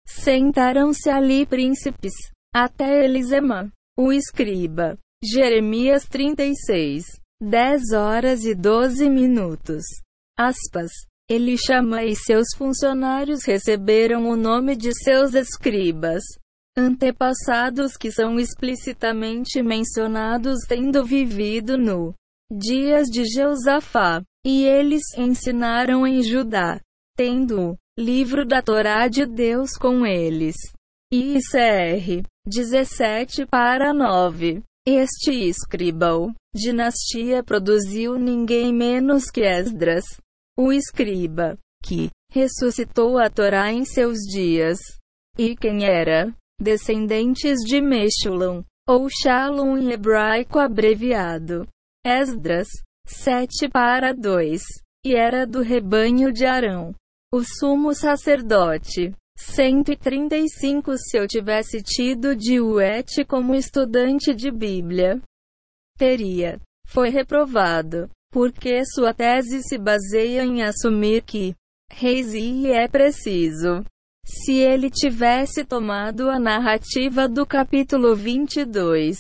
sentaram-se 0.07 1.11
ali 1.11 1.45
príncipes, 1.45 2.13
até 2.55 3.05
Elisema, 3.05 3.71
o 3.99 4.13
escriba. 4.13 4.99
Jeremias 5.23 6.05
36. 6.07 7.05
10 7.43 7.93
horas 7.93 8.45
e 8.45 8.55
12 8.55 9.11
minutos. 9.11 9.85
Aspas. 10.39 10.91
Elishama 11.29 12.05
e 12.05 12.15
seus 12.15 12.47
funcionários 12.57 13.45
receberam 13.45 14.29
o 14.29 14.37
nome 14.37 14.77
de 14.77 14.93
seus 14.95 15.35
escribas, 15.35 16.23
antepassados 16.79 17.97
que 17.97 18.13
são 18.13 18.39
explicitamente 18.39 19.61
mencionados 19.61 20.61
tendo 20.69 21.05
vivido 21.05 21.77
no 21.77 22.15
dias 22.49 23.09
de 23.09 23.25
Jeusafá, 23.25 24.23
e 24.47 24.65
eles 24.65 25.03
ensinaram 25.19 26.07
em 26.07 26.23
Judá, 26.23 26.81
tendo 27.17 27.73
o 27.73 27.77
livro 27.99 28.45
da 28.45 28.61
Torá 28.61 29.09
de 29.09 29.25
Deus 29.25 29.73
com 29.73 30.05
eles. 30.05 30.55
ICR 31.11 32.23
17 32.47 33.47
para 33.47 33.95
9. 33.95 34.63
Este 34.87 35.33
escribal 35.49 36.33
dinastia 36.55 37.43
produziu 37.43 38.19
ninguém 38.19 38.73
menos 38.73 39.31
que 39.31 39.41
Esdras, 39.41 40.05
o 40.57 40.73
escriba, 40.73 41.59
que 41.83 42.11
ressuscitou 42.31 43.19
a 43.19 43.31
Torá 43.31 43.73
em 43.73 43.85
seus 43.85 44.19
dias. 44.19 44.79
E 45.39 45.57
quem 45.57 45.85
era? 45.85 46.33
Descendentes 46.61 47.59
de 47.61 47.81
Meshulam, 47.81 48.65
ou 48.87 49.09
Shalom 49.09 49.77
em 49.77 49.91
hebraico 49.91 50.59
abreviado. 50.59 51.67
Esdras, 52.05 52.69
7 53.07 53.69
para 53.69 54.13
2. 54.13 54.63
E 55.05 55.15
era 55.15 55.47
do 55.47 55.63
rebanho 55.63 56.33
de 56.33 56.45
Arão, 56.45 56.95
o 57.33 57.43
sumo 57.43 57.95
sacerdote. 57.95 59.15
135 59.39 60.97
Se 60.97 61.19
eu 61.19 61.27
tivesse 61.27 61.83
tido 61.83 62.35
de 62.35 62.61
Uete 62.61 63.25
como 63.25 63.55
estudante 63.55 64.35
de 64.35 64.51
Bíblia, 64.51 65.21
teria. 65.99 66.59
Foi 66.87 67.11
reprovado 67.11 68.09
porque 68.33 68.85
sua 68.87 69.13
tese 69.13 69.63
se 69.63 69.79
baseia 69.79 70.43
em 70.43 70.63
assumir 70.63 71.23
que 71.23 71.55
Reisi 71.91 72.67
é 72.71 72.89
preciso. 72.89 73.85
Se 74.25 74.55
ele 74.55 74.91
tivesse 74.91 75.65
tomado 75.65 76.29
a 76.29 76.39
narrativa 76.39 77.29
do 77.29 77.47
capítulo 77.47 78.15
22 78.15 79.17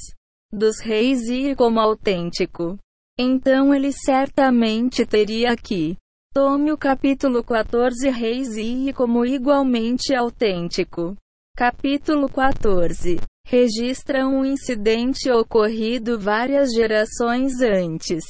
dos 0.52 0.80
reis 0.80 1.28
e 1.28 1.54
como 1.54 1.78
autêntico, 1.78 2.78
então 3.18 3.74
ele 3.74 3.92
certamente 3.92 5.06
teria 5.06 5.56
que 5.56 5.96
tome 6.36 6.70
o 6.70 6.76
capítulo 6.76 7.42
14 7.42 8.10
reis 8.10 8.58
e 8.58 8.92
como 8.92 9.24
igualmente 9.24 10.14
autêntico. 10.14 11.16
Capítulo 11.56 12.28
14 12.28 13.16
registra 13.46 14.28
um 14.28 14.44
incidente 14.44 15.30
ocorrido 15.30 16.20
várias 16.20 16.74
gerações 16.74 17.62
antes. 17.62 18.22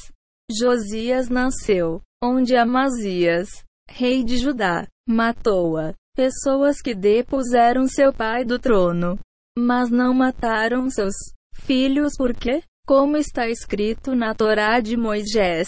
Josias 0.49 1.27
nasceu, 1.27 2.01
onde 2.23 2.55
Amazias, 2.55 3.49
rei 3.89 4.23
de 4.23 4.37
Judá, 4.37 4.87
matou-a. 5.05 5.93
Pessoas 6.15 6.81
que 6.81 6.95
depuseram 6.95 7.89
seu 7.89 8.13
pai 8.13 8.45
do 8.45 8.57
trono, 8.57 9.19
mas 9.59 9.89
não 9.89 10.13
mataram 10.13 10.89
seus 10.89 11.13
filhos 11.53 12.13
porque, 12.17 12.63
como 12.87 13.17
está 13.17 13.49
escrito 13.49 14.15
na 14.15 14.33
Torá 14.33 14.79
de 14.79 14.95
Moisés, 14.95 15.67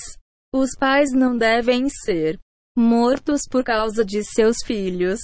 os 0.54 0.72
pais 0.78 1.12
não 1.12 1.38
devem 1.38 1.88
ser 1.90 2.40
mortos 2.78 3.42
por 3.50 3.64
causa 3.64 4.04
de 4.06 4.24
seus 4.24 4.58
filhos, 4.66 5.20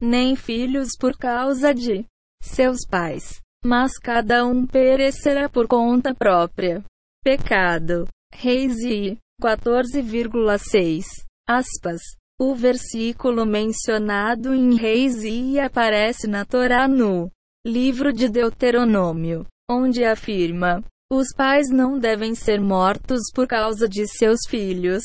nem 0.00 0.36
filhos 0.36 0.90
por 0.98 1.16
causa 1.16 1.74
de 1.74 2.04
seus 2.42 2.86
pais, 2.88 3.40
mas 3.64 3.98
cada 3.98 4.44
um 4.44 4.66
perecerá 4.66 5.48
por 5.48 5.66
conta 5.66 6.14
própria. 6.14 6.84
Pecado. 7.22 8.06
Reis 8.32 8.78
e 8.80 9.16
14,6 9.42 11.04
aspas. 11.48 12.00
O 12.38 12.54
versículo 12.54 13.46
mencionado 13.46 14.52
em 14.52 14.76
Reis 14.76 15.22
e 15.22 15.58
aparece 15.58 16.26
na 16.26 16.44
Torá 16.44 16.86
no 16.86 17.30
livro 17.66 18.12
de 18.12 18.28
Deuteronômio, 18.28 19.46
onde 19.70 20.04
afirma: 20.04 20.84
os 21.10 21.28
pais 21.34 21.68
não 21.70 21.98
devem 21.98 22.34
ser 22.34 22.60
mortos 22.60 23.20
por 23.34 23.46
causa 23.46 23.88
de 23.88 24.06
seus 24.06 24.40
filhos, 24.48 25.02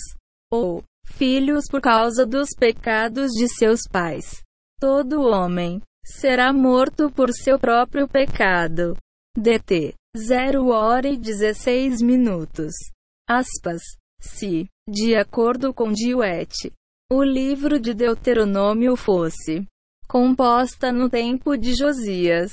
ou 0.51 0.83
filhos 1.05 1.65
por 1.69 1.81
causa 1.81 2.25
dos 2.25 2.49
pecados 2.57 3.31
de 3.31 3.47
seus 3.47 3.81
pais. 3.91 4.41
Todo 4.79 5.21
homem 5.21 5.81
será 6.03 6.51
morto 6.51 7.11
por 7.11 7.31
seu 7.31 7.59
próprio 7.59 8.07
pecado. 8.07 8.95
DT 9.37 9.93
0 10.17 10.67
hora 10.67 11.07
e 11.07 11.17
16 11.17 12.01
minutos 12.01 12.73
aspas, 13.29 13.81
se, 14.19 14.67
de 14.87 15.15
acordo 15.15 15.73
com 15.73 15.91
Diuete, 15.93 16.73
o 17.09 17.23
livro 17.23 17.79
de 17.79 17.93
Deuteronômio 17.93 18.97
fosse 18.97 19.65
composta 20.07 20.91
no 20.91 21.09
tempo 21.09 21.55
de 21.55 21.73
Josias, 21.73 22.51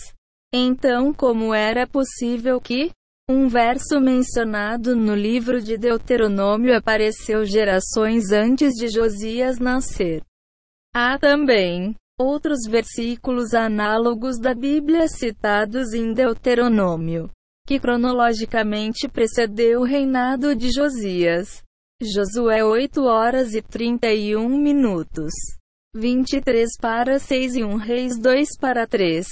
então 0.54 1.12
como 1.12 1.52
era 1.52 1.84
possível 1.84 2.60
que 2.60 2.92
um 3.30 3.48
verso 3.48 4.00
mencionado 4.00 4.96
no 4.96 5.14
livro 5.14 5.60
de 5.60 5.76
Deuteronômio 5.76 6.76
apareceu 6.76 7.44
gerações 7.44 8.32
antes 8.32 8.72
de 8.74 8.88
Josias 8.88 9.58
nascer? 9.58 10.22
Há 10.94 11.18
também 11.18 11.94
outros 12.18 12.60
versículos 12.68 13.54
análogos 13.54 14.38
da 14.38 14.54
Bíblia 14.54 15.06
citados 15.08 15.92
em 15.92 16.12
Deuteronômio 16.12 17.30
que 17.68 17.78
cronologicamente 17.78 19.06
precedeu 19.06 19.80
o 19.82 19.84
reinado 19.84 20.56
de 20.56 20.72
Josias. 20.72 21.62
Josué 22.00 22.64
8 22.64 23.02
horas 23.02 23.52
e 23.52 23.60
31 23.60 24.48
minutos. 24.48 25.34
23 25.94 26.66
para 26.80 27.18
6 27.18 27.56
e 27.56 27.64
1 27.64 27.76
Reis 27.76 28.18
2 28.18 28.56
para 28.58 28.86
3. 28.86 29.26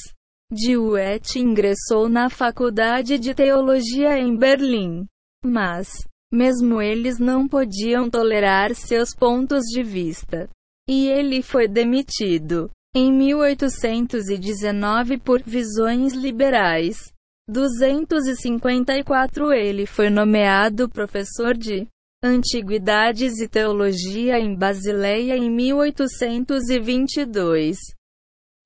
Diuet 0.52 1.38
ingressou 1.38 2.08
na 2.08 2.28
faculdade 2.30 3.18
de 3.18 3.34
teologia 3.34 4.16
em 4.16 4.36
Berlim. 4.36 5.04
Mas, 5.44 5.88
mesmo 6.32 6.80
eles 6.80 7.18
não 7.18 7.48
podiam 7.48 8.08
tolerar 8.08 8.72
seus 8.74 9.12
pontos 9.12 9.64
de 9.64 9.82
vista. 9.82 10.48
E 10.88 11.08
ele 11.08 11.42
foi 11.42 11.66
demitido, 11.66 12.70
em 12.94 13.12
1819 13.12 15.18
por 15.18 15.42
visões 15.42 16.14
liberais. 16.14 17.12
254 17.48 19.52
Ele 19.52 19.84
foi 19.84 20.08
nomeado 20.10 20.88
professor 20.88 21.56
de 21.56 21.88
Antiguidades 22.22 23.40
e 23.40 23.48
Teologia 23.48 24.38
em 24.38 24.56
Basileia 24.56 25.36
em 25.36 25.50
1822. 25.50 27.95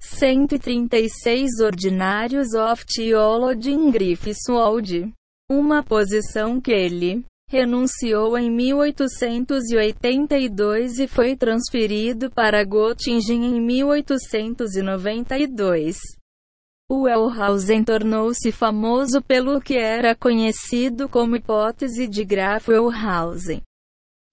136 0.00 1.60
Ordinários 1.60 2.52
of 2.52 2.84
Theology 2.84 3.70
in 3.70 3.92
Griffithswold. 3.92 5.12
Uma 5.48 5.84
posição 5.84 6.60
que 6.60 6.72
ele 6.72 7.24
renunciou 7.48 8.36
em 8.36 8.50
1882 8.50 10.98
e 10.98 11.06
foi 11.06 11.36
transferido 11.36 12.28
para 12.28 12.64
Göttingen 12.64 13.56
em 13.56 13.60
1892. 13.60 16.17
Wellhausen 16.90 17.84
tornou-se 17.84 18.50
famoso 18.50 19.20
pelo 19.20 19.60
que 19.60 19.76
era 19.76 20.14
conhecido 20.14 21.08
como 21.08 21.36
hipótese 21.36 22.08
de 22.08 22.24
Graf 22.24 22.68
Wellhausen, 22.68 23.60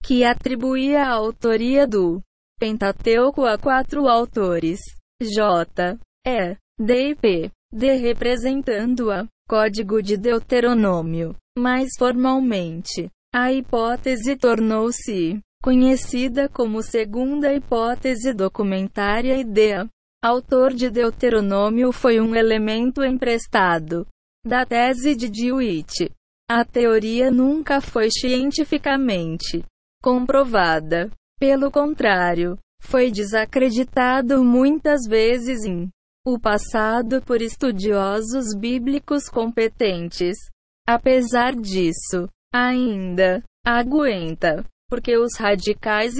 que 0.02 0.24
atribuía 0.24 1.04
a 1.04 1.10
autoria 1.10 1.86
do 1.86 2.22
Pentateuco 2.58 3.44
a 3.44 3.58
quatro 3.58 4.08
autores: 4.08 4.80
J, 5.22 5.98
E, 6.26 6.56
D 6.78 7.10
e 7.10 7.14
P, 7.14 7.50
D 7.70 7.96
representando 7.98 9.10
a 9.10 9.26
Código 9.46 10.02
de 10.02 10.16
Deuteronômio. 10.16 11.36
Mais 11.58 11.90
formalmente, 11.98 13.10
a 13.34 13.52
hipótese 13.52 14.34
tornou-se 14.34 15.38
conhecida 15.62 16.48
como 16.48 16.82
segunda 16.82 17.52
hipótese 17.52 18.32
documentária 18.32 19.36
idea. 19.36 19.86
Autor 20.26 20.74
de 20.74 20.90
Deuteronômio, 20.90 21.92
foi 21.92 22.20
um 22.20 22.34
elemento 22.34 23.04
emprestado 23.04 24.04
da 24.44 24.66
tese 24.66 25.14
de 25.14 25.28
Dewitt. 25.28 26.10
A 26.50 26.64
teoria 26.64 27.30
nunca 27.30 27.80
foi 27.80 28.08
cientificamente 28.10 29.64
comprovada. 30.02 31.10
Pelo 31.38 31.70
contrário, 31.70 32.58
foi 32.80 33.10
desacreditado 33.10 34.42
muitas 34.42 35.02
vezes 35.08 35.64
em 35.64 35.88
o 36.26 36.40
passado 36.40 37.22
por 37.22 37.40
estudiosos 37.40 38.52
bíblicos 38.58 39.28
competentes. 39.28 40.36
Apesar 40.88 41.54
disso, 41.54 42.28
ainda 42.52 43.44
aguenta, 43.64 44.64
porque 44.88 45.16
os 45.16 45.36
radicais 45.36 46.18